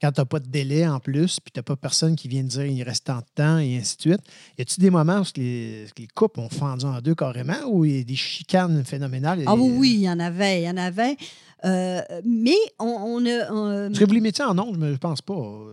[0.00, 2.42] quand tu n'as pas de délai en plus, puis tu n'as pas personne qui vient
[2.42, 4.20] te dire il reste tant de temps, et ainsi de suite.
[4.58, 7.96] Y a-tu des moments où les, les couples ont fendu en deux carrément, où il
[7.98, 9.42] y a des chicanes phénoménales?
[9.46, 11.16] Ah oui, oui, il y en avait, il y en avait.
[11.64, 13.50] Euh, mais on, on a.
[13.50, 14.76] on- Est-ce que vous les mettiez en ondes?
[14.78, 15.32] Je ne pense pas.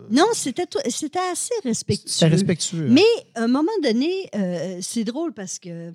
[0.10, 2.08] non, c'était c'était assez respectueux.
[2.08, 2.88] C'est respectueux.
[2.88, 2.94] hein.
[2.94, 5.92] Mais à un moment donné, euh, c'est drôle parce que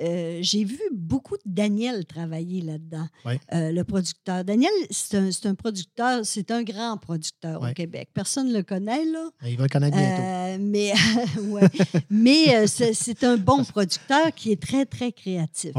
[0.00, 4.44] euh, j'ai vu beaucoup de Daniel travailler là-dedans, euh, le producteur.
[4.44, 8.10] Daniel, c'est un, producteur, c'est un grand producteur au Québec.
[8.14, 9.30] Personne ne le connaît, là.
[9.44, 10.22] Il va le connaître bientôt.
[10.22, 10.92] Euh, mais
[12.10, 15.72] mais c'est un bon producteur qui est très, très créatif.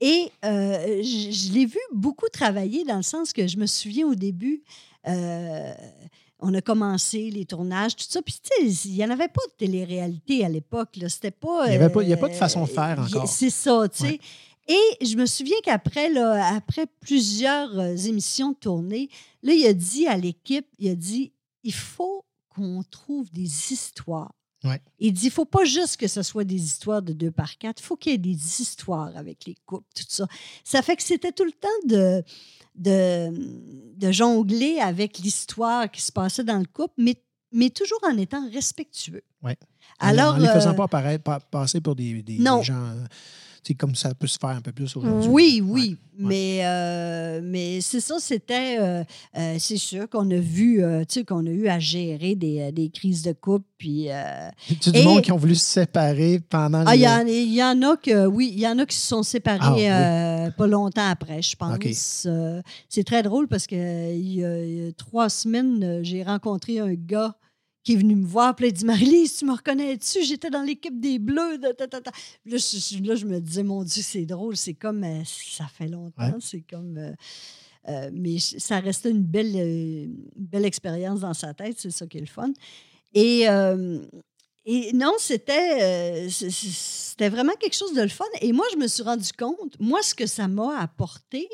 [0.00, 4.14] Et je, je l'ai vu beaucoup travailler dans le sens que je me souviens au
[4.14, 4.62] début,
[6.40, 8.22] on a commencé les tournages, tout ça.
[8.22, 10.96] Puis, tu sais, il n'y en avait pas de télé-réalité à l'époque.
[10.96, 11.08] là.
[11.08, 11.66] C'était pas.
[11.66, 13.28] Il y avait pas- il y a euh, pas de façon de faire encore.
[13.28, 14.10] C'est ça, tu sais.
[14.10, 14.20] Ouais.
[15.00, 19.08] Et je me souviens qu'après, là, après plusieurs euh, émissions tournées,
[19.42, 21.32] là, il a dit à l'équipe, il a dit,
[21.64, 22.24] il faut
[22.54, 24.32] qu'on trouve des histoires.
[24.64, 24.80] Ouais.
[24.98, 27.80] Il dit, il faut pas juste que ce soit des histoires de deux par quatre,
[27.80, 30.26] il faut qu'il y ait des histoires avec les couples, tout ça.
[30.64, 32.22] Ça fait que c'était tout le temps de,
[32.78, 33.30] de,
[33.96, 37.16] de jongler avec l'histoire qui se passait dans le couple, mais,
[37.52, 39.22] mais toujours en étant respectueux.
[39.42, 39.56] Ouais.
[39.98, 42.58] Alors, en les faisant euh, pas apparaître- pa- passer pour des, des- Non.
[42.58, 42.94] des gens.
[43.64, 45.28] Sais, comme ça peut se faire un peu plus aujourd'hui.
[45.30, 46.24] Oui, oui, Ouais.
[46.26, 49.04] mais, euh, mais c'est ça, c'était, euh,
[49.36, 52.88] euh, c'est sûr qu'on a vu, tu sais, qu'on a eu à gérer des, des
[52.90, 54.08] crises de couple, puis...
[54.80, 57.54] Tu du monde qui ont voulu se séparer pendant ah, il le- y, en- il
[57.54, 60.52] y en a que, oui, il y en a qui se sont séparés Ah, oui.
[60.56, 62.26] pas longtemps après, je pense.
[62.88, 66.22] C'est très drôle parce que euh, il y a, il y a trois semaines, j'ai
[66.24, 67.34] rencontré un gars
[67.88, 70.22] qui est venu me voir, puis il dit Marie-Lise, tu me reconnais-tu?
[70.22, 71.56] J'étais dans l'équipe des Bleus.
[71.56, 72.10] de ta, ta, ta.
[72.12, 75.02] Puis Là, je, là, je me disais Mon Dieu, c'est drôle, c'est comme.
[75.04, 76.34] euh, ça fait longtemps, Ouais.
[76.38, 76.98] c'est comme.
[76.98, 77.14] euh,
[77.88, 82.18] euh, mais ça restait une belle, une belle expérience dans sa tête, c'est ça qui
[82.18, 82.52] est le fun.
[83.14, 83.44] Et,
[84.66, 88.26] et non, c'était c'était vraiment quelque chose de le fun.
[88.42, 91.48] Et moi, je me suis rendu compte, moi, ce que ça m'a apporté,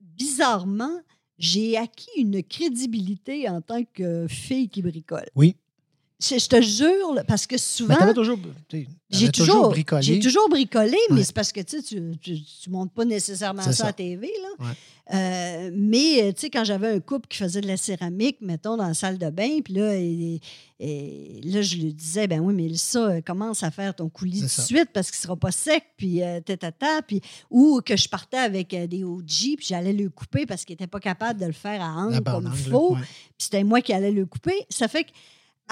[0.00, 1.00] bizarrement,
[1.40, 5.26] j'ai acquis une crédibilité en tant que fille qui bricole.
[5.34, 5.56] Oui.
[6.20, 7.96] Je, je te jure, là, parce que souvent.
[8.04, 8.38] Mais toujours,
[9.10, 10.02] J'ai toujours, bricolé.
[10.02, 11.24] j'ai toujours bricolé, mais Ouais.
[11.24, 12.32] c'est parce que tu sais, tu- tu
[12.68, 13.86] ne montes pas nécessairement ça, ça.
[13.86, 14.28] à TV.
[14.42, 14.66] Là.
[14.66, 14.72] Ouais.
[15.12, 18.76] Euh, mais euh, tu sais, quand j'avais un couple qui faisait de la céramique, mettons,
[18.76, 20.40] dans la salle de bain, puis là, et,
[20.78, 24.40] et là, je lui disais, ben oui, mais ça, euh, commence à faire ton coulis
[24.40, 27.20] tout de suite parce qu'il ne sera pas sec, puis euh, tata, puis
[27.50, 30.86] ou que je partais avec euh, des OG, puis j'allais le couper parce qu'il n'était
[30.86, 33.00] pas capable de le faire à angle La comme banane, il faut ouais.
[33.00, 34.54] puis c'était moi qui allais le couper.
[34.68, 35.10] Ça fait que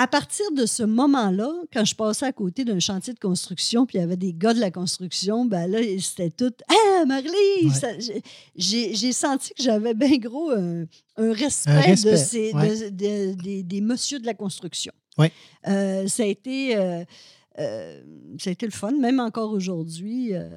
[0.01, 3.99] à partir de ce moment-là, quand je passais à côté d'un chantier de construction, puis
[3.99, 7.33] il y avait des gars de la construction, ben là, c'était tout Ah, Marley!
[7.65, 7.71] Ouais.
[7.75, 7.99] Ça-
[8.57, 10.85] j'ai- senti que j'avais bien gros un,
[11.17, 12.69] un respect, Un respect, de ces, ouais.
[12.69, 14.93] de- de- des, des messieurs de la construction.
[15.19, 15.33] Ouais.
[15.67, 16.77] Euh, ça a été.
[16.77, 17.05] euh,
[17.59, 18.01] euh,
[18.39, 20.35] ça a été le fun, même encore aujourd'hui.
[20.35, 20.49] euh,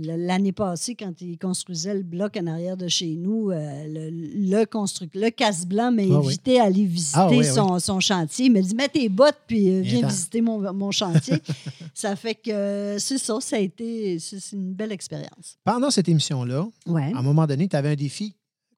[0.00, 5.30] L'année passée, quand ils construisaient le bloc en arrière de chez nous, euh, le, le
[5.30, 6.26] casse-blanc m'a Ah oui.
[6.26, 8.46] invité à aller visiter Ah oui, son, son chantier.
[8.46, 11.36] Il m'a dit Mets tes bottes, puis euh, viens visiter mon, mon chantier.
[11.94, 14.18] ça fait que c'est ça, ça a été
[14.52, 15.58] une belle expérience.
[15.64, 17.12] Pendant cette émission-là, Ouais.
[17.14, 18.34] à un moment donné, tu avais un défi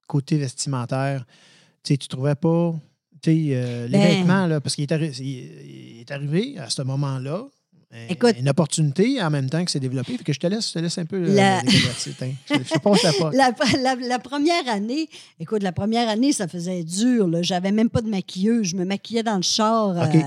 [0.07, 1.25] côté vestimentaire.
[1.83, 2.75] Tu tu trouvais pas
[3.87, 7.43] les Ben- vêtements, là, parce qu'il arri- est arrivé à ce moment-là.
[8.09, 10.17] Écoute- une opportunité en même temps que c'est développé.
[10.17, 11.61] Que je te laisse, je te laisse un peu euh, La-.
[11.67, 13.33] Je, je te passe la porte.
[13.35, 13.51] La,
[13.83, 15.09] la- la première année,
[15.39, 17.27] écoute, la première année, ça faisait dur.
[17.27, 17.41] là.
[17.41, 18.67] J'avais même pas de maquilleuse.
[18.67, 19.89] Je me maquillais dans le char.
[19.97, 20.19] euh, tu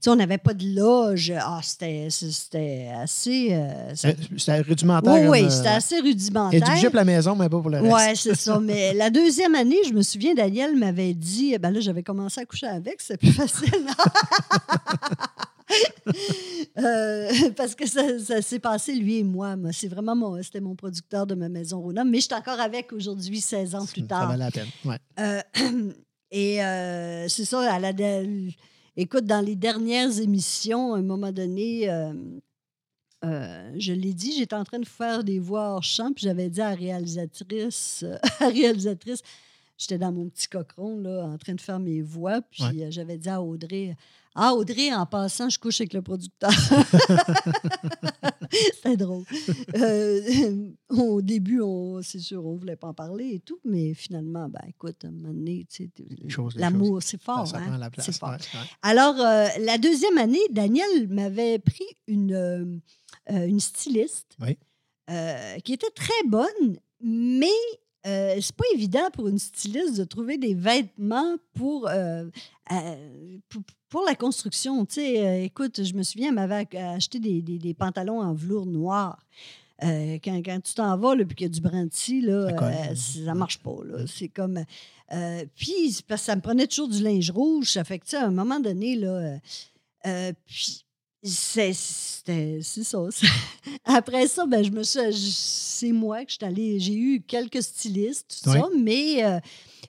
[0.00, 1.32] sais, on n'avait pas de loge.
[1.38, 3.48] Ah, c'était c'était assez.
[3.52, 5.12] euh, C'était rudimentaire.
[5.12, 6.80] Oui, oui, euh, c'était assez y a du rudimentaire.
[6.90, 7.92] pour la maison, mais pas pour le reste.
[7.94, 8.58] Oui, c'est ça.
[8.60, 12.44] Mais la deuxième année, je me souviens, Daniel m'avait dit, ben là, j'avais commencé à
[12.46, 13.70] coucher avec, c'est plus facile.
[16.78, 19.56] Euh, parce que ça, ça s'est passé, lui et moi.
[19.56, 19.72] moi.
[19.72, 22.02] C'est vraiment mon, c'était mon producteur de ma maison Rona.
[22.02, 24.28] Mais je suis encore avec aujourd'hui, 16 ans plus Ça tard.
[24.28, 24.68] valait la peine.
[24.86, 24.96] Ouais.
[25.20, 25.42] Euh,
[26.30, 27.92] et euh, c'est ça, à la,
[28.96, 34.64] écoute, dans les dernières émissions, à un moment donné, euh, je l'ai dit, j'étais en
[34.64, 38.44] train de faire des voix hors champ, puis j'avais dit à la réalisatrice, euh, à
[38.44, 39.20] la réalisatrice,
[39.78, 42.84] j'étais dans mon petit cochon, là, en train de faire mes voix, puis Ouais.
[42.84, 43.94] euh, j'avais dit à Audrey,
[44.34, 46.50] ah, Audrey, en passant, je couche avec le producteur.
[48.74, 49.24] C'était drôle.
[49.76, 53.94] Euh, au début, on, c'est sûr, on ne voulait pas en parler et tout, mais
[53.94, 55.66] finalement, ben, écoute, à un moment donné,
[56.56, 57.46] l'amour, c'est fort.
[57.46, 57.66] ça hein?
[57.66, 58.06] prend la place.
[58.06, 58.30] C'est fort.
[58.30, 58.66] ouais, ouais.
[58.82, 62.78] Alors, euh, la deuxième année, Daniel m'avait pris une, euh,
[63.28, 64.58] une styliste Oui.
[65.64, 67.48] qui était très bonne, mais
[68.06, 72.24] euh, c'est pas évident pour une styliste de trouver des vêtements pour, euh,
[72.72, 74.84] euh, pour, pour la construction.
[74.86, 78.20] Tu sais, euh, écoute, je me souviens, elle m'avait ac- acheté des, des- des pantalons
[78.20, 79.18] en velours noir.
[79.80, 82.50] Quand, quand tu t'en vas, puis qu'il y a du brandy, là,
[82.94, 83.78] Ça marche pas.
[83.84, 84.04] là.
[84.06, 84.64] C'est comme.
[85.56, 87.70] puis, parce que ça me prenait toujours du linge rouge.
[87.72, 89.38] Ça fait que, tu sais, à un moment donné, là.
[90.46, 90.84] puis,
[91.22, 92.98] c'est ça.
[93.84, 96.80] Après ça, ben, je me C'est moi que je suis allée.
[96.80, 98.58] J'ai eu quelques stylistes, tout Oui.
[98.58, 99.38] ça, mais euh,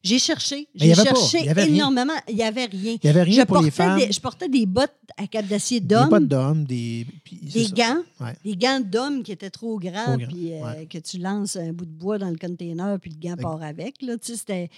[0.04, 0.68] j'ai cherché.
[0.76, 1.76] J'ai pas, cherché il y avait rien.
[1.76, 2.14] énormément.
[2.28, 2.94] Il n'y avait rien.
[2.94, 4.00] Il n'y avait rien Je pour les portais, femmes.
[4.00, 7.06] des, je portais des bottes à cap d'acier Des bottes d'homme, des.
[7.32, 8.34] des gants, Ouais.
[8.44, 10.86] des gants d'homme qui étaient trop grands, Trop puis euh, ouais.
[10.88, 14.02] que tu lances un bout de bois dans le container, puis le gant part avec.
[14.02, 14.70] Là, tu sais, c'était-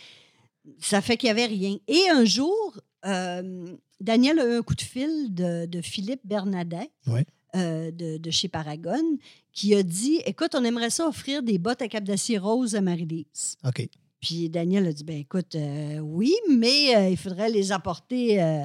[0.80, 1.78] ça fait qu'il n'y avait rien.
[1.88, 3.66] Et un jour, euh,
[4.02, 7.26] Daniel a eu un coup de fil de, de Philippe Bernadet Ouais.
[7.56, 9.18] euh, de, de chez Paragon
[9.52, 12.82] qui a dit Écoute, on aimerait ça offrir des bottes à cap d'acier rose à
[12.82, 13.56] Marie-Lise.
[13.66, 13.88] OK.
[14.22, 18.64] Puis Daniel a dit ben écoute, euh, oui, mais euh, il faudrait les apporter euh,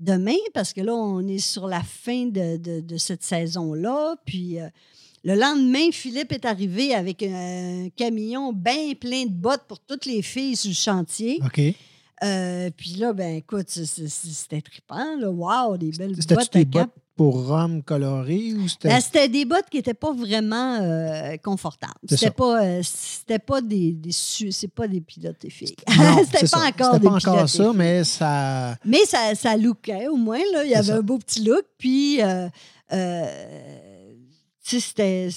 [0.00, 4.16] demain parce que là, on est sur la fin de, de- de cette saison-là.
[4.24, 4.58] Puis
[5.24, 10.22] le lendemain, Philippe est arrivé avec un camion bien plein de bottes pour toutes les
[10.22, 11.40] filles sur le chantier.
[11.44, 11.60] OK.
[12.22, 15.16] Euh, puis là, ben écoute, c'était trippant.
[15.18, 15.30] Là.
[15.30, 16.70] Wow, des belles bottes à des cap.
[16.70, 18.88] bottes pour hommes colorés ou c'était.
[18.88, 21.94] Ben, c'était des bottes qui n'étaient pas vraiment euh, confortables.
[22.08, 25.74] C'était pas, euh, c'était pas des, c'est pas des pilotes et filles.
[26.24, 26.58] C'était pas ça.
[26.58, 28.76] encore C'était des pas encore pilotes ça, mais ça.
[28.84, 30.40] Mais ça, ça lookait au moins.
[30.52, 30.64] Là.
[30.64, 31.64] Il y avait un beau petit look.
[31.76, 32.48] Puis, euh,
[34.62, 35.28] c'était,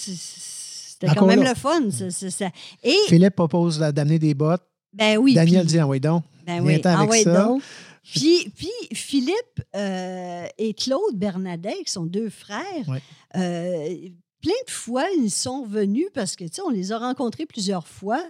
[1.16, 1.50] quand même là.
[1.50, 1.90] le fun.
[1.92, 2.50] ça- ça- ça.
[2.84, 4.64] Et, Philippe propose d'amener des bottes.
[4.94, 5.34] ben oui.
[5.34, 6.24] Daniel puis- dit, ah oui, donc.
[6.46, 7.44] Ben oui, ah ça.
[7.44, 7.62] donc.
[8.04, 12.86] Puis, puis Philippe euh, et Claude Bernadet, qui sont deux frères,
[13.36, 13.96] euh,
[14.42, 17.88] plein de fois, ils sont venus parce que, tu sais, on les a rencontrés plusieurs
[17.88, 18.24] fois.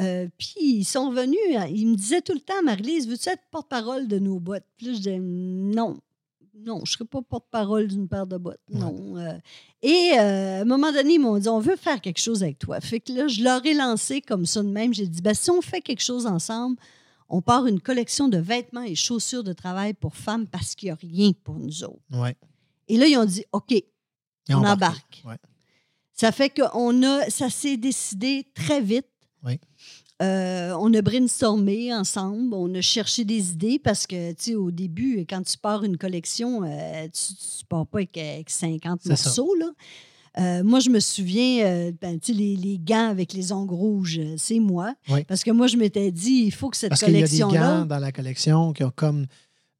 [0.00, 1.38] euh, puis ils sont venus,
[1.70, 4.64] ils me disaient tout le temps, Marie-Lise, veux-tu être porte-parole de nos bottes?
[4.78, 5.98] Puis là, je disais, non,
[6.64, 8.60] non, je ne serai pas porte-parole d'une paire de bottes.
[8.70, 8.80] Ouais.
[8.80, 9.16] Non.
[9.16, 9.38] euh.
[9.82, 12.58] et euh, à un moment donné, ils m'ont dit, on veut faire quelque chose avec
[12.58, 12.80] toi.
[12.80, 14.92] Fait que là, je leur ai lancé comme ça de même.
[14.92, 16.76] J'ai dit, ben, si on fait quelque chose ensemble,
[17.28, 20.92] on part une collection de vêtements et chaussures de travail pour femmes parce qu'il n'y
[20.92, 22.00] a rien pour nous autres.
[22.12, 22.36] Ouais.
[22.88, 23.74] Et là, ils ont dit, OK,
[24.48, 25.22] on embarque.
[25.24, 25.36] Ouais.
[26.12, 29.06] Ça fait qu'on a, ça s'est décidé très vite.
[29.44, 29.58] Oui.
[30.22, 34.70] Euh, on a brainstormé ensemble, on a cherché des idées parce que, tu sais, au
[34.70, 39.16] début, quand tu pars une collection, euh, tu ne pars pas avec, avec 50 C'est
[39.16, 39.24] ça.
[39.28, 39.70] morceaux, là.
[40.38, 43.74] Euh, moi, je me souviens, euh, ben, tu sais, les, les gants avec les ongles
[43.74, 44.94] rouges, euh, c'est moi.
[45.08, 45.24] Oui.
[45.24, 47.38] Parce que moi, je m'étais dit, il faut que cette Parce qu'il y a des
[47.38, 47.80] collection-là.
[47.80, 49.26] gants dans la collection qui ont comme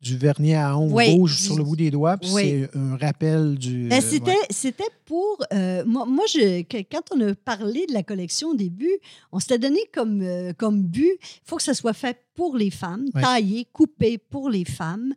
[0.01, 1.13] du vernis à ongles Oui.
[1.13, 2.43] rouges sur le bout des doigts, puis Oui.
[2.73, 3.89] c'est un rappel du.
[3.89, 4.37] Ben, euh, c'était, ouais.
[4.49, 5.45] c'était pour.
[5.53, 8.97] euh, moi, moi, je, quand on a parlé de la collection au début,
[9.31, 12.71] on s'était donné comme, euh, comme but il faut que ça soit fait pour les
[12.71, 13.21] femmes, Ouais.
[13.21, 15.13] taillé, coupé pour les femmes,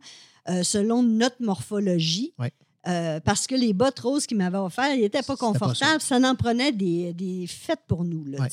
[0.50, 2.34] euh, selon notre morphologie.
[2.84, 6.02] Parce que les bottes roses qu'ils m'avaient offertes, ils n'étaient pas confortables.
[6.02, 8.24] ça en prenait des, des fêtes pour nous.
[8.26, 8.46] Là.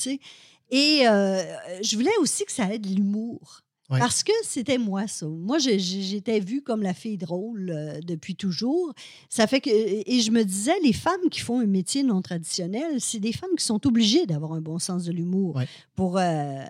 [0.70, 3.60] Et je voulais aussi que ça ait de l'humour.
[3.92, 4.00] Ouais.
[4.00, 5.28] Parce que c'était moi, ça.
[5.28, 8.94] Moi, j'étais vue comme la fille drôle euh, depuis toujours.
[9.30, 9.70] Ça fait que.
[9.70, 13.50] Et je me disais, les femmes qui font un métier non traditionnel, c'est des femmes
[13.58, 15.68] qui sont obligées d'avoir un bon sens de l'humour Ouais.
[15.96, 16.64] pour, euh,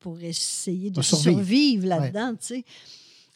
[0.00, 1.32] pour essayer de survivre.
[1.40, 2.64] survivre, là-dedans, tu sais.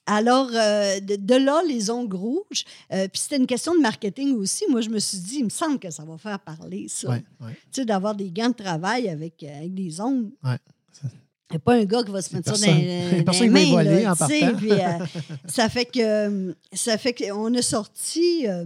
[0.07, 2.65] Alors, euh, de, de là, les ongles rouges.
[2.93, 4.65] Euh, puis c'était une question de marketing aussi.
[4.69, 7.11] Moi, je me suis dit, il me semble que ça va faire parler, ça.
[7.11, 7.53] Ouais, ouais.
[7.71, 10.31] Tu sais, d'avoir des gants de travail avec, avec des ongles.
[10.43, 10.57] Ouais.
[11.51, 13.25] Il n'y a pas un gars qui va se mettre ça dans, Personne- dans les
[13.25, 14.77] personne mains, voler là, en puis, euh,
[15.47, 18.65] ça fait que euh, ça fait qu'on a sorti euh,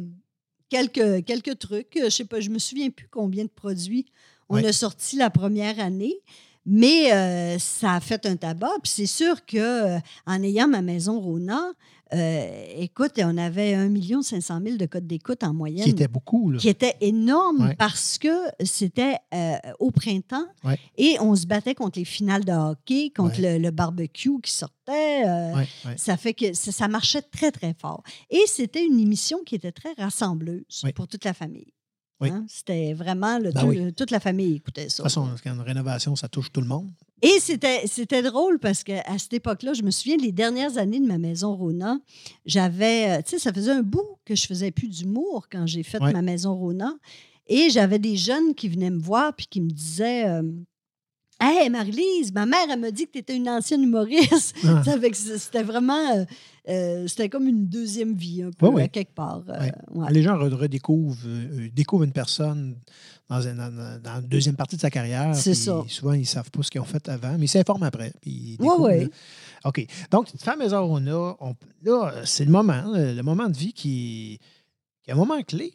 [0.68, 1.98] quelques, quelques trucs.
[2.02, 4.06] Je sais pas, je me souviens plus combien de produits
[4.48, 4.66] on Ouais.
[4.66, 6.14] a sorti la première année.
[6.66, 8.72] Mais euh, ça a fait un tabac.
[8.82, 9.96] Puis c'est sûr que
[10.26, 11.72] en ayant ma maison Rona,
[12.14, 16.50] euh, écoute, on avait 1 500 000 de codes d'écoute en moyenne Qui était beaucoup,
[16.50, 16.58] là.
[16.58, 17.76] qui était énorme Ouais.
[17.76, 18.28] parce que
[18.64, 20.78] c'était euh, au printemps Ouais.
[20.96, 23.58] et on se battait contre les finales de hockey, contre Ouais.
[23.58, 25.26] le, le barbecue qui sortait.
[25.26, 25.62] euh.
[25.96, 28.02] Ça fait que ça, ça marchait très, très fort.
[28.30, 31.72] Et c'était une émission qui était très rassembleuse pour toute la famille.
[32.24, 32.30] Oui.
[32.30, 32.44] Hein?
[32.48, 33.76] C'était vraiment le, Ben tout- oui.
[33.78, 35.02] le- toute la famille écoutait ça.
[35.02, 36.90] De toute façon, quand une rénovation, ça touche tout le monde.
[37.22, 41.06] Et c'était, c'était drôle parce qu'à cette époque-là, je me souviens, les dernières années de
[41.06, 41.98] ma maison Rona,
[42.44, 45.82] j'avais, euh, tu sais, ça faisait un bout que je faisais plus d'humour quand j'ai
[45.82, 46.92] fait ma maison Rona.
[47.46, 50.42] Et j'avais des jeunes qui venaient me voir puis qui me disaient euh,
[51.46, 54.54] Hey, Marie-Lise, ma mère, elle m'a dit que tu étais une ancienne humoriste.
[54.64, 54.82] Ah.
[55.12, 56.16] C'était vraiment.
[56.16, 56.24] euh,
[56.68, 58.82] euh, c'était comme une deuxième vie, un peu, Oui, oui.
[58.82, 59.42] à quelque part.
[59.50, 60.10] euh, ouais.
[60.10, 62.76] Les gens re- redécouvrent euh, découvrent une personne
[63.28, 65.34] dans, un- dans- dans la deuxième partie de sa carrière.
[65.36, 65.84] C'est ça.
[65.88, 68.14] Souvent, ils ne savent pas ce qu'ils ont fait avant, mais ils s'informent après.
[68.22, 69.00] puis ils ouais.
[69.04, 69.08] là.
[69.66, 69.86] OK.
[70.10, 70.28] Donc,
[70.72, 74.38] heure on a, on- là, c'est le moment, le, le moment de vie qui,
[75.02, 75.74] qui est un moment clé.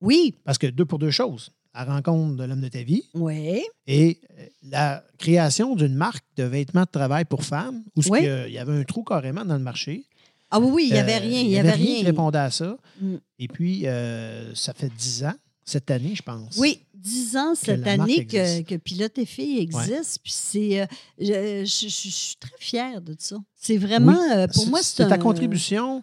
[0.00, 1.50] Oui, Parce que deux pour deux choses.
[1.74, 3.62] La rencontre de l'homme de ta vie oui.
[3.86, 8.22] et euh, la création d'une marque de vêtements de travail pour femmes où ce Oui.
[8.22, 10.04] que- il y avait un trou carrément dans le marché.
[10.50, 11.40] Ah oui, oui, il n'y avait Euh, rien.
[11.42, 12.04] Il n'y avait qui rien.
[12.04, 12.76] répondait à ça.
[13.00, 13.14] Mm.
[13.38, 15.34] Et puis, euh, ça fait dix ans,
[15.64, 16.56] cette année, je pense.
[16.58, 20.18] Oui, dix ans cette année que, que Pilote et Filles existe.
[20.24, 20.80] Puis c'est.
[20.80, 20.86] euh,
[21.20, 21.24] je,
[21.64, 23.36] je- je- je suis très fière de ça.
[23.54, 24.18] C'est vraiment.
[24.32, 26.02] euh, pour moi, c'est c'est ta contribution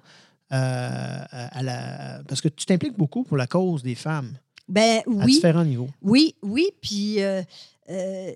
[0.50, 2.24] à la.
[2.28, 4.32] Parce que tu t'impliques beaucoup pour la cause des femmes
[4.68, 5.88] Ben à oui, différents niveaux.
[6.02, 6.70] oui, oui.
[6.82, 7.42] Puis euh,
[7.90, 8.32] euh,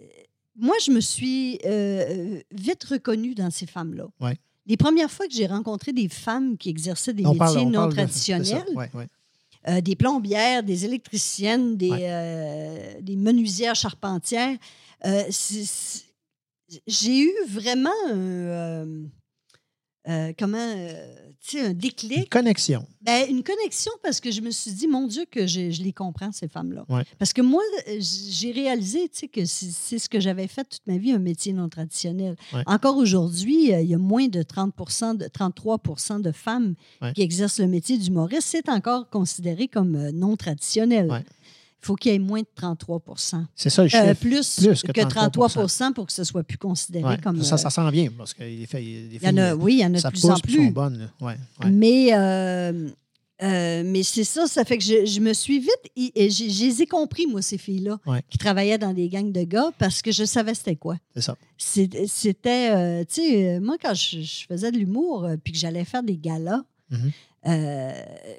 [0.56, 4.08] moi, je me suis euh, vite reconnue dans ces femmes-là.
[4.20, 4.38] Ouais.
[4.66, 7.88] Les premières fois que j'ai rencontré des femmes qui exerçaient des On métiers parle- non
[7.88, 9.82] de- traditionnels, ouais, ouais.
[9.82, 14.58] des plombières, des électriciennes, des, menuisières charpentières.
[16.88, 17.90] J'ai eu vraiment
[20.06, 20.76] un, comment,
[21.56, 22.86] un Une déclic, connexion.
[23.02, 25.92] Ben, une connexion parce que je me suis dit, mon Dieu, que je, je les
[25.92, 26.86] comprends, ces femmes-là.
[26.88, 27.04] Ouais.
[27.18, 30.86] Parce que moi, euh, j'ai réalisé tu sais, que c'est ce que j'avais fait toute
[30.86, 32.36] ma vie, un métier non traditionnel.
[32.54, 32.62] Ouais.
[32.68, 37.14] Encore aujourd'hui, euh, il y a moins de 30 de 33% de femmes Ouais.
[37.14, 38.48] qui exercent le métier d'humoriste.
[38.52, 41.24] C'est encore considéré comme euh, non traditionnel.
[41.84, 44.04] Il faut qu'il y ait moins de 33% C'est ça le chiffre.
[44.06, 47.42] Euh, plus, plus que, que 33 33 pour que ce soit plus considéré Ouais, comme.
[47.42, 49.60] ça, euh, ça s'en vient parce qu'il y a des il y en a, filles,
[49.62, 50.72] oui, il y en a de plus en puis sont plus.
[50.72, 51.00] bonnes.
[51.00, 51.26] là.
[51.26, 51.72] Ouais, ouais.
[51.72, 52.88] Mais, euh,
[53.42, 55.72] euh, mais c'est ça, ça fait que je, je me suis vite.
[55.96, 57.98] et- et j'ai- Je les ai compris, moi, ces filles-là,
[58.30, 60.98] qui travaillaient dans des gangs de gars, parce que je savais c'était quoi.
[61.16, 61.36] C'est ça.
[61.58, 65.60] C'était, euh, tu sais, euh, moi, quand je, je faisais de l'humour, euh, puis que
[65.60, 67.12] j'allais faire des galas, Mhm.
[67.48, 67.92] Euh,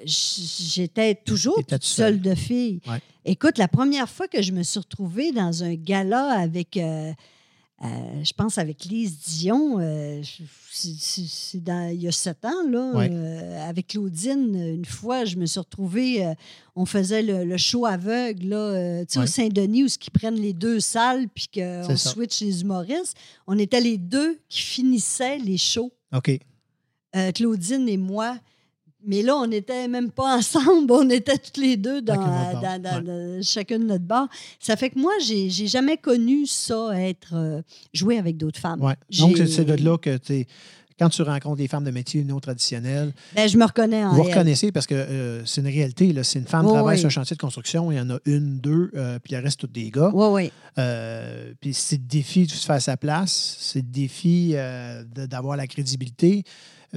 [0.05, 2.21] j'étais toujours toute seule seule.
[2.21, 2.79] de fille.
[2.87, 3.01] Ouais.
[3.25, 7.11] Écoute, la première fois que je me suis retrouvée dans un gala avec, euh,
[7.81, 9.77] je pense avec Lise Dion,
[10.71, 12.93] c'est il y a sept ans, là,
[13.67, 16.33] avec Claudine, une fois, je me suis retrouvée,
[16.75, 21.47] on faisait le, show aveugle là, au Saint-Denis, où ils prennent les deux salles, puis
[21.53, 23.17] qu'on switch les humoristes.
[23.47, 25.91] On était les deux qui finissaient les shows.
[26.13, 26.39] OK.
[27.33, 28.37] Claudine et moi.
[29.05, 32.15] Mais là, on n'était même pas ensemble, on était toutes les deux dans,
[33.41, 34.27] chacun de notre bar.
[34.59, 37.61] Ça fait que moi, j'ai jamais connu ça, être euh,
[37.93, 38.81] joué avec d'autres femmes.
[38.81, 38.95] Ouais.
[39.19, 40.45] Donc, c'est de là que tu
[40.99, 44.21] quand tu rencontres des femmes de métiers non traditionnels, ben, je me reconnais en Vous
[44.21, 46.13] reconnaissez parce que euh, c'est une réalité.
[46.21, 48.59] C'est une femme qui travaille sur un chantier de construction, il y en a une,
[48.59, 50.11] deux, euh, puis le reste, toutes des gars.
[50.13, 51.53] Oui, oui.
[51.59, 54.55] puis c'est le défi de se faire sa place, c'est le défi
[55.15, 56.43] d'avoir la crédibilité.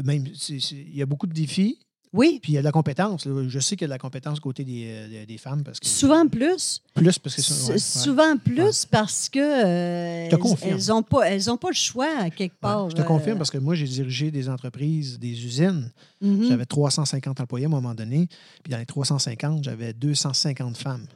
[0.04, 1.78] Même, il y a beaucoup de défis.
[2.16, 2.40] Oui.
[2.42, 3.26] Puis il y a de la compétence.
[3.26, 5.62] Je sais qu'il y a de la compétence côté des, euh, des femmes.
[5.62, 6.80] Parce que, souvent plus.
[6.94, 10.28] Plus parce que Souvent plus parce que euh,
[10.62, 12.90] elles n'ont pas, elles ont pas le choix à quelque part.
[12.90, 13.38] je te confirme euh.
[13.38, 15.92] parce que moi, j'ai dirigé des entreprises, des usines.
[16.22, 16.48] Mm-hmm.
[16.48, 18.28] J'avais 350 employés à un moment donné.
[18.62, 21.06] Puis dans les 350, j'avais 250 femmes.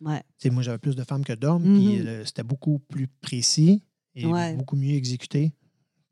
[0.00, 0.22] Ouais.
[0.50, 1.62] moi, j'avais plus de femmes que d'hommes.
[1.62, 2.26] Puis mm-hmm.
[2.26, 3.82] c'était beaucoup plus précis
[4.14, 4.24] et
[4.54, 5.52] beaucoup mieux exécuté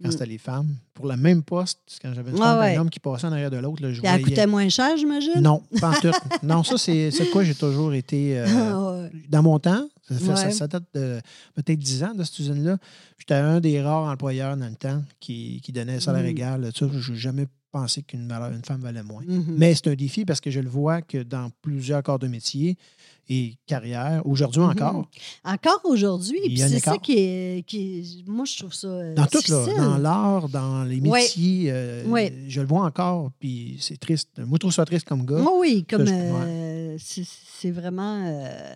[0.03, 0.13] quand mm.
[0.13, 0.75] c'était les femmes.
[0.95, 3.51] Pour le même poste, quand j'avais une femme et un homme qui passait en arrière
[3.51, 4.17] de l'autre, je voyais...
[4.17, 5.41] Elle coûtait moins cher, j'imagine?
[5.41, 6.11] Non, pas en tout.
[6.43, 8.39] non, ça, c'est quoi j'ai toujours été...
[8.39, 11.21] Euh, ah, dans mon temps, ça, date de
[11.55, 12.77] peut-être 10 ans de cette usine-là.
[13.19, 16.27] J'étais un des rares employeurs dans le temps qui, qui donnait salaire mm.
[16.27, 16.71] égal.
[16.75, 19.23] je n'ai jamais pensé qu'une une femme valait moins.
[19.23, 19.55] Mm-hmm.
[19.57, 22.77] Mais c'est un défi parce que je le vois que dans plusieurs corps de métier,
[23.29, 24.71] et carrière, aujourd'hui mhm.
[24.71, 25.09] encore?
[25.45, 26.57] Encore aujourd'hui.
[26.57, 28.89] c'est ça qui est, Moi, je trouve ça.
[28.89, 32.05] Euh, dans tout, là, dans l'art, dans les métiers, euh,
[32.49, 34.31] je le vois encore, puis c'est triste.
[34.39, 35.43] Moi, je trouve ça triste comme gars.
[35.59, 36.07] oui, comme.
[36.09, 38.25] Euh, c'est vraiment.
[38.27, 38.75] Euh,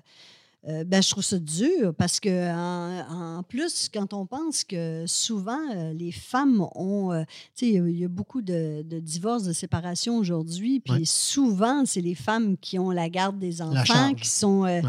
[0.66, 5.92] ben, je trouve ça dur parce que en, plus, quand on pense que souvent euh,
[5.92, 7.22] les femmes ont, euh,
[7.54, 12.14] tu sais, il y, a beaucoup de, divorces, de séparations aujourd'hui, puis souvent c'est les
[12.14, 14.82] femmes qui ont la garde des enfants, qui sont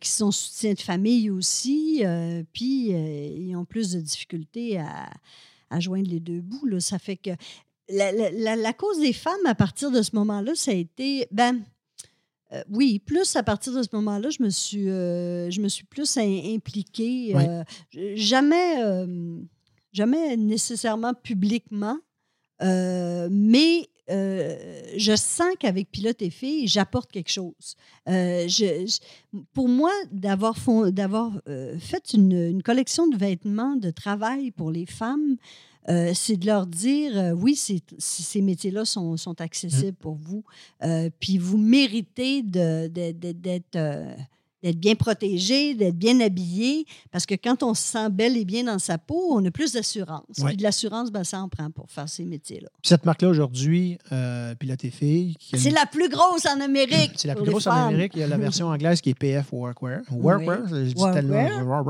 [0.00, 2.02] qui sont soutien de famille aussi,
[2.52, 5.10] puis ils ont plus de difficultés à,
[5.70, 6.66] à joindre les deux bouts.
[6.66, 6.80] Là.
[6.80, 7.30] Ça fait que
[7.88, 11.62] la, la, la, cause des femmes à partir de ce moment-là, ça a été ben
[12.52, 15.84] euh, oui, plus à partir de ce moment-là, je me suis, euh, je me suis
[15.84, 17.34] plus impliquée.
[17.34, 17.64] Euh,
[18.14, 18.76] jamais,
[19.92, 21.98] jamais nécessairement publiquement,
[22.60, 27.76] mais je sens qu'avec Pilote et Filles, j'apporte quelque chose.
[29.52, 35.36] pour moi, d'avoir fait une, une, collection de vêtements de travail pour les femmes,
[35.88, 40.02] euh, c'est de leur dire euh, oui, ces métiers-là sont, sont, accessibles mmh.
[40.02, 40.44] pour vous,
[40.82, 43.78] euh, puis vous méritez d'être
[44.64, 48.64] d'être bien protégé, d'être bien habillé, parce que quand on se sent bel et bien
[48.64, 50.22] dans sa peau, on a plus d'assurance.
[50.42, 52.70] Puis de l'assurance, ben, ça en prend pour faire ces métiers-là.
[52.82, 55.36] Cette marque-là, aujourd'hui, euh, Pilote et Filles...
[55.52, 57.12] C'est la plus grosse en Amérique.
[57.16, 58.12] C'est la plus grosse en Amérique.
[58.14, 60.00] Il y a la version anglaise qui est PF Workwear.
[60.10, 61.84] Workwear, je dis tellement...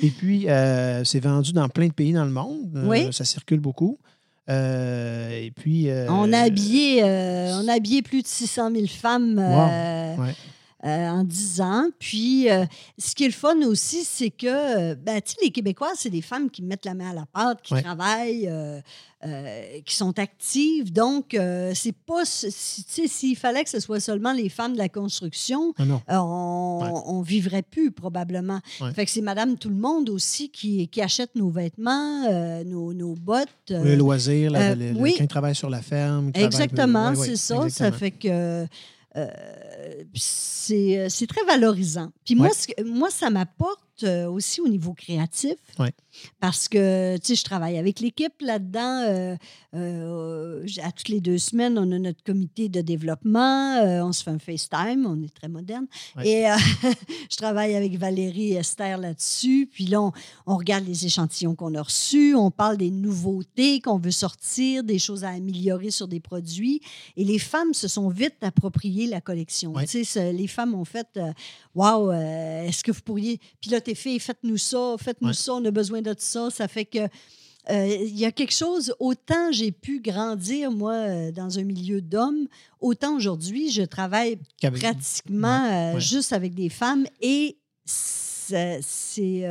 [0.00, 2.74] et puis, euh, c'est vendu dans plein de pays dans le monde.
[2.74, 3.12] Euh, oui.
[3.12, 3.98] Ça circule beaucoup.
[4.48, 5.88] Euh, et puis.
[6.08, 9.36] on, a habillé, on a habillé plus de 600 000 femmes.
[9.36, 10.24] Wow.
[10.84, 11.88] Euh, en 10 ans.
[11.98, 12.64] Puis, euh,
[12.98, 16.08] ce qui est le fun aussi, c'est que, euh, ben, tu sais, les Québécois, c'est
[16.08, 18.48] des femmes qui mettent la main à la pâte, qui travaillent,
[19.84, 20.92] qui sont actives.
[20.92, 21.36] Donc,
[21.74, 25.74] c'est pas, tu sais, s'il fallait que ce soit seulement les femmes de la construction,
[26.06, 28.60] ah on, vivrait plus probablement.
[28.94, 32.22] Fait que c'est Madame Tout le Monde aussi qui, qui achète nos vêtements,
[32.62, 33.48] nos, nos, bottes.
[33.68, 34.52] le loisir,
[34.94, 35.14] oui.
[35.14, 36.30] qui travaille sur la ferme.
[36.34, 37.68] Exactement, c'est ça.
[37.68, 38.68] Ça fait que
[39.16, 39.26] euh,
[40.14, 42.12] c'est très valorisant.
[42.24, 42.50] Puis moi,
[42.84, 45.56] moi, ça m'apporte euh, aussi au niveau créatif.
[46.40, 49.02] Parce que, tu sais, je travaille avec l'équipe là-dedans.
[49.06, 49.36] Euh,
[49.74, 53.80] euh, à toutes les deux semaines, on a notre comité de développement.
[53.82, 55.06] on se fait un FaceTime.
[55.06, 55.86] On est très moderne.
[56.24, 56.44] Et
[57.30, 59.68] je travaille avec Valérie et Esther là-dessus.
[59.72, 60.00] Puis là,
[60.46, 62.34] on, regarde les échantillons qu'on a reçus.
[62.34, 66.80] On parle des nouveautés qu'on veut sortir, des choses à améliorer sur des produits.
[67.16, 69.74] Et les femmes se sont vite appropriées la collection.
[69.86, 71.18] Tu sais, les femmes ont fait
[71.74, 73.40] Waouh, est-ce que vous pourriez
[73.94, 76.50] filles, faites-nous ça, faites-nous ça, on a besoin de ça.
[76.50, 77.08] Ça fait que
[77.70, 82.00] euh, il y a quelque chose, autant j'ai pu grandir, moi, euh, dans un milieu
[82.00, 82.46] d'hommes,
[82.80, 89.46] autant aujourd'hui, je travaille pratiquement euh, juste avec des femmes et c'est.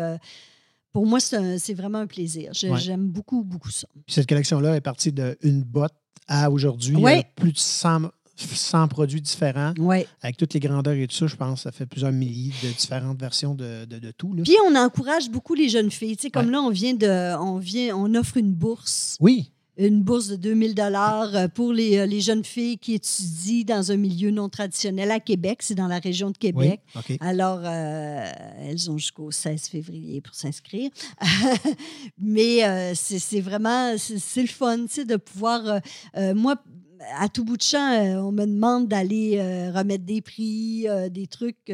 [0.92, 2.54] pour moi, c'est vraiment un plaisir.
[2.54, 3.88] J'aime beaucoup, beaucoup ça.
[4.08, 5.94] Cette collection-là est partie d'une botte
[6.28, 6.98] à aujourd'hui.
[7.36, 10.06] Plus de 100, 100 produits différents, Oui.
[10.22, 11.28] avec toutes les grandeurs et tout ça.
[11.28, 14.34] Je pense que ça fait plusieurs milliers de différentes versions de, de- de tout.
[14.34, 14.44] là.
[14.44, 16.16] Puis on encourage beaucoup les jeunes filles.
[16.18, 16.52] Tu sais, comme Ouais.
[16.54, 20.74] là, on vient de, on vient, on offre une bourse, Oui, une bourse de 2000
[20.74, 25.20] dollars pour les, euh, les jeunes filles qui étudient dans un milieu non traditionnel à
[25.20, 25.60] Québec.
[25.62, 26.40] C'est dans la région de oui.
[26.40, 26.82] Québec.
[27.20, 28.26] Alors, euh,
[28.60, 30.90] elles ont jusqu'au 16 février pour s'inscrire.
[32.18, 35.66] Mais euh, c'est vraiment, c'est le fun, tu sais, de pouvoir...
[35.68, 35.80] euh,
[36.18, 36.56] euh, moi,
[37.18, 41.10] à tout bout de champ, euh, on me demande d'aller euh, remettre des prix, euh,
[41.10, 41.74] des trucs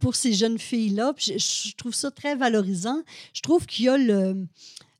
[0.00, 1.14] pour ces jeunes filles-là.
[1.16, 3.02] Je, je trouve ça très valorisant.
[3.32, 4.46] Je trouve qu'il y a le...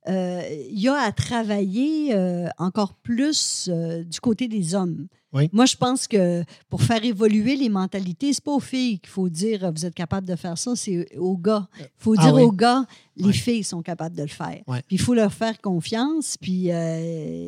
[0.08, 5.06] euh, il y a à travailler euh, encore plus euh, du côté des hommes.
[5.32, 5.48] Oui.
[5.52, 9.28] Moi, je pense que pour faire évoluer les mentalités, c'est pas aux filles qu'il faut
[9.28, 11.66] dire vous êtes capable de faire ça, c'est aux gars.
[11.80, 12.42] Il faut Ah dire oui.
[12.42, 12.84] aux gars
[13.16, 14.60] les filles sont capables de le faire.
[14.66, 16.36] Puis il faut leur faire confiance.
[16.40, 16.68] Puis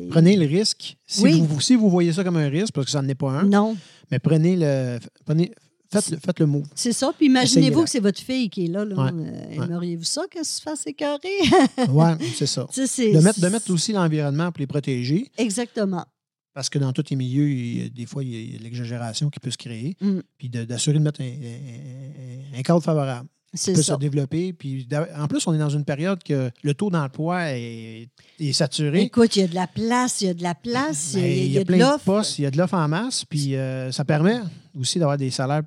[0.09, 0.97] Prenez le risque.
[1.05, 3.31] Si, vous, si vous voyez ça comme un risque, parce que ça n'en est pas
[3.31, 3.77] un, non,
[4.11, 4.99] mais prenez le.
[5.25, 5.51] Prenez,
[5.91, 6.65] faites, le, faites le move.
[6.75, 7.13] c'est ça.
[7.17, 8.85] Puis imaginez-vous que c'est votre fille qui est là.
[8.85, 8.95] là.
[8.95, 9.11] Ouais.
[9.13, 11.17] Euh, Aimeriez-vous ça qu'elle se fasse écœurer?
[11.89, 12.67] Ouais, c'est ça.
[12.75, 16.05] De mettre, de mettre aussi l'environnement pour les protéger, Exactement.
[16.53, 19.29] parce que dans tous les milieux, il y a- des fois, il y a l'exagération
[19.29, 19.95] qui peut se créer.
[20.01, 20.19] Mm.
[20.37, 23.27] Puis de- d'assurer de mettre un, un- un cadre favorable.
[23.55, 23.93] Qui peut ça.
[23.93, 24.53] se développer.
[24.53, 28.09] Puis en plus, on est dans une période que le taux d'emploi est,
[28.39, 29.01] est saturé.
[29.01, 31.23] Écoute, il y a de la place, il y a de la place, il y
[31.23, 32.05] a, Ben, il y a il y a de plein de l'offre.
[32.05, 34.39] postes, il y a de l'offre en masse, puis euh, ça permet
[34.79, 35.63] aussi d'avoir des salaires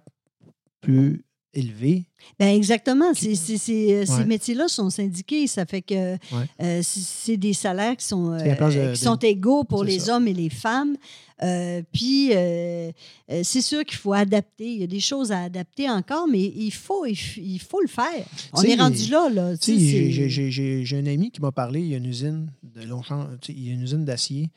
[0.80, 2.04] plus élevés.
[2.38, 3.10] Ben exactement.
[3.10, 3.70] Euh, Ces
[4.08, 4.24] Ouais.
[4.24, 5.46] métiers-là sont syndiqués.
[5.46, 6.16] Ça fait que
[6.60, 10.16] euh, c'est des salaires qui sont, euh, qui sont égaux pour les ça.
[10.16, 10.96] hommes et les femmes.
[11.42, 12.92] Euh, puis, euh,
[13.30, 14.70] euh, c'est sûr qu'il faut adapter.
[14.74, 17.16] Il y a des choses à adapter encore, mais il faut, il,
[17.58, 18.26] faut le faire.
[18.52, 19.28] On est rendu là.
[19.30, 19.54] là.
[19.60, 23.70] J'ai- un ami qui m'a parlé, il y a une usine de Longchamp, il y
[23.70, 24.50] a une usine d'acier,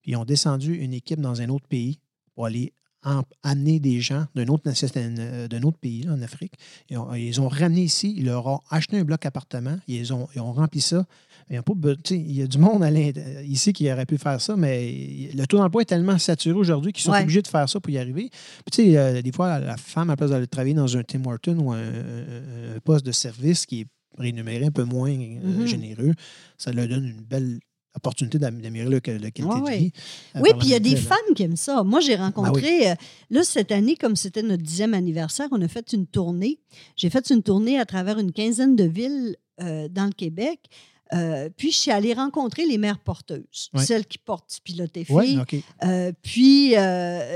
[0.00, 1.98] puis ils ont descendu une équipe dans un autre pays
[2.34, 2.72] pour aller
[3.04, 4.62] en- amener des gens d'un autre,
[4.96, 6.52] euh, d'un autre pays, là, en Afrique.
[6.90, 10.28] Ils ont, ils ont ramené ici, ils leur ont acheté un bloc appartement, ils ont,
[10.34, 11.06] ils ont rempli ça.
[11.48, 11.72] Pas
[12.10, 13.10] il y a du monde à l'int-
[13.44, 17.02] ici qui aurait pu faire ça, mais le taux d'emploi est tellement saturé aujourd'hui qu'ils
[17.02, 17.22] sont Ouais.
[17.22, 18.28] obligés de faire ça pour y arriver.
[18.30, 21.02] Puis, tu sais, euh, des fois, la femme, à la place d'aller travailler dans un
[21.02, 23.86] Tim Horton ou un, un- un poste de service qui est
[24.18, 25.66] rémunéré un peu moins euh, Mhm.
[25.66, 26.12] généreux,
[26.56, 27.58] ça leur donne une belle
[27.96, 29.92] opportunité d'am- d'améliorer le, la qualité Ouais, de vie.
[30.36, 31.82] euh, Oui, puis il y a des femmes qui aiment ça.
[31.82, 32.94] Moi, j'ai rencontré, euh,
[33.30, 36.60] là, cette année, comme c'était notre dixième anniversaire, on a fait une tournée.
[36.96, 40.60] J'ai fait une tournée à travers une quinzaine de villes euh, dans le Québec.
[41.12, 45.36] Euh, puis, je suis allée rencontrer les mères porteuses, celles qui portent du pilote Oui,
[45.50, 45.62] filles.
[45.84, 46.74] Euh, puis,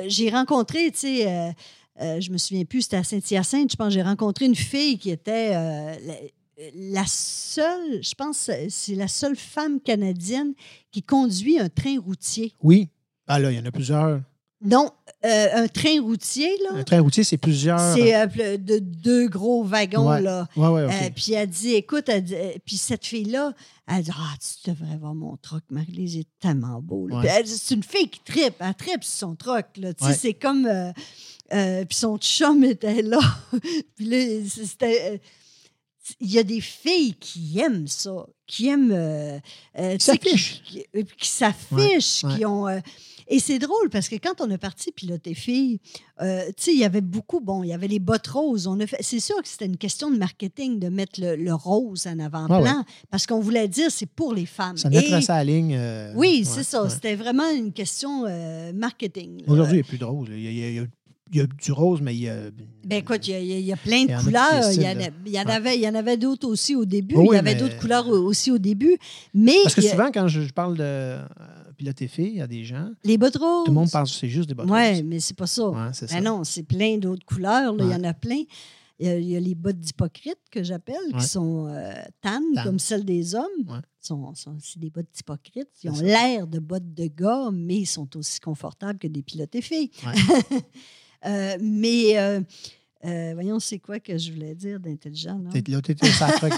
[0.07, 1.55] j'ai rencontré, tu sais,
[1.99, 5.51] je me souviens plus, c'était à Saint-Hyacinthe, je pense, j'ai rencontré une fille qui était
[5.51, 5.97] la,
[6.75, 10.55] la seule, je pense, c'est la seule femme canadienne
[10.91, 12.53] qui conduit un train routier.
[12.63, 12.89] Oui.
[13.27, 14.21] Ah là, il y en a plusieurs.
[14.67, 14.91] Non,
[15.27, 17.79] euh, un train routier, là, Un train routier, c'est plusieurs.
[17.95, 20.23] c'est euh, de deux gros wagons, Ouais.
[20.23, 20.47] là.
[20.57, 20.91] Oui, oui, OK.
[20.91, 23.53] Euh, puis elle dit, écoute, elle dit- euh, puis cette fille-là,
[23.87, 27.09] elle dit, ah, tu devrais voir mon truck, Marie-Lise, il est tellement beau.
[27.09, 27.17] là.
[27.17, 27.23] Ouais.
[27.27, 29.93] Puis elle dit, c'est une fille qui tripe, elle tripe sur son truck, là.
[29.93, 30.17] Tu sais, Ouais.
[30.19, 30.93] c'est comme, euh,
[31.53, 33.19] euh, puis son chum était là.
[33.97, 35.19] puis là, c'était, euh,
[36.21, 39.39] il y a des filles qui aiment ça, qui aiment, euh,
[39.79, 40.63] euh, sais, qui, s'affichent.
[40.65, 42.37] qui, euh, qui s'affichent, Ouais, ouais.
[42.39, 42.69] qui ont.
[42.69, 42.81] euh,
[43.27, 45.81] et c'est drôle parce que quand on a parti piloter filles,
[46.21, 48.67] euh, tu sais, il y avait beaucoup, bon, il y avait les bottes roses.
[48.67, 51.55] On a fait, c'est sûr que c'était une question de marketing de mettre le, le
[51.55, 54.77] rose en avant-plan parce qu'on voulait dire c'est pour les femmes.
[54.77, 55.75] Ça Et- mettrait ça à la ligne.
[55.75, 56.83] euh, oui, ouais, c'est ça.
[56.85, 56.91] ouais.
[56.91, 59.43] C'était vraiment une question euh, marketing.
[59.47, 60.29] Aujourd'hui, il n'y a plus de rose.
[60.31, 60.85] Il y a, il y a-
[61.33, 62.37] il y a- il y a du rose, mais il y a.
[62.85, 64.15] Ben écoute, il y, a- il y a- il y a plein Il de y
[64.15, 64.73] a couleurs.
[64.73, 66.85] Il y, en a- il y en avait, il y en avait d'autres aussi au
[66.85, 67.17] début.
[67.17, 68.97] Oui, il y avait mais- d'autres couleurs au- aussi au début.
[69.33, 71.25] Mais Parce que il y a- souvent, quand je, je parle de euh,
[71.77, 73.65] piloter filles à des gens, les bottes roses.
[73.65, 75.03] tout le monde pense que c'est juste des bottes Oui, roses.
[75.03, 75.69] mais c'est pas ça.
[75.71, 76.17] Ouais, c'est ça.
[76.17, 77.75] Ben non, c'est plein d'autres couleurs.
[77.75, 77.85] là.
[77.85, 78.43] Il y en a plein.
[79.01, 81.93] Il y a, il y a les bottes d'hypocrite que j'appelle, qui sont euh,
[82.23, 82.65] tannes, Tannes.
[82.65, 83.43] comme celles des hommes.
[84.01, 85.67] Sont, sont- c'est des bottes d'hypocrite.
[85.83, 89.53] Ils ont l'air de bottes de gars, mais ils sont aussi confortables que des pilotes
[89.57, 89.91] et filles.
[91.27, 92.41] Euh, mais, euh,
[93.05, 95.39] euh, voyons, c'est quoi que je voulais dire d'intelligent?
[95.53, 95.59] tu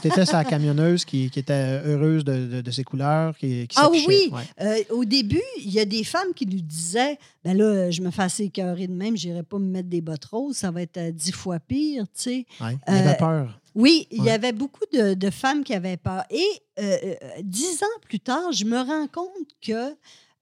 [0.08, 3.88] étais sa camionneuse qui, qui était heureuse de, de- de ses couleurs, qui, qui Ah
[3.90, 4.06] oui!
[4.30, 4.42] Ouais.
[4.60, 8.10] Euh, au début, il y a des femmes qui nous disaient ben là, je me
[8.12, 10.82] fais assez écœurer de même, je n'irai pas me mettre des bottes roses, ça va
[10.82, 12.46] être dix fois pire, tu sais.
[12.60, 12.76] Ouais.
[12.86, 13.60] Il avait Euh, peur.
[13.74, 16.22] Oui, il y avait beaucoup de, de femmes qui avaient peur.
[16.30, 16.46] Et
[17.42, 19.94] dix ans plus tard, je me rends compte que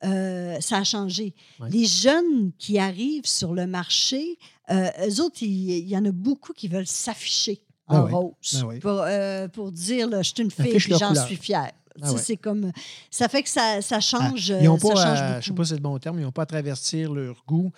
[0.05, 1.35] euh, ça a changé.
[1.61, 1.69] Ouais.
[1.71, 4.39] Les jeunes qui arrivent sur le marché,
[4.71, 8.33] euh, eux autres, il y, en a beaucoup qui veulent s'afficher Ben en oui, rose
[8.55, 8.79] ben oui.
[8.81, 11.73] pour, euh, pour dire là, je suis une fille leur j'en suis fière.
[12.03, 12.19] Ah ouais.
[12.21, 12.73] C'est comme.
[13.11, 14.51] Ça fait que ça, ça change.
[14.51, 15.41] Ah, ils n'ont pas, change à- beaucoup.
[15.43, 17.71] je sais pas si c'est le bon terme, ils n'ont pas à travestir leur goût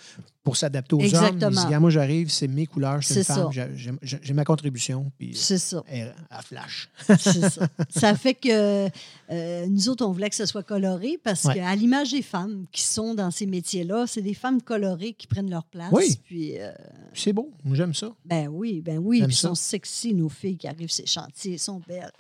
[0.43, 1.05] pour s'adapter aux hommes.
[1.05, 1.51] Ils Exactement.
[1.51, 3.67] disent, Regarde, moi, j'arrive, c'est mes couleurs, je suis une C'est femme, ça.
[4.03, 5.83] j'ai- ma contribution, puis C'est ça.
[5.89, 6.89] elle, elle flash.
[7.19, 7.69] C'est ça.
[7.91, 8.89] Ça fait que
[9.31, 11.55] euh, nous autres, on voulait que ce soit coloré parce Ouais.
[11.55, 15.51] qu'à l'image des femmes qui sont dans ces métiers-là, c'est des femmes colorées qui prennent
[15.51, 15.91] leur place.
[15.93, 16.19] Oui.
[16.25, 16.71] Puis, euh,
[17.13, 18.13] c'est beau, j'aime ça.
[18.25, 19.23] ben oui, ben oui.
[19.25, 22.11] Puis sont sexy, nos filles qui arrivent ces chantiers, elles sont belles.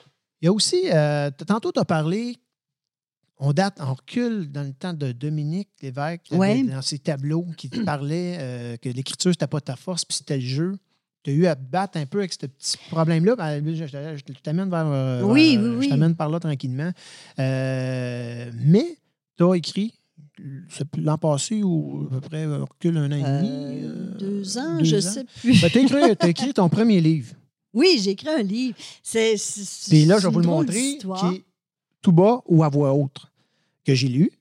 [0.42, 2.36] Il y a aussi, euh, tantôt, tu as parlé,
[3.38, 6.62] on date, on recule dans le temps de Dominique Lévesque, Ouais.
[6.62, 10.36] dans ses tableaux, qui te parlait euh, que l'écriture, c'était pas ta force, puis c'était
[10.36, 10.76] le jeu.
[11.22, 13.34] Tu as eu à te battre un peu avec ce petit problème-là.
[13.36, 14.86] Ben, je, je- je t'amène vers.
[14.86, 16.90] euh, Oui, oui, Je t'amène par là tranquillement.
[17.38, 18.96] Euh, mais
[19.36, 19.94] tu as écrit
[20.98, 24.18] l'an passé ou à peu près on recule un an et demi.
[24.18, 25.00] Deux ans, deux je ans.
[25.00, 25.60] sais plus.
[25.60, 27.34] Ben, écrit, t'as écrit ton premier livre.
[27.77, 28.74] Oui, j'ai écrit un livre.
[29.03, 29.36] C'est,
[29.89, 31.44] Puis là, je vais vous le montrer, qui est
[32.03, 33.27] tout bas ou à voix haute,
[33.85, 34.32] que j'ai lu.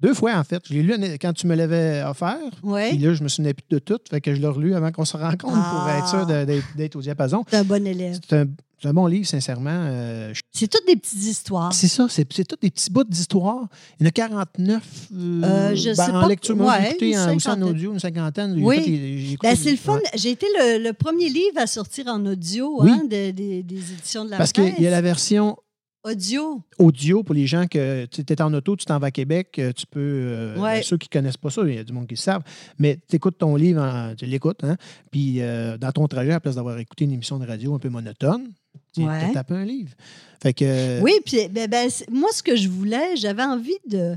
[0.00, 0.62] Deux fois, en fait.
[0.68, 2.38] Je l'ai lu quand tu me l'avais offert.
[2.50, 3.98] Puis Oui, là, je me souvenais plus de tout.
[4.10, 5.54] Fait que je l'ai relu avant qu'on se rencontre pour
[5.86, 5.98] Ah.
[5.98, 6.26] être sûr
[6.76, 7.44] d'être au diapason.
[7.48, 8.18] c'est un bon élève.
[8.28, 8.46] C'est un,
[8.84, 9.70] c'est un bon livre, sincèrement.
[9.72, 11.72] Euh, je- C'est toutes des petites histoires.
[11.72, 13.66] c'est ça, c'est tous des petits bouts d'histoire.
[13.98, 14.82] Il y en a 49
[15.14, 16.28] euh, Euh, je ben, sais en pas.
[16.28, 16.54] lecture.
[16.56, 18.54] Moi, j'ai Ouais, écouté en, aussi en audio, une cinquantaine.
[18.62, 19.36] Oui.
[19.42, 19.94] Ben, c'est le fun.
[19.94, 20.02] ouais.
[20.16, 22.90] J'ai été le, le premier livre à sortir en audio Oui.
[22.90, 25.56] hein, de- des- des éditions de la Parce qu'il y a la version
[26.06, 26.60] Audio.
[26.78, 29.72] audio pour les gens que tu es en auto, tu t'en vas à Québec, euh,
[29.72, 30.00] tu peux.
[30.00, 30.74] euh, Ouais.
[30.74, 32.42] ben, ceux qui ne connaissent pas ça, il y a du monde qui le savent,
[32.78, 34.76] mais tu écoutes ton livre, en- tu l'écoutes, hein,
[35.10, 37.78] puis euh, dans ton trajet, à la place d'avoir écouté une émission de radio un
[37.78, 38.50] peu monotone,
[38.94, 39.24] tu Ouais.
[39.24, 39.92] as tapé un livre.
[40.42, 41.00] Fait que.
[41.02, 44.16] Oui, puis ben, ben, moi, ce que je voulais, j'avais envie de.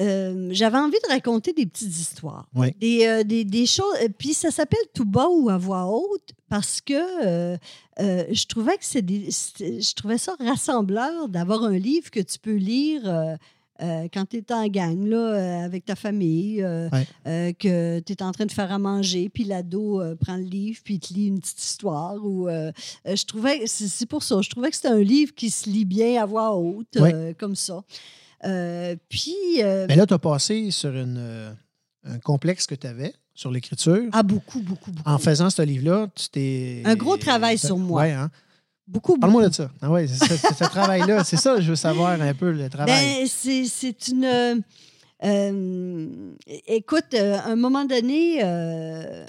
[0.00, 2.48] euh, j'avais envie de raconter des petites histoires.
[2.54, 2.72] Oui.
[2.80, 3.94] Des, euh, des, des choses.
[4.02, 6.94] euh, Puis ça s'appelle tout bas ou à voix haute parce que
[7.24, 7.56] euh,
[8.00, 12.54] euh, je trouvais que c'est je trouvais ça rassembleur d'avoir un livre que tu peux
[12.56, 13.02] lire.
[13.82, 17.54] Euh, quand tu es en gang là, euh, avec ta famille, euh, Ouais.
[17.58, 20.94] que tu es en train de faire à manger, puis l'ado prend le livre, puis
[20.94, 22.14] il te lit une petite histoire.
[22.24, 25.84] Ou, je trouvais, c'est pour ça, je trouvais que c'était un livre qui se lit
[25.84, 27.34] bien à voix haute, Ouais.
[27.38, 27.82] comme ça.
[29.08, 31.54] Puis, Mais là, tu as passé sur une,
[32.04, 34.04] un complexe que tu avais sur l'écriture.
[34.12, 35.08] ah, beaucoup, beaucoup, beaucoup.
[35.08, 36.82] En faisant ce livre-là, tu t'es.
[36.84, 38.02] Un gros travail sur moi.
[38.02, 38.30] Ouais, hein?
[38.86, 39.20] Beaucoup, beaucoup.
[39.20, 39.70] Parle-moi de ça.
[39.82, 41.24] Ah ouais, c'est ce travail-là.
[41.24, 43.20] C'est ça, je veux savoir un peu le travail.
[43.20, 44.62] Ben, c'est c'est une.
[45.24, 46.34] Euh,
[46.66, 49.24] écoute, euh, un moment donné, euh,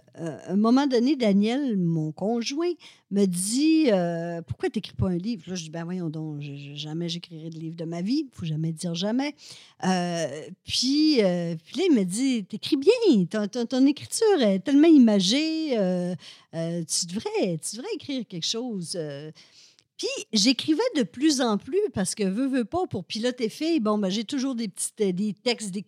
[0.47, 2.71] un moment donné, Daniel, mon conjoint,
[3.11, 6.41] me dit euh, Pourquoi tu n'écris pas un livre Là, je dis Ben voyons donc,
[6.73, 8.25] jamais j'écrirai de livre de ma vie.
[8.31, 9.35] Il faut jamais dire jamais.
[10.65, 15.69] Puis, puis là, il me dit T'écris bien, ton, ton- ton écriture est tellement imagée,
[16.51, 18.97] tu, devrais, tu devrais écrire quelque chose.
[19.95, 20.05] Euh.
[20.07, 23.97] Puis j'écrivais de plus en plus parce que veux, veux pas, pour piloter filles, bon,
[23.97, 25.83] ben, j'ai toujours des petites euh, des textes, des,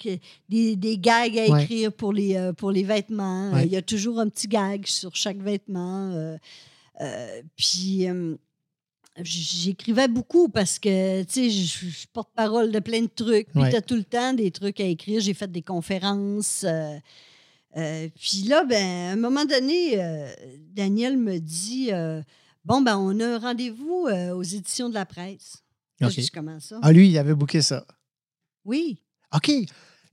[0.49, 1.63] des, des gags à Ouais.
[1.63, 3.51] écrire pour les, euh, pour les vêtements.
[3.53, 3.65] Ouais.
[3.65, 6.11] Il y a toujours un petit gag sur chaque vêtement.
[6.11, 6.37] euh,
[7.01, 8.35] euh, puis euh,
[9.21, 13.49] j'écrivais beaucoup parce que, tu sais, je suis porte-parole de plein de trucs.
[13.51, 13.69] Puis Ouais.
[13.71, 15.19] tu as tout le temps des trucs à écrire.
[15.21, 16.63] J'ai fait des conférences.
[16.63, 16.97] euh,
[17.75, 20.27] euh, puis là, ben, à un moment donné, euh,
[20.73, 22.21] Daniel me dit euh,
[22.67, 25.63] Bon, ben, on a un rendez-vous euh, aux éditions de la presse.
[26.01, 26.13] Là, OK.
[26.13, 27.85] je dis Comment ça Ah, lui, il avait booké ça.
[28.65, 28.99] Oui.
[29.33, 29.51] OK.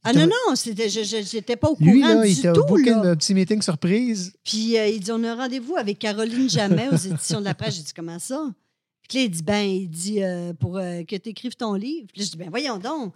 [0.05, 2.64] Ah non, non, c'était, je n'étais pas au courant Lui, là, du il tout.
[2.66, 3.01] booké là.
[3.01, 4.35] un petit meeting surprise.
[4.44, 7.55] Puis euh, il dit on a un rendez-vous avec Caroline Jamais aux éditions de la
[7.55, 7.76] presse.
[7.76, 8.51] J'ai dit comment ça?
[9.09, 12.06] Puis là, il dit ben il dit euh, pour euh, que tu écrives ton livre.
[12.12, 13.14] Puis là, je dis ben voyons donc.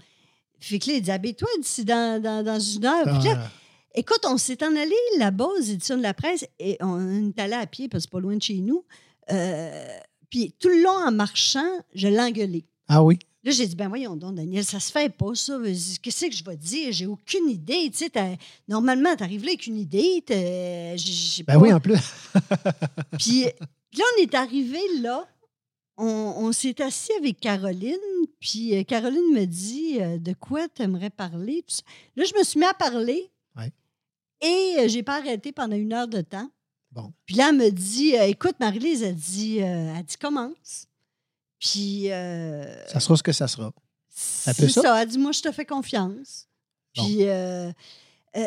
[0.60, 3.04] Puis là, il dit habille-toi d'ici dans, dans, dans une heure.
[3.04, 3.50] Puis là, Ah,
[3.94, 7.52] écoute, on s'est en allé là-bas aux éditions de la presse et on est allé
[7.54, 8.82] à pied parce que c'est pas loin de chez nous.
[9.30, 9.98] Euh,
[10.30, 12.64] puis tout le long en marchant, je l'engueulais.
[12.88, 13.18] ah oui?
[13.44, 15.58] Là, j'ai dit, ben voyons donc, Daniel, ça se fait pas, ça.
[16.02, 16.92] Qu'est-ce que je vais dire?
[16.92, 17.88] J'ai aucune idée.
[17.90, 20.22] Tu sais, normalement, tu arrives là avec une idée.
[20.28, 20.96] Ben
[21.46, 21.94] pas- oui, en plus.
[23.18, 25.26] Puis là, on est arrivé là.
[25.96, 26.04] On,
[26.36, 27.96] on s'est assis avec Caroline.
[28.40, 31.64] Puis euh, Caroline me dit, euh, de quoi tu aimerais parler?
[32.16, 33.30] Là, je me suis mis à parler.
[33.56, 33.72] Ouais.
[34.42, 36.50] Et euh, j'ai pas arrêté pendant une heure de temps.
[36.90, 37.12] Bon.
[37.26, 40.86] Puis là, elle me dit, euh, écoute, Marie-Lise, elle dit, euh, elle dit, commence.
[41.58, 42.10] Puis.
[42.10, 43.72] euh, Ça sera ce que ça sera.
[44.08, 44.82] c'est ça?
[44.82, 45.02] ça.
[45.02, 46.46] Elle dit, moi, je te fais confiance.
[46.96, 47.04] Bon.
[47.04, 47.24] Puis,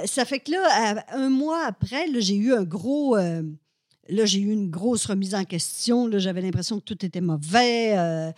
[0.07, 3.15] ça fait que là, un mois après, j'ai eu un gros.
[3.15, 6.09] là, j'ai eu une grosse remise en question.
[6.17, 8.33] J'avais l'impression que tout était mauvais.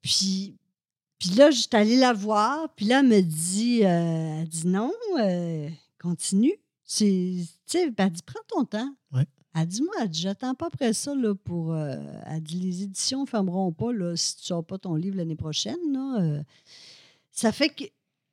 [0.00, 0.54] puis,
[1.18, 2.68] puis là, j'étais allée la voir.
[2.76, 4.92] Puis là, elle me dit, elle dit non,
[6.00, 6.54] continue.
[6.84, 7.34] C'est,
[7.68, 8.94] tu sais, ben, elle dit, prends ton temps.
[9.12, 9.24] Ouais.
[9.54, 11.72] Elle dit, moi, elle dit, j'attends pas après ça là, pour.
[11.72, 11.96] euh,
[12.26, 15.36] elle dit, les éditions ne fermeront pas là, si tu sors pas ton livre l'année
[15.36, 15.78] prochaine.
[15.92, 16.42] Là, euh.
[17.32, 17.84] ça fait que.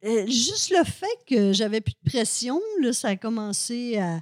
[0.06, 4.22] euh, juste le fait que j'avais plus de pression, là, ça a commencé à.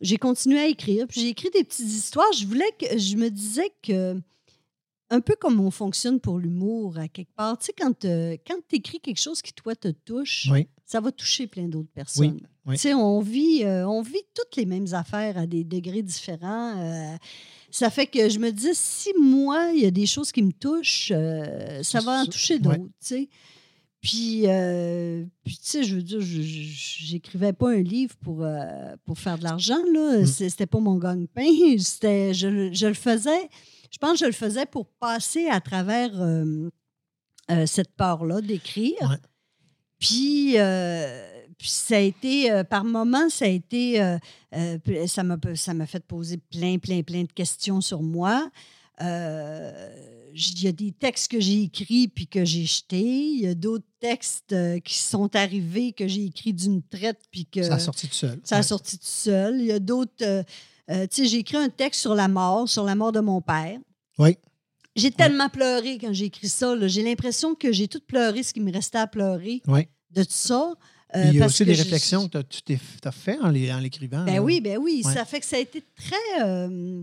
[0.00, 1.06] J'ai continué à écrire.
[1.06, 2.32] Puis j'ai écrit des petites histoires.
[2.32, 2.98] Je voulais que.
[2.98, 4.20] Je me disais que.
[5.10, 7.58] Un peu comme on fonctionne pour l'humour, à quelque part.
[7.58, 10.66] Tu sais, quand, tu écris quelque chose qui, toi, te touche, Oui.
[10.86, 12.38] ça va toucher plein d'autres personnes.
[12.40, 12.42] oui.
[12.70, 16.78] Tu sais, on vit, euh, on vit toutes les mêmes affaires à des degrés différents.
[16.78, 17.16] euh,
[17.70, 20.52] ça fait que je me dis, si moi, il y a des choses qui me
[20.52, 22.60] touchent, euh, ça va en toucher ouais.
[22.60, 23.28] d'autres, tu sais.
[24.00, 24.42] Puis,
[25.44, 28.44] puis, tu sais, je veux dire, j'écrivais pas un livre pour,
[29.04, 30.20] pour faire de l'argent, là.
[30.22, 30.26] Mm.
[30.26, 31.46] C'était pas mon gagne-pain.
[31.78, 33.48] C'était- Je, le- je le faisais,
[33.92, 36.10] je pense que je le faisais pour passer à travers
[37.66, 38.94] cette peur-là d'écrire.
[39.02, 39.16] Ouais.
[39.98, 40.56] Puis,
[41.58, 44.18] puis ça a été, euh, par moments, ça a été, euh,
[44.54, 48.50] euh, ça m'a ça m'a fait poser plein, plein, plein de questions sur moi.
[49.00, 49.94] Euh,
[50.34, 53.02] Il y a des textes que j'ai écrits puis que j'ai jetés.
[53.02, 57.62] Il y a d'autres textes qui sont arrivés que j'ai écrits d'une traite puis que
[57.62, 58.40] Ça a sorti tout seul.
[58.44, 58.62] ça a Ouais.
[58.62, 59.60] sorti tout seul.
[59.60, 60.14] Il y a d'autres.
[60.88, 63.78] tu sais, j'ai écrit un texte sur la mort, sur la mort de mon père.
[64.18, 64.36] Oui.
[64.96, 66.74] J'ai tellement pleuré quand j'ai écrit ça.
[66.86, 69.86] J'ai l'impression que j'ai tout pleuré ce qui me restait à pleurer Oui.
[70.10, 70.74] de tout ça.
[71.14, 74.24] Euh, Il y a aussi des réflexions que tu t'es- t'as fait en l'écrivant.
[74.24, 75.02] Ben oui, ben oui.
[75.04, 75.12] Ouais.
[75.12, 76.42] Ça fait que ça a été très.
[76.44, 77.02] euh,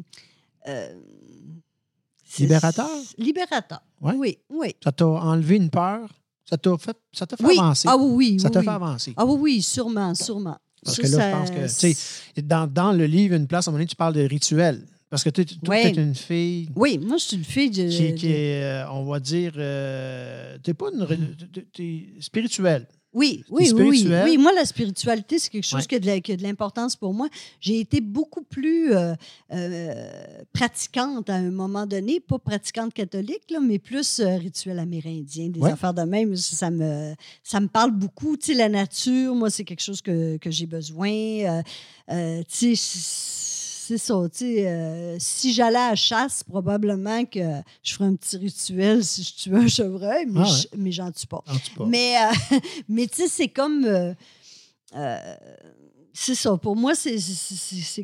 [0.67, 0.93] euh,
[2.37, 2.89] Libérateur?
[3.17, 3.81] Libérateur.
[4.01, 4.13] Ouais.
[4.15, 4.75] Oui, oui.
[4.83, 6.07] Ça t'a enlevé une peur?
[6.47, 7.57] Ça t'a fait, ça t'a fait Oui.
[7.59, 7.87] avancer?
[7.89, 8.39] Ah oui, oui.
[8.39, 8.65] ça t'a oui.
[8.65, 9.13] fait avancer.
[9.17, 10.57] Ah oui, oui, sûrement, sûrement.
[10.83, 13.47] Parce Ça, que là, ça- je pense que, tu sais, dans, dans le livre, une
[13.47, 14.85] place, à un moment donné, tu parles de rituel.
[15.09, 15.87] Parce que tu Ouais.
[15.87, 17.89] es une fille Oui, moi, je suis une fille de.
[17.89, 19.53] qui, qui est, on va dire,
[20.63, 21.35] t'es pas une.
[21.73, 22.87] T'es spirituelle.
[23.11, 24.37] Oui, oui, oui, oui.
[24.37, 25.85] moi, la spiritualité, c'est quelque chose Ouais.
[25.87, 27.27] qui a de la- qui a de l'importance pour moi.
[27.59, 29.15] J'ai été beaucoup plus euh,
[29.51, 35.49] euh, pratiquante à un moment donné, pas pratiquante catholique, là, mais plus euh, rituel amérindien,
[35.49, 35.71] des Ouais.
[35.71, 36.35] affaires de même.
[36.35, 38.37] Ça me, ça me parle beaucoup.
[38.37, 41.09] Tu sais, la nature, moi, c'est quelque chose que, que j'ai besoin.
[41.09, 41.61] Euh,
[42.11, 44.13] euh, tu sais, c'est ça.
[44.41, 47.39] Euh, si j'allais à la chasse, probablement que
[47.83, 50.49] je ferais un petit rituel si je tuais un chevreuil, mais, Ah ouais.
[50.49, 51.43] je- mais j'en tue pas.
[51.47, 51.85] Tout cas.
[51.87, 52.29] Mais, euh,
[52.89, 53.85] mais tu sais, c'est comme.
[53.85, 54.13] euh,
[54.95, 55.35] euh,
[56.13, 56.57] c'est ça.
[56.57, 57.17] Pour moi, c'est-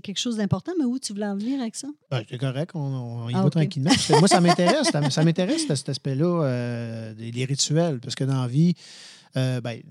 [0.02, 0.72] quelque chose d'important.
[0.80, 1.88] Mais où tu voulais en venir avec ça?
[2.10, 3.92] Ben, c'est correct, on, on y Ah, va tranquillement.
[4.20, 4.88] Moi, ça m'intéresse.
[4.92, 8.00] ça- m'intéresse, cet aspect-là, euh, des, des rituels.
[8.00, 8.74] Parce que dans la vie,
[9.36, 9.82] ben,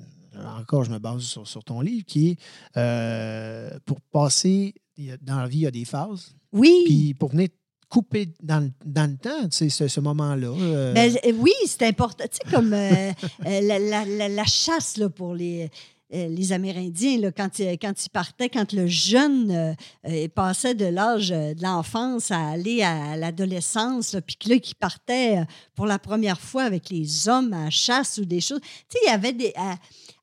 [0.59, 2.39] encore, je me base sur, sur ton livre, qui est
[2.77, 4.75] euh, pour passer,
[5.23, 6.35] dans la vie, il y a des phases.
[6.53, 6.83] Oui.
[6.87, 7.49] Puis pour venir
[7.89, 10.49] couper dans, le- dans le temps, tu sais, ce, ce moment-là.
[10.49, 12.25] euh, Ben, oui, c'est important.
[12.25, 13.13] Tu sais, comme euh,
[13.47, 15.71] euh, la, la- la- la chasse là, pour les,
[16.11, 19.73] les Amérindiens, là, quand, ils, quand ils partaient, quand le jeune euh,
[20.07, 25.39] euh, passait de l'âge euh, de l'enfance à aller à l'adolescence, puis que là, partait
[25.39, 25.45] euh,
[25.75, 28.61] pour la première fois avec les hommes à chasse ou des choses.
[28.61, 29.53] Tu sais, il y avait des.
[29.57, 29.77] à-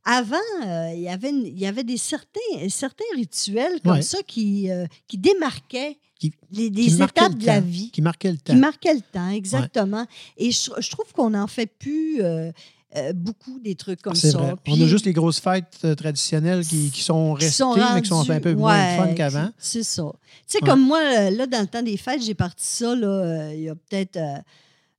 [0.03, 0.35] avant,
[0.65, 2.39] euh, il, y avait une- il y avait des certains,
[2.69, 4.01] certains rituels comme Ouais.
[4.01, 7.91] ça qui, euh, qui démarquaient Qui- les, qui étapes le de la vie.
[7.91, 8.53] Qui marquait le temps.
[8.53, 10.07] Qui marquait le temps, exactement.
[10.37, 12.51] Et je, je trouve qu'on n'en fait plus euh,
[12.97, 14.37] euh, beaucoup des trucs comme ça.
[14.37, 14.53] vrai.
[14.63, 17.63] Puis- On a juste les grosses fêtes euh, traditionnelles qui, qui sont qui restées,
[17.95, 19.49] mais qui sont un peu moins fun qu'avant.
[19.57, 20.03] C'est ça.
[20.11, 20.67] Tu sais, Ouais.
[20.69, 23.69] comme moi, euh, là, dans le temps des fêtes, j'ai parti ça, là, il y
[23.69, 24.37] a peut-être euh,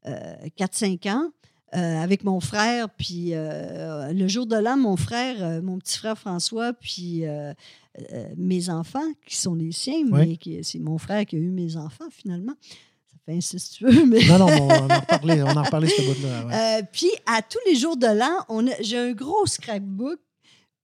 [0.07, 1.31] euh, 4-5 ans.
[1.75, 5.97] euh, avec mon frère, puis euh, le jour de l'an, mon frère, euh, mon petit
[5.97, 7.25] frère François, puis
[8.37, 12.09] mes enfants, qui sont les siens, mais c'est mon frère qui a eu mes enfants,
[12.11, 12.53] finalement.
[13.27, 14.25] Ça fait ainsi si tu veux, mais...
[14.27, 16.45] Non, non, on en reparlait, on en reparlait ce bout-là.
[16.47, 16.55] ouais.
[16.55, 20.19] Euh, puis à tous les jours de l'an, a- j'ai un gros scrapbook,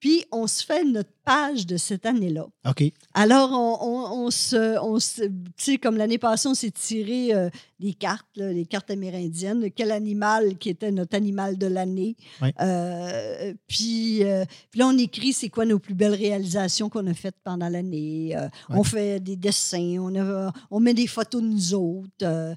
[0.00, 2.46] puis on se fait notre page de cette année-là.
[2.68, 2.84] OK.
[3.14, 4.78] Alors, on, on- on se.
[4.80, 8.66] On se tu sais, comme l'année passée, on s'est tiré euh, des cartes, là, les
[8.66, 12.16] cartes amérindiennes, quel animal qui était notre animal de l'année.
[12.60, 17.14] Euh, puis, euh, puis là, on écrit c'est quoi nos plus belles réalisations qu'on a
[17.14, 18.34] faites pendant l'année.
[18.36, 18.48] Euh.
[18.70, 22.54] On fait des dessins, on, a- on met des photos de nous autres.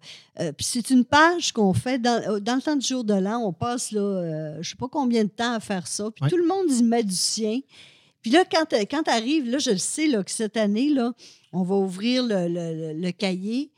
[0.57, 3.39] puis c'est une page qu'on fait dans, dans le temps du jour de l'an.
[3.45, 6.09] On passe, là, je ne sais pas combien de temps à faire ça.
[6.09, 7.59] Puis tout le monde y met du sien.
[8.21, 11.13] Puis là, quand, quand tu arrives, là, je le sais là, que cette année, là,
[11.53, 13.71] on va ouvrir le, le- le- le cahier.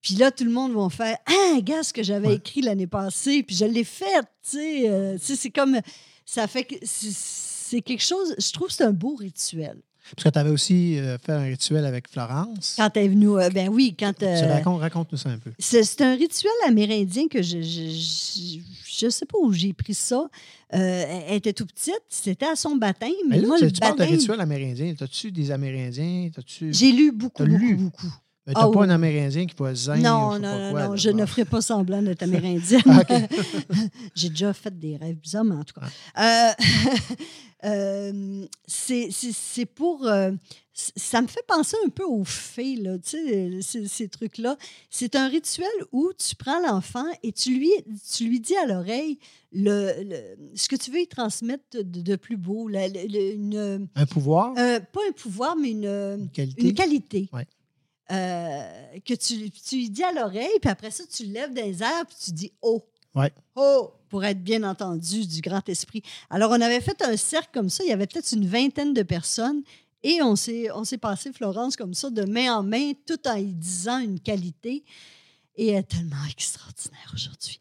[0.00, 2.34] Puis là, tout le monde va faire Ah, regarde ce que j'avais Ouais.
[2.36, 3.42] écrit l'année passée.
[3.42, 4.04] Puis je l'ai fait.
[4.42, 5.78] Tu sais, euh, c'est comme.
[6.24, 6.74] Ça fait que.
[6.82, 8.34] c'est- quelque chose.
[8.38, 9.76] Je trouve que c'est un beau rituel.
[10.16, 12.76] Parce que tu avais aussi euh, fait un rituel avec Florence.
[12.78, 13.38] Quand elle est venue.
[13.38, 14.14] euh, ben oui, quand.
[14.18, 15.50] Tu euh, racontes, raconte-nous ça un peu.
[15.58, 18.58] c'est un rituel amérindien que je je, je,
[19.04, 20.28] je sais pas où j'ai pris ça.
[20.70, 23.10] Elle était tout petite, c'était à son baptême.
[23.28, 24.94] Mais là, moi, tu, le tu parles de baptême, rituel amérindien.
[24.98, 26.30] T'as-tu des Amérindiens?
[26.70, 27.74] J'ai lu beaucoup, lu?
[27.76, 28.06] beaucoup.
[28.48, 28.86] Euh, T'as Ah pas oui.
[28.86, 32.00] un Amérindien qui ou Non, non, pas non, quoi, non, je ne ferai pas semblant
[32.00, 32.80] d'être amérindienne.
[32.86, 33.12] OK.
[34.14, 35.86] J'ai déjà fait des rêves bizarres, mais en tout cas.
[36.18, 36.52] Euh,
[37.64, 40.06] euh, c'est pour.
[40.06, 40.32] euh,
[40.72, 44.56] ça me fait penser un peu aux fées, là, tu sais, ces, trucs-là.
[44.90, 47.70] C'est un rituel où tu prends l'enfant et tu lui,
[48.14, 49.18] tu lui dis à l'oreille
[49.52, 52.68] le, le- ce que tu veux y transmettre de, de plus beau.
[52.68, 56.62] la- le- une, Un pouvoir, euh, pas un pouvoir, mais une, une qualité?
[56.68, 57.28] une qualité.
[57.32, 57.46] Ouais.
[58.10, 62.06] Euh, que tu, tu lui dis à l'oreille, puis après ça, tu lèves les airs,
[62.06, 62.84] puis tu dis Oh.
[63.14, 63.32] Ouais.
[63.56, 66.02] Oh, pour être bien entendu du grand esprit.
[66.30, 67.84] Alors, on avait fait un cercle comme ça.
[67.84, 69.62] Il y avait peut-être une vingtaine de personnes.
[70.02, 73.34] Et on s'est, on s'est passé Florence comme ça, de main en main, tout en
[73.34, 74.84] y disant une qualité.
[75.60, 77.58] Et est tellement extraordinaire aujourd'hui.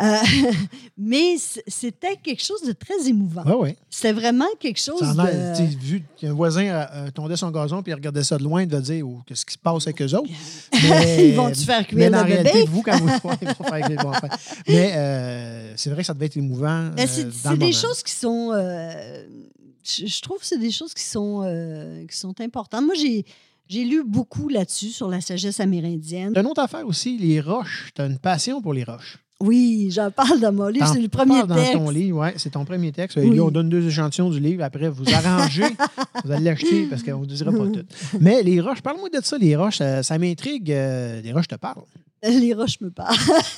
[0.00, 0.16] Euh,
[0.98, 3.42] mais c'était quelque chose de très émouvant.
[3.46, 3.76] Oui, oui.
[3.88, 5.64] C'était vraiment quelque chose Ça en a, de...
[5.78, 8.68] vu qu'un voisin euh, euh, tondait son gazon puis il regardait ça de loin, il
[8.68, 10.30] devait dire oh, qu'est-ce qui se passe avec eux autres?
[10.74, 12.68] Mais- Ils vont-tu faire Mais cuire en le réalité, bébé?
[12.70, 14.38] vous, quand vous ils vont faire cuire.
[14.68, 16.90] Mais euh, c'est vrai que ça devait être émouvant.
[17.06, 18.52] C'est des choses qui sont.
[18.52, 22.84] je, trouve que c'est des choses qui sont, qui sont importantes.
[22.84, 23.24] Moi, j'ai.
[23.68, 26.32] J'ai lu beaucoup là-dessus, sur la sagesse amérindienne.
[26.32, 27.90] T'as une autre affaire aussi, les roches.
[27.94, 29.18] Tu as une passion pour les roches.
[29.40, 30.86] Oui, j'en parle dans mon livre.
[30.92, 31.74] C'est le premier parles texte.
[31.74, 33.18] dans ton livre, ouais, c'est ton premier texte.
[33.22, 33.36] Oui.
[33.36, 34.64] Là, on donne deux échantillons du livre.
[34.64, 35.62] Après, vous arrangez,
[36.24, 37.84] vous allez l'acheter parce qu'on ne vous dira pas tout.
[38.20, 39.76] Mais les roches, parle-moi de ça, les roches.
[39.78, 40.72] Ça, ça m'intrigue.
[40.72, 41.82] euh, les roches te parlent.
[42.28, 43.16] Les roches me parlent.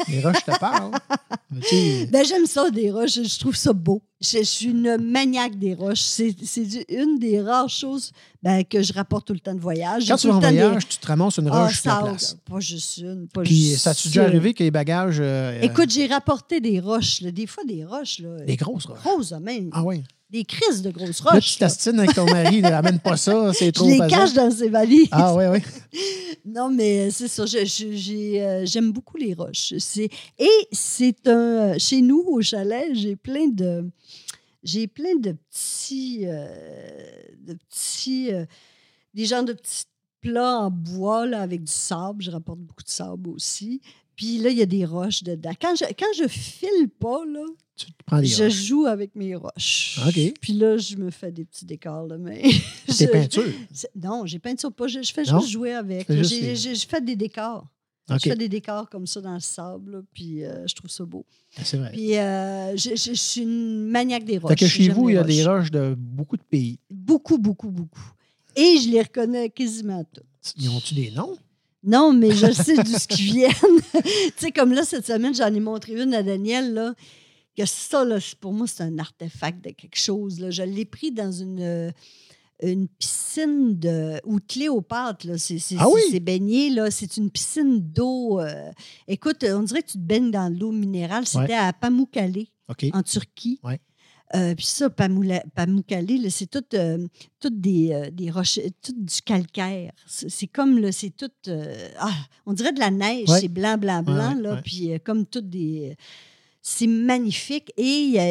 [0.09, 0.93] Les roches te parlent.
[1.63, 3.15] Sais, Ben, j'aime ça, des roches.
[3.23, 4.03] Je trouve ça beau.
[4.21, 6.01] Je, je suis une maniaque des roches.
[6.01, 6.35] C'est
[6.89, 8.13] une des rares choses
[8.43, 10.07] ben, que je rapporte tout le temps de voyage.
[10.07, 12.37] quand tu vas en des- voyage, tu te ramasses une Ah, roche sur la place.
[12.49, 15.19] Pas juste une, pas Puis, juste ça t'est déjà arrivé que les bagages.
[15.21, 17.21] euh, Écoute, j'ai rapporté des roches.
[17.23, 17.31] là.
[17.33, 18.21] Des fois, des roches.
[18.21, 18.99] Là, des grosses roches.
[19.03, 19.71] grosses, même.
[19.73, 20.05] Ah oui.
[20.31, 21.59] Des crises de grosses Là, tu roches.
[21.61, 21.67] là.
[21.67, 24.09] t'astines avec ton mari, ne ramène pas ça, c'est Je trop les pesant.
[24.09, 25.09] cache dans ses valises.
[25.11, 25.59] Ah oui, oui.
[26.45, 27.45] Non, mais c'est ça.
[27.47, 29.75] je- je- euh, J'aime beaucoup les roches.
[29.79, 30.09] C'est-
[30.39, 31.77] Et c'est un.
[31.79, 33.91] Chez nous, au chalet, j'ai plein de.
[34.63, 36.21] J'ai plein de petits.
[36.25, 36.47] euh,
[37.47, 38.33] de petits.
[38.33, 38.45] euh,
[39.15, 39.85] des genres de petits
[40.21, 42.23] plats en bois là, avec du sable.
[42.23, 43.81] Je rapporte beaucoup de sable aussi.
[44.17, 45.53] Puis là, il y a des roches dedans.
[45.61, 47.45] Quand je, quand je file pas, là,
[47.87, 48.53] Tu te prends des je roches.
[48.53, 50.01] joue avec mes roches.
[50.07, 50.35] OK.
[50.41, 52.07] Puis là, je me fais des petits décors
[52.89, 53.45] Je- peintures?
[53.73, 54.87] c'est- Non, j'ai peint ça pas.
[54.87, 55.41] Je, je fais Non?
[55.41, 56.09] juste jouer avec.
[56.09, 56.23] Là.
[56.23, 57.67] J'ai les- fais des décors.
[58.11, 61.05] Je fais des décors comme ça dans le sable, là, puis euh, je trouve ça
[61.05, 61.25] beau.
[61.63, 61.93] C'est vrai.
[61.93, 64.51] Puis euh, je, je- je suis une maniaque des roches.
[64.51, 65.71] Fait que chez vous, il y a des roches.
[65.71, 66.81] de beaucoup de pays.
[66.91, 68.13] Beaucoup, beaucoup, beaucoup.
[68.57, 70.25] Et je les reconnais quasiment toutes.
[70.59, 71.37] Ils ont-tu des noms?
[71.85, 73.53] Non, mais je sais d'où ce qu'ils viennent.
[73.95, 74.01] tu
[74.37, 76.95] sais, comme là, cette semaine, j'en ai montré une à Daniel, là,
[77.65, 80.41] que ça, là, pour moi, c'est un artefact de quelque chose.
[80.41, 80.51] Là.
[80.51, 81.91] Je l'ai pris dans une, euh,
[82.63, 86.01] une piscine de, où Cléopâtre, c'est, c'est, Ah oui?
[86.11, 86.91] c'est baigné, là.
[86.91, 88.41] C'est une piscine d'eau.
[88.41, 88.71] euh,
[89.09, 91.27] écoute, on dirait que tu te baignes dans l'eau minérale.
[91.27, 91.55] C'était Ouais.
[91.55, 92.45] à Pamukkale,
[92.93, 93.59] en Turquie.
[93.65, 93.81] Ouais.
[94.37, 97.05] Euh, puis ça, Pamukkale, c'est tout, euh,
[97.41, 99.93] tout des, euh, des roches, tout du calcaire.
[100.07, 101.31] C'est comme, c'est tout,
[101.99, 102.15] ah,
[102.47, 103.41] on dirait de la neige, Ouais.
[103.41, 105.97] c'est blanc, blanc, blanc, ouais, là, puis comme tout des...
[106.63, 107.73] C'est magnifique.
[107.77, 107.83] Et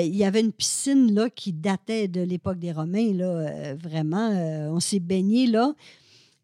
[0.05, 4.31] il y avait une piscine, là, qui datait de l'époque des Romains, là, euh, vraiment.
[4.31, 5.73] euh, on s'est baigné, là.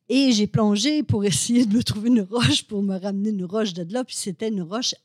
[0.09, 3.73] Et j'ai plongé pour essayer de me trouver une roche, pour me ramener une roche
[3.73, 4.03] de là.
[4.03, 4.95] Puis c'était une roche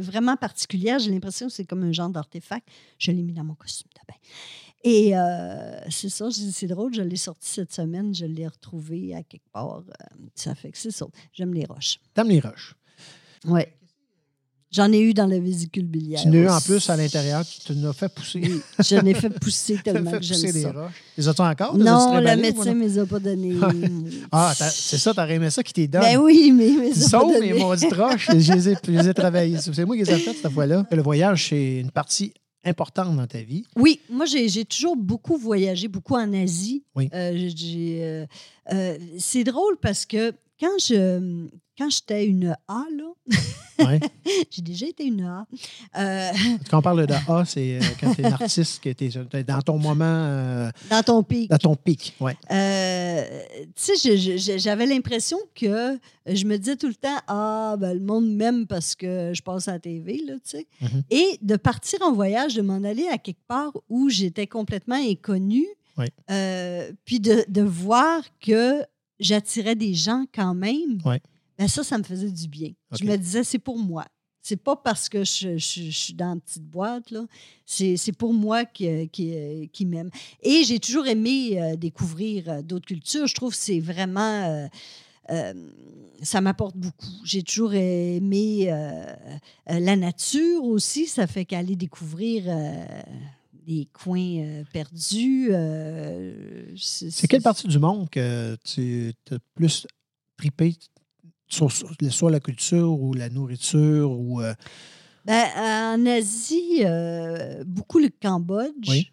[0.00, 0.98] vraiment particulière.
[0.98, 2.66] J'ai l'impression que c'est comme un genre d'artefact.
[2.98, 4.18] Je l'ai mis dans mon costume de bain.
[4.84, 9.22] Et euh, c'est ça, c'est drôle, je l'ai sorti cette semaine, je l'ai retrouvé à
[9.24, 9.82] quelque part.
[10.34, 11.06] ça fait que c'est ça.
[11.32, 11.98] J'aime les roches.
[12.14, 12.74] T'aimes les roches.
[13.44, 13.77] Ouais.
[14.70, 16.20] J'en ai eu dans la vésicule biliaire.
[16.20, 18.40] Tu n'as eu en plus à l'intérieur, tu te l'as fait pousser.
[18.42, 20.72] Oui, je l'ai fait pousser Tu tellement fait que j'aime pousser des ça.
[20.72, 21.02] roches.
[21.16, 21.78] Les as-tu encore?
[21.78, 23.54] Non, le médecin ne me les a pas donné.
[24.30, 26.04] Ah, c'est ça, t'aurais aimé ça qui t'est donné.
[26.14, 29.08] Ben oui, mais il me les pas mes maudites roches, je les ai, je les
[29.08, 29.56] ai travaillées.
[29.58, 30.86] C'est moi qui les ai faites cette fois-là.
[30.90, 32.32] Le voyage, c'est une partie
[32.64, 33.64] importante dans ta vie.
[33.76, 36.84] Oui, moi, j'ai toujours beaucoup voyagé, beaucoup en Asie.
[36.94, 37.08] Oui.
[37.14, 38.26] Euh, euh,
[38.72, 41.46] euh, c'est drôle parce que quand je
[41.78, 43.04] quand j'étais une A, là,
[43.86, 44.00] Ouais.
[44.50, 45.46] j'ai déjà été une A.
[45.96, 46.30] Euh,
[46.68, 49.04] Quand on parle de A, c'est euh, quand tu es un artiste, que tu
[49.36, 51.46] es dans ton moment, euh, dans ton pays.
[51.46, 52.16] dans ton pic.
[52.50, 53.24] Euh,
[53.76, 58.28] tu sais, j'avais l'impression que je me disais tout le temps, ah, ben, le monde
[58.28, 60.66] m'aime parce que je passe à la TV, là, tu sais.
[60.80, 61.02] Mhm.
[61.10, 65.68] Et de partir en voyage, de m'en aller à quelque part où j'étais complètement inconnue,
[65.96, 66.06] Oui.
[66.32, 68.82] euh, puis de, de voir que
[69.20, 71.16] j'attirais des gens quand même, Oui.
[71.58, 72.70] ben ça, ça me faisait du bien.
[72.98, 74.04] Je me disais, c'est pour moi.
[74.40, 77.26] C'est pas parce que je, je- je suis dans une petite boîte, là.
[77.66, 80.08] C'est c'est pour moi qui, qui, qui m'aime.
[80.42, 83.26] Et j'ai toujours aimé euh, découvrir euh, d'autres cultures.
[83.26, 84.44] Je trouve que c'est vraiment.
[84.44, 84.66] euh,
[85.30, 85.52] euh,
[86.22, 87.12] ça m'apporte beaucoup.
[87.24, 88.66] J'ai toujours aimé
[89.68, 91.06] la nature aussi.
[91.06, 92.44] Ça fait qu'aller découvrir
[93.68, 95.48] des coins euh, perdus.
[95.52, 99.86] euh, C'est quelle partie du monde que tu as plus
[100.38, 100.74] tripé
[101.46, 104.54] sur, sur- soit la culture ou la nourriture ou euh,
[105.26, 105.44] Ben,
[105.98, 106.82] en Asie,
[107.66, 108.88] beaucoup le Cambodge.
[108.88, 109.10] Oui.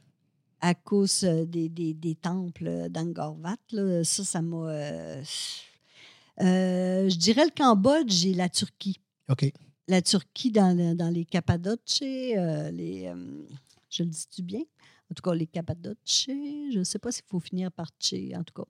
[0.62, 3.58] À cause des, des- des temples d'Angkor Wat.
[3.74, 4.04] là.
[4.06, 5.22] Ça, ça m'a.
[6.40, 9.00] je dirais le Cambodge et la Turquie.
[9.30, 9.52] OK.
[9.88, 13.12] La Turquie dans, dans les Cappadoces, les.
[13.96, 14.62] Je le dis-tu bien?
[15.10, 16.26] En tout cas, les Cappadoces.
[16.28, 18.70] Je ne sais pas s'il faut finir par Tché, en tout cas.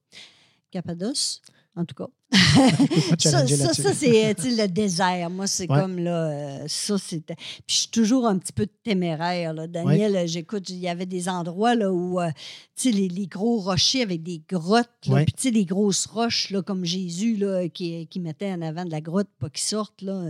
[0.71, 1.41] Cappadoce,
[1.75, 2.07] en tout cas.
[3.19, 3.45] Ça,
[3.93, 5.29] c'est euh, le désert.
[5.29, 5.79] Moi, c'est Ouais.
[5.79, 7.35] comme là, euh, ça, c'était.
[7.35, 9.53] Puis je suis toujours un petit peu téméraire.
[9.53, 9.67] Là.
[9.67, 12.29] Daniel, euh, j'écoute, il y avait des endroits là, où, euh,
[12.75, 15.25] tu sais, les, les gros rochers avec des grottes, là, Ouais.
[15.25, 19.01] puis les grosses roches, là, comme Jésus, là, qui, qui mettait en avant de la
[19.01, 20.23] grotte, pas qu'ils sortent, là.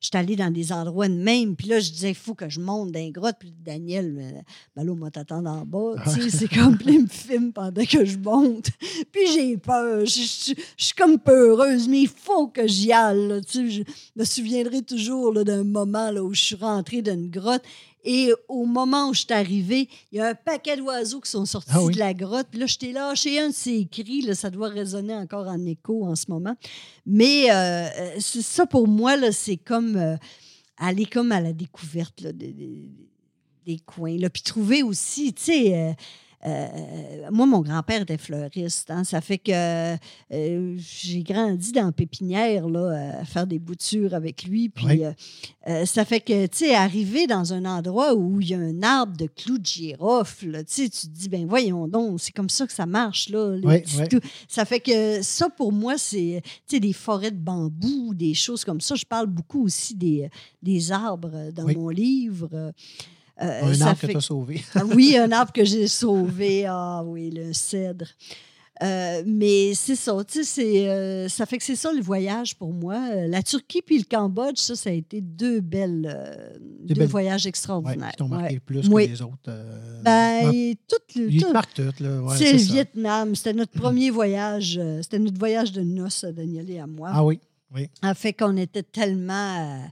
[0.00, 2.60] J'étais allée dans des endroits de même, puis là, je disais, il faut que je
[2.60, 3.36] monte dans les grottes.
[3.40, 4.44] Puis Daniel,
[4.76, 5.94] ben là, on t'attendre en bas.
[6.28, 8.66] C'est comme plein me filme pendant que je monte.
[9.10, 10.04] Puis j'ai peur.
[10.04, 13.28] Je, je- je suis comme peureuse, mais il faut que j'y aille.
[13.28, 13.40] là.
[13.40, 13.82] Tu sais, je
[14.16, 17.62] me souviendrai toujours d'un moment là, où je suis rentrée dans une grotte.
[18.06, 21.46] Et au moment où je suis arrivée, il y a un paquet d'oiseaux qui sont
[21.46, 21.94] sortis Ah oui?
[21.94, 22.48] de la grotte.
[22.54, 24.20] Là, je t'ai lâché un de ces cris.
[24.20, 26.54] Là, ça doit résonner encore en écho en ce moment.
[27.06, 30.16] Mais euh, euh, c'est ça pour moi, c'est comme euh,
[30.76, 32.90] aller comme à la découverte là, des, des-
[33.64, 34.18] des coins.
[34.18, 34.28] Là.
[34.28, 35.92] Puis trouver aussi, tu sais, euh,
[36.46, 38.90] euh, moi, mon grand-père était fleuriste.
[38.90, 39.02] hein.
[39.04, 39.94] Ça fait que
[40.32, 44.68] euh, j'ai grandi dans la pépinière, là, à faire des boutures avec lui.
[44.68, 45.04] Puis Oui.
[45.04, 45.12] euh,
[45.68, 48.82] euh, ça fait que, tu sais, arriver dans un endroit où il y a un
[48.82, 52.50] arbre de clous de girofle, tu sais, tu te dis, ben voyons donc, c'est comme
[52.50, 53.56] ça que ça marche, là.
[53.62, 54.20] Oui, oui.
[54.48, 58.64] Ça fait que ça, pour moi, c'est, tu sais, des forêts de bambou, des choses
[58.64, 58.94] comme ça.
[58.94, 60.28] Je parle beaucoup aussi des,
[60.62, 62.72] des arbres dans mon livre.
[63.42, 64.62] Euh, un ça arbre fait que tu as sauvé.
[64.74, 66.66] ah oui, un arbre que j'ai sauvé.
[66.68, 68.06] Ah oui, le cèdre.
[68.82, 72.56] Euh, mais c'est ça, tu sais, c'est, euh, ça fait que c'est ça le voyage
[72.56, 72.96] pour moi.
[73.12, 77.06] Euh, La Turquie puis le Cambodge, ça, ça a été deux belles, euh, deux belles-
[77.08, 78.10] voyages extraordinaires.
[78.10, 78.60] qui t'ont marqué Ouais.
[78.60, 79.06] plus Oui.
[79.06, 79.36] que les autres.
[79.48, 80.76] euh, Ben, ouais.
[80.88, 82.20] tout le, Ils te tout- marquent toutes, là.
[82.36, 82.72] C'est le ça.
[82.72, 83.34] Vietnam.
[83.36, 84.76] C'était notre premier voyage.
[84.82, 87.10] euh, C'était notre voyage de noces Daniel et à moi.
[87.12, 87.38] Ah oui.
[88.02, 89.86] Ça fait qu'on était tellement euh,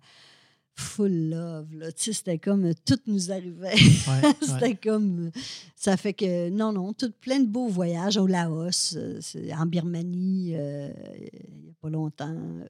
[0.74, 1.74] full love.
[1.74, 1.92] Là.
[1.92, 3.74] Tu sais, c'était comme euh, tout nous arrivait.
[3.74, 3.74] Ouais,
[4.24, 4.32] ouais.
[4.40, 5.30] C'était comme.
[5.76, 9.20] Ça fait que, non, non, tout, plein de beaux voyages au Laos, euh,
[9.58, 12.34] en Birmanie, euh, il n'y a pas longtemps.
[12.34, 12.64] euh,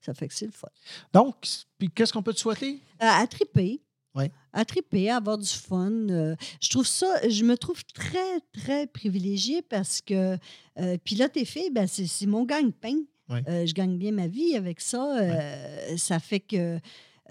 [0.00, 0.68] Ça fait que c'est le fun.
[1.12, 1.34] Donc,
[1.78, 2.80] puis qu'est-ce qu'on peut te souhaiter?
[3.02, 3.80] Euh, à triper.
[4.14, 4.32] Ouais.
[4.52, 5.90] À triper, à avoir du fun.
[6.10, 10.36] euh, je trouve ça, je me trouve très, très privilégiée parce que
[10.80, 12.96] euh, pilote et fille, ben, c'est mon gagne-pain.
[13.30, 15.18] Euh, je gagne bien ma vie avec ça.
[15.20, 16.80] euh, Ça fait que,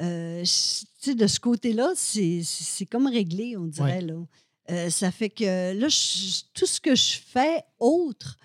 [0.02, 4.02] euh, de ce côté-là, c'est comme réglé, on dirait.
[4.02, 4.16] Là.
[4.70, 8.38] Euh, ça fait que là, je- tout ce que je fais autre,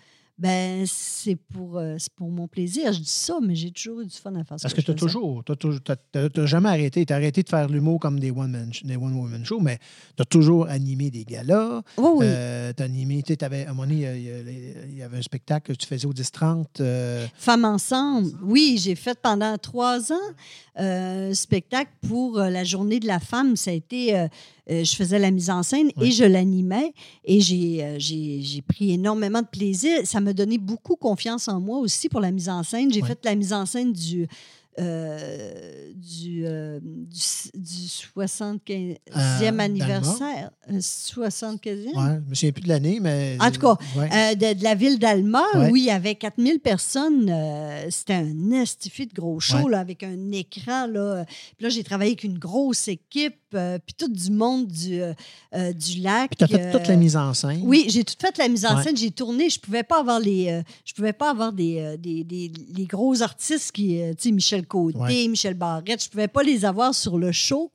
[0.42, 2.92] ben c'est pour, euh, c'est pour mon plaisir.
[2.92, 4.64] Je dis ça, mais j'ai toujours eu du fun à faire ça.
[4.64, 7.06] Parce que tu as toujours, t'as toujours- t'as- t'as- t'as jamais arrêté.
[7.06, 9.78] Tu as arrêté de faire l'humour comme des one-man des one woman shows, mais
[10.16, 11.82] tu as toujours animé des galas.
[11.96, 12.26] Oui, oui.
[12.28, 14.02] Euh, tu as animé, tu sais, t'avais- à un moment donné,
[14.90, 16.80] il y avait un spectacle que tu faisais au 10-30.
[16.80, 18.30] euh, Femmes ensemble.
[18.42, 20.16] Oui, j'ai fait pendant trois ans
[20.80, 23.56] euh, un spectacle pour la journée de la femme.
[23.56, 24.26] Ça a été, euh,
[24.68, 26.94] je faisais la mise en scène et je l'animais
[27.24, 29.98] et j'ai, euh, j'ai, j'ai pris énormément de plaisir.
[30.04, 32.92] Ça m'a donné beaucoup confiance en moi aussi pour la mise en scène.
[32.92, 33.08] J'ai Ouais.
[33.08, 34.26] fait la mise en scène du
[34.78, 37.18] euh, du, euh, du,
[37.54, 40.50] du 75e Euh, anniversaire.
[40.70, 41.88] Euh, 75e?
[41.94, 43.36] ouais, je me souviens plus de l'année, mais.
[43.40, 44.34] En tout cas, ouais.
[44.36, 45.70] De, de la ville d'Alma, Ouais.
[45.70, 47.26] où il y avait 4000 personnes.
[47.90, 50.86] C'était un estifi de gros show, là, avec un écran.
[50.86, 51.26] Là.
[51.56, 55.12] Puis là, j'ai travaillé avec une grosse équipe, euh, puis tout du monde du, euh,
[55.54, 56.30] euh, du lac.
[56.30, 57.60] Puis tu as fait euh, toute la mise en scène.
[57.64, 58.82] oui, j'ai tout fait la mise en Ouais.
[58.82, 58.96] scène.
[58.96, 59.48] J'ai tourné.
[59.50, 63.72] Je pouvais pas avoir les, je pouvais pas avoir des, des, des- les gros artistes
[63.72, 65.28] qui, tu sais, Michel Côté, Ouais.
[65.28, 66.02] Michel Barrette.
[66.04, 67.70] Je pouvais pas les avoir sur le show.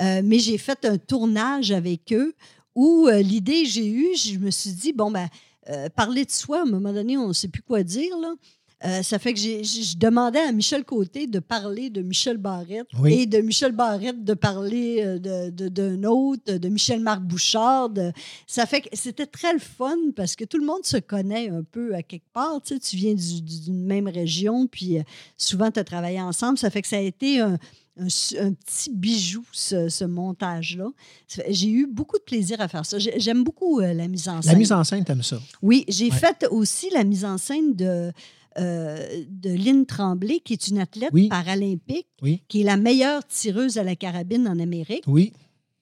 [0.00, 2.34] Mais j'ai fait un tournage avec eux
[2.74, 5.28] où l'idée que j'ai eue, je me suis dit bon ben
[5.94, 8.34] parler de soi, à un moment donné, on ne sait plus quoi dire là.
[8.86, 13.14] Euh, ça fait que je demandais à Michel Côté de parler de Michel Barrette Oui.
[13.14, 17.88] et de Michel Barrette de parler euh, de- de- d'un autre, de Michel-Marc Bouchard.
[17.88, 18.12] de-
[18.46, 21.62] ça fait que c'était très le fun parce que tout le monde se connaît un
[21.62, 22.60] peu à quelque part.
[22.62, 25.02] Tu, sais, tu viens du- du- d'une même région, puis euh,
[25.38, 26.58] souvent tu as travaillé ensemble.
[26.58, 27.56] Ça fait que ça a été un,
[27.96, 30.88] un petit bijou, ce, ce montage-là.
[31.48, 32.98] J'ai eu beaucoup de plaisir à faire ça.
[32.98, 34.52] J'ai- J'aime beaucoup la mise en scène.
[34.52, 35.40] La mise en scène, t'aimes ça?
[35.62, 36.16] Oui, j'ai Ouais.
[36.16, 38.12] fait aussi la mise en scène de
[38.58, 41.28] euh, de Lynn Tremblay, qui est une athlète Oui.
[41.28, 42.42] paralympique, Oui.
[42.48, 45.32] qui est la meilleure tireuse à la carabine en Amérique, Oui.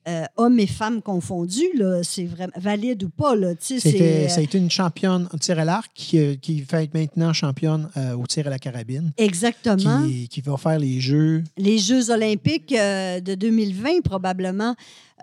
[0.09, 1.71] euh, hommes et femmes confondus.
[2.03, 3.37] C'est vraiment valide ou pas.
[3.37, 6.85] Là, C'était, euh, ça a été une championne au tir à l'arc qui, qui fait
[6.85, 9.13] être maintenant championne euh, au tir à la carabine.
[9.17, 10.03] Exactement.
[10.05, 11.45] Qui, qui va faire les Jeux.
[11.57, 14.75] Les Jeux olympiques de 2020, probablement.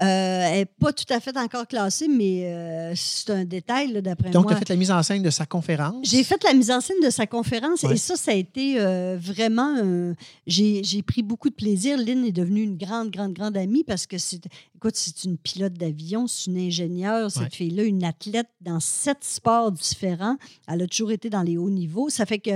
[0.02, 4.30] Euh, elle n'est pas tout à fait encore classée, mais euh, c'est un détail, d'après
[4.30, 4.56] Donc, tu moi.
[4.56, 6.08] as fait la mise en scène de sa conférence?
[6.10, 7.96] J'ai fait la mise en scène de sa conférence Ouais.
[7.96, 10.14] et ça, ça a été euh, vraiment.
[10.48, 11.98] j'ai pris beaucoup de plaisir.
[11.98, 14.40] Lynn est devenue une grande, grande, grande amie parce que c'est.
[14.76, 17.50] Écoute, c'est une pilote d'avion, c'est une ingénieure, cette Ouais.
[17.52, 20.38] fille-là, une athlète dans sept sports différents.
[20.70, 22.10] Elle a toujours été dans les hauts niveaux.
[22.10, 22.52] Ça fait que.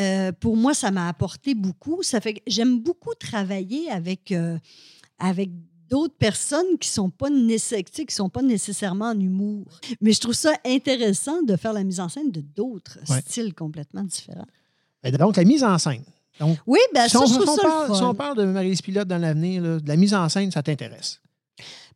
[0.00, 2.02] euh, pour moi, ça m'a apporté beaucoup.
[2.02, 4.56] Ça fait que j'aime beaucoup travailler avec, euh,
[5.18, 5.50] avec
[5.92, 9.66] d'autres personnes qui sont pas qui sont pas nécessairement en humour.
[10.00, 13.20] Mais je trouve ça intéressant de faire la mise en scène de d'autres Ouais.
[13.20, 14.46] styles complètement différents.
[15.02, 16.02] Ben, Donc, la mise en scène.
[16.40, 18.14] Donc, Oui, ben si, ça, on, je si trouve on ça parle, le si on
[18.14, 21.20] parle de Marie-Lise Pilote dans l'avenir, de la mise en scène, ça t'intéresse?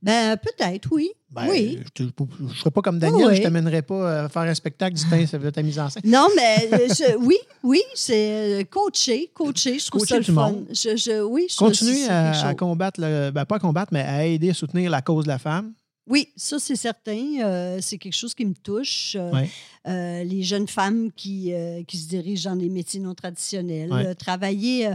[0.02, 1.10] Ben peut-être, oui.
[1.30, 1.78] Ben, oui.
[1.98, 3.34] Je ne serais pas comme Daniel, Oui.
[3.34, 5.78] je ne t'amènerais pas à faire un spectacle du pain, ça veut dire ta mise
[5.78, 6.02] en scène.
[6.04, 10.24] Non, mais euh, je- oui, oui, c'est euh, coacher, coacher, je trouve Coacher ça le
[10.24, 10.32] fun.
[10.52, 10.66] monde.
[10.70, 14.50] Je, je- oui, je Continuer à, combattre, le, ben, pas à combattre, mais à aider
[14.50, 15.72] à soutenir la cause de la femme.
[16.08, 17.18] Oui, ça, c'est certain.
[17.42, 19.16] Euh, c'est quelque chose qui me touche.
[19.18, 19.32] Euh,
[19.88, 23.90] euh, les jeunes femmes qui, euh, qui se dirigent dans des métiers non traditionnels.
[23.92, 24.86] Euh, travailler.
[24.86, 24.94] euh,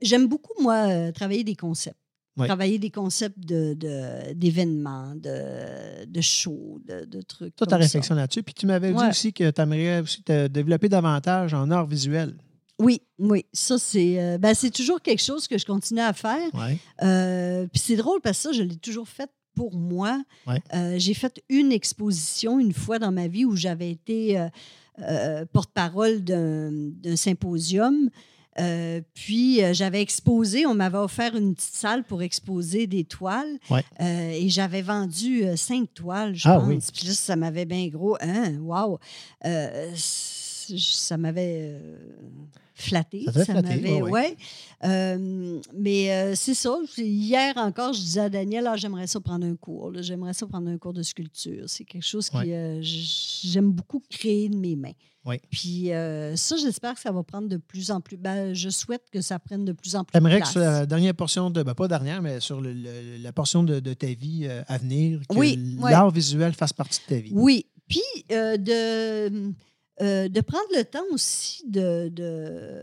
[0.00, 1.96] J'aime beaucoup, moi, euh, travailler des concepts.
[2.36, 2.46] Ouais.
[2.48, 7.54] Travailler des concepts de- d'événements, de, de, shows, de, de trucs.
[7.54, 8.42] Toi, ta réflexion là-dessus.
[8.42, 12.34] Puis tu m'avais dit aussi que tu aimerais aussi te développer davantage en art visuel.
[12.80, 13.44] Oui, oui.
[13.52, 16.52] Ça, c'est euh, ben, c'est toujours quelque chose que je continue à faire.
[16.54, 16.76] Ouais.
[17.04, 20.20] Euh, Puis c'est drôle parce que ça, je l'ai toujours fait pour moi.
[20.48, 20.60] Ouais.
[20.74, 24.48] Euh, j'ai fait une exposition une fois dans ma vie où j'avais été euh,
[25.02, 28.10] euh, porte-parole d'un d'un symposium.
[28.60, 33.58] Euh, puis euh, j'avais exposé, on m'avait offert une petite salle pour exposer des toiles.
[33.70, 33.82] Ouais.
[34.00, 36.68] Euh, et j'avais vendu cinq toiles, je Ah pense.
[36.68, 36.78] oui.
[36.94, 38.16] Puis là, ça m'avait bien gros.
[38.20, 38.98] Hein, wow!
[39.96, 41.74] Ça m'avait
[42.76, 43.24] euh, flatté.
[43.46, 44.36] Ça m'avait- ouais.
[44.84, 46.76] Euh, mais euh, c'est ça.
[46.98, 49.92] Hier encore, je disais à Daniel, ah, j'aimerais ça prendre un cours.
[50.02, 51.64] J'aimerais ça prendre un cours de sculpture.
[51.68, 52.36] C'est quelque chose qui.
[52.36, 52.52] Ouais.
[52.52, 54.92] euh, j- J'aime beaucoup créer de mes mains.
[55.50, 58.18] Puis euh, ça, j'espère que ça va prendre de plus en plus.
[58.18, 60.84] Ben, je souhaite que ça prenne de plus en plus de T'aimerais que sur la
[60.84, 64.08] dernière portion de, ben pas dernière, mais sur le- le- la portion de, de ta
[64.08, 67.30] vie euh, à venir, que Oui, l'art visuel fasse partie de ta vie.
[67.32, 67.64] Oui.
[67.88, 68.02] Puis
[68.32, 69.52] euh, de,
[70.00, 72.82] euh, de prendre le temps aussi de, de,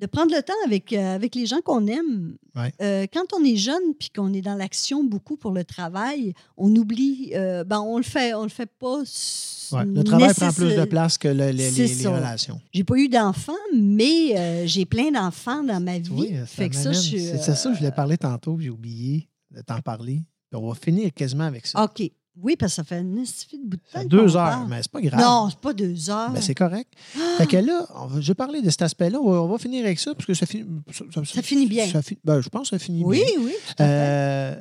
[0.00, 2.36] de prendre le temps avec, euh, avec les gens qu'on aime.
[2.54, 2.72] Ouais.
[2.80, 6.74] Euh, quand on est jeune puis qu'on est dans l'action beaucoup pour le travail, on
[6.74, 7.32] oublie.
[7.34, 8.98] ben, on le fait, on le fait pas.
[9.00, 11.68] Ouais, Le travail prend plus de place que le- les,
[12.06, 12.60] relations.
[12.72, 16.10] J'ai pas eu d'enfants, mais j'ai plein d'enfants dans ma vie.
[16.12, 19.60] Oui, ça fait que ça, je c'est ça je voulais parler tantôt, j'ai oublié de
[19.60, 20.22] t'en parler.
[20.52, 21.84] On va finir quasiment avec ça.
[21.84, 22.10] OK.
[22.40, 24.04] Oui, parce que ça fait une estifie de bout de temps.
[24.04, 24.68] deux heures, parle.
[24.68, 25.20] mais c'est pas grave.
[25.20, 26.30] Non, c'est pas deux heures.
[26.30, 26.92] Ben, c'est correct.
[27.38, 29.18] Fait que là, va- je vais parler de cet aspect-là.
[29.20, 31.86] On va, on va finir avec ça, parce que ça, finit ça, Ça finit bien.
[32.24, 33.44] ben, je pense que ça finit oui, bien.
[33.44, 33.52] oui.
[33.76, 33.82] fait.
[33.82, 34.60] Euh,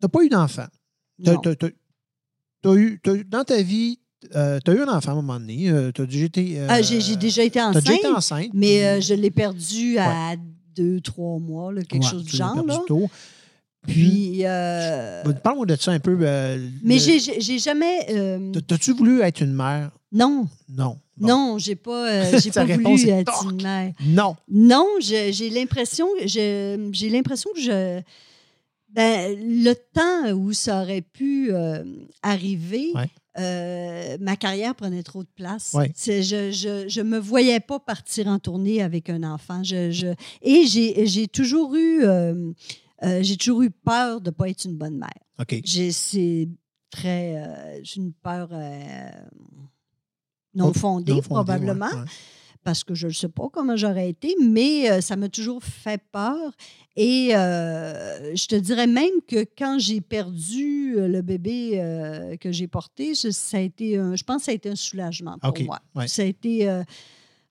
[0.00, 0.66] t'as pas eu d'enfant.
[2.64, 3.98] Eu, dans ta vie,
[4.34, 5.70] euh, tu as eu un enfant à un moment donné.
[5.70, 8.50] euh, t'as déjà été, euh, Ah, j'ai déjà été t'as enceinte, déjà été enceinte.
[8.54, 10.34] mais puis- euh, je l'ai perdu à
[10.74, 12.54] deux, trois mois, là, quelque Ouais, chose du tu genre.
[12.54, 12.80] perdu Là.
[12.86, 13.08] tôt.
[13.86, 16.16] Puis, euh, parle-moi de ça un peu.
[16.20, 18.06] euh, mais le- j'ai- jamais.
[18.10, 19.90] euh, t'as- T'as-tu voulu être une mère?
[20.12, 20.98] non, Non.
[21.18, 21.26] Bon.
[21.28, 23.92] non, j'ai pas, euh, j'ai pas voulu être une mère.
[24.04, 24.36] Non.
[24.50, 26.76] Non, j'ai l'impression, j'ai
[27.10, 28.00] l'impression que je,
[28.90, 31.52] ben, le temps où ça aurait pu
[32.22, 33.08] arriver, Ouais.
[33.38, 35.72] euh, ma carrière prenait trop de place.
[35.74, 35.92] Ouais.
[35.96, 39.62] Je, je, je me voyais pas partir en tournée avec un enfant.
[39.62, 42.50] Je, je- et j'ai j'ai toujours eu, euh,
[43.02, 45.10] euh, j'ai toujours eu peur de pas être une bonne mère.
[45.38, 45.60] OK.
[45.64, 46.48] J'ai c'est
[46.90, 49.08] très, euh, j'ai une peur euh,
[50.54, 52.04] non Non fondée fondé, probablement ouais, ouais.
[52.64, 56.52] parce que je ne sais pas comment j'aurais été, mais ça m'a toujours fait peur.
[56.96, 63.30] Et je te dirais même que quand j'ai perdu le bébé que j'ai porté, je,
[63.30, 65.80] ça a été un- je pense que ça a été un soulagement pour moi.
[65.94, 66.08] ouais.
[66.08, 66.66] Ça a été...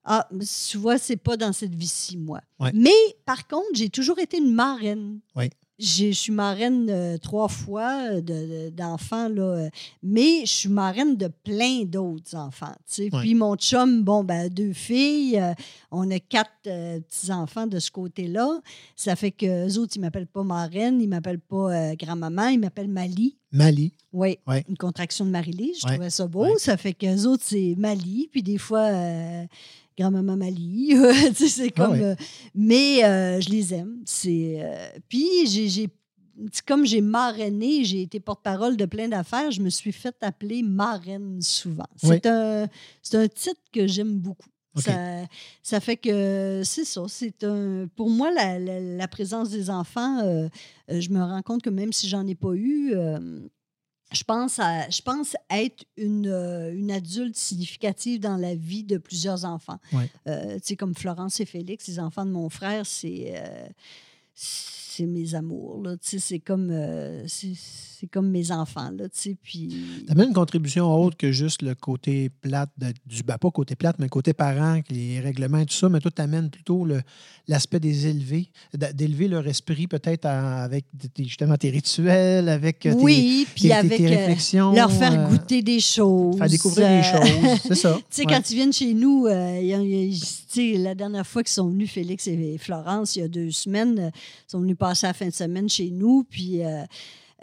[0.06, 0.28] ah,
[0.70, 2.40] tu vois, c'est pas dans cette vie-ci, moi.
[2.60, 2.72] Ouais.
[2.74, 2.92] Mais
[3.26, 5.20] par contre, j'ai toujours été une marraine.
[5.36, 5.50] Oui.
[5.78, 9.70] J'ai- Je suis marraine euh, trois fois euh, de- de- d'enfants, là, euh,
[10.02, 12.72] mais je suis marraine de plein d'autres enfants.
[12.88, 13.10] tu sais.
[13.14, 13.20] Ouais.
[13.20, 15.54] Puis mon chum, bon, ben, deux filles, euh,
[15.92, 18.62] on a quatre petits-enfants de ce côté-là.
[18.96, 22.48] Ça fait que les autres, ils ne m'appellent pas marraine, ils ne m'appellent pas grand-maman,
[22.48, 23.36] ils m'appellent Mali.
[23.52, 23.92] Mali.
[24.14, 24.64] Oui, Ouais.
[24.70, 25.94] une contraction de Marie-Lise, je Ouais.
[25.96, 26.58] trouvais ça beau.
[26.58, 28.30] Ça fait qu'eux autres, c'est Mali.
[28.32, 28.90] Puis des fois,
[29.98, 30.94] grand-maman Mali.
[31.36, 31.92] Tu sais, c'est Ah comme.
[31.94, 32.04] ouais.
[32.04, 32.16] euh,
[32.54, 33.98] mais euh, je les aime.
[34.06, 34.58] C'est.
[34.64, 35.90] euh, puis j'ai.
[36.68, 41.42] comme j'ai marrainé, j'ai été porte-parole de plein d'affaires, je me suis fait appeler marraine
[41.42, 41.88] souvent.
[42.04, 42.10] Oui.
[42.24, 42.68] C'est un,
[43.02, 44.50] c'est un titre que j'aime beaucoup.
[44.78, 44.92] Ça,
[45.64, 47.04] ça fait que c'est ça.
[47.08, 50.50] C'est un, pour moi, la, la- la présence des enfants, euh,
[50.90, 53.40] je me rends compte que même si j'en ai pas eu, euh,
[54.12, 58.98] je pense, à, je pense être une, euh, une adulte significative dans la vie de
[58.98, 59.80] plusieurs enfants.
[59.92, 60.10] Ouais.
[60.28, 63.42] Euh, tu sais, comme Florence et Félix, les enfants de mon frère, c'est.
[64.98, 69.76] C'est mes amours, c'est comme, euh, c'est comme mes enfants, là, tu puis...
[70.08, 73.98] Tu une contribution autre que juste le côté plate de- du ben, pas côté plate,
[74.00, 77.02] mais côté parent, les règlements et tout ça, mais toi, tu amènes plutôt le-
[77.48, 78.50] l'aspect des élevés,
[78.94, 83.74] d'élever leur esprit peut-être avec tes- justement tes rituels, avec euh, tes, oui, puis tes-
[83.74, 84.74] avec tes euh, réflexions.
[84.74, 86.38] leur faire goûter des choses.
[86.38, 87.98] faire découvrir des choses, c'est ça.
[88.10, 88.34] Tu sais, Ouais.
[88.34, 91.92] quand ils viennent chez nous, y a- y a- la dernière fois qu'ils sont venus,
[91.92, 95.34] Félix et Florence, il y a deux semaines, ils sont venus passer la fin de
[95.34, 96.24] semaine chez nous.
[96.30, 96.84] Puis euh,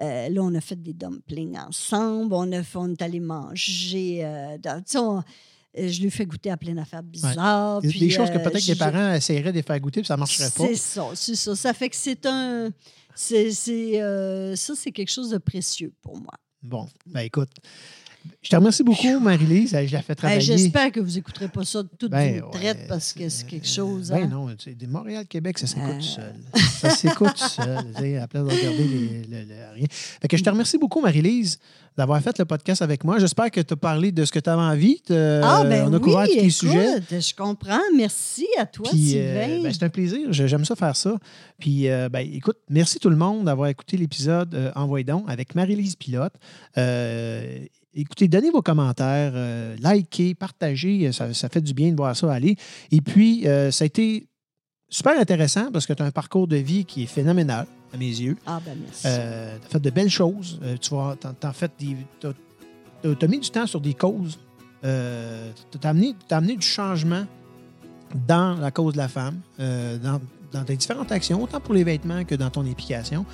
[0.01, 2.35] euh, là, on a fait des dumplings ensemble.
[2.35, 4.25] On, a fait, on est allé manger.
[4.25, 5.23] euh, dans- on-
[5.75, 7.81] je lui fais goûter à plein d'affaires bizarres.
[7.81, 10.15] Des- puis, des choses que peut-être les parents essaieraient de les faire goûter, puis ça
[10.15, 10.67] ne marcherait pas.
[10.67, 11.57] C'est ça, c'est ça.
[11.57, 12.71] Ça fait que c'est un.
[13.15, 13.51] c'est
[14.57, 16.35] ça, c'est quelque chose de précieux pour moi.
[16.63, 17.51] Bon, ben écoute,
[18.43, 19.77] je te remercie beaucoup, Marie-Lise.
[19.87, 20.41] Je la fais travailler.
[20.41, 23.75] J'espère que vous n'écouterez pas ça toute Ben, traite ouais, parce que c'est quelque euh,
[23.75, 24.09] chose.
[24.11, 24.29] Ben hein?
[24.31, 26.01] non, tu sais, des Montréal-Québec, ça s'écoute Euh.
[26.01, 26.35] seul.
[26.81, 29.87] Ça s'écoute seul, à la place de regarder les- le- le- rien.
[29.91, 31.59] Fait que je te remercie beaucoup, Marie-Lise,
[31.97, 33.19] d'avoir fait le podcast avec moi.
[33.19, 35.03] J'espère que tu as parlé de ce que tu avais envie.
[35.11, 37.21] Ah, ben on a oui, couvert tous les écoute, sujets.
[37.21, 37.81] Je comprends.
[37.97, 39.63] Merci à toi, Puis, euh, Sylvain.
[39.63, 40.33] ben, c'est un plaisir.
[40.33, 41.17] J'aime ça faire ça.
[41.59, 45.55] Puis, euh, ben, écoute, merci tout le monde d'avoir écouté l'épisode euh, Envoyez donc avec
[45.55, 46.33] Marie-Lise Pilote.
[47.97, 51.13] Euh, écoutez, donnez vos commentaires, euh, likez, partagez.
[51.13, 52.57] Ça, ça fait du bien de voir ça aller.
[52.91, 54.27] Et puis, euh, ça a été
[54.89, 58.07] super intéressant parce que tu as un parcours de vie qui est phénoménal à mes
[58.07, 58.37] yeux.
[58.47, 59.03] ah, ben merci.
[59.03, 60.59] tu as fait de belles choses.
[60.63, 62.33] Euh, tu t'en- t'en fait des, t'as,
[63.03, 64.39] t'as- t'as mis du temps sur des causes.
[64.85, 65.51] Euh,
[65.81, 67.25] t'as, amené, amené du changement
[68.27, 70.21] dans la cause de la femme, euh, dans,
[70.53, 73.25] dans tes différentes actions, autant pour les vêtements que dans ton implication.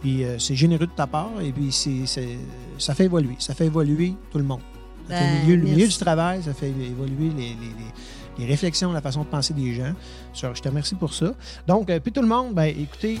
[0.00, 2.38] Puis euh, c'est généreux de ta part et puis c'est, c'est-
[2.78, 3.34] ça fait évoluer.
[3.38, 4.60] Ça fait évoluer tout le monde.
[5.08, 8.38] Ça fait Ben, le, milieu, le milieu du travail, ça fait évoluer les, les- les-
[8.38, 9.92] les réflexions, la façon de penser des gens.
[10.34, 11.32] Je te remercie pour ça.
[11.66, 13.18] Donc, euh, puis tout le monde, ben, écoutez,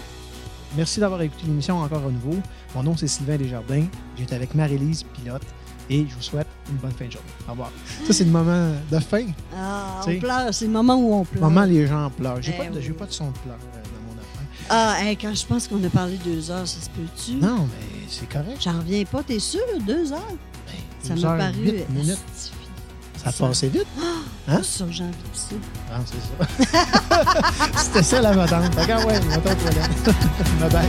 [0.76, 2.36] merci d'avoir écouté l'émission encore à nouveau.
[2.76, 3.84] Mon nom, c'est Sylvain Desjardins.
[4.16, 5.42] J'étais avec Marie-Lise Pilote
[5.90, 7.26] et je vous souhaite une bonne fin de journée.
[7.48, 7.72] Au revoir.
[8.06, 9.24] Ça, c'est le moment de fin.
[9.56, 10.52] Ah, on pleure.
[10.54, 11.42] C'est le moment où on Le pleure.
[11.50, 12.40] moment, les gens pleurent.
[12.42, 12.82] J'ai Eh pas, de- oui.
[12.86, 13.58] j'ai pas de son de pleurs
[14.70, 17.32] Ah, hey, quand je pense qu'on a parlé deux heures, ça se peut-tu?
[17.36, 18.58] Non, mais c'est correct.
[18.60, 19.60] J'en reviens pas, t'es sûr?
[19.86, 20.20] Deux heures?
[20.66, 21.54] Ben, Ça m'a paru.
[21.64, 22.18] huit minutes.
[22.34, 22.52] asti,
[23.22, 23.86] Ça a ça- passé vite.
[24.50, 24.60] Hein?
[24.62, 25.54] C'est ça j'ai envie de ça.
[25.92, 27.42] Ah, c'est ça.
[27.82, 28.64] C'était ça la madame.
[28.78, 29.90] Ah ouais, aux toilettes.
[30.60, 30.88] Bye bye.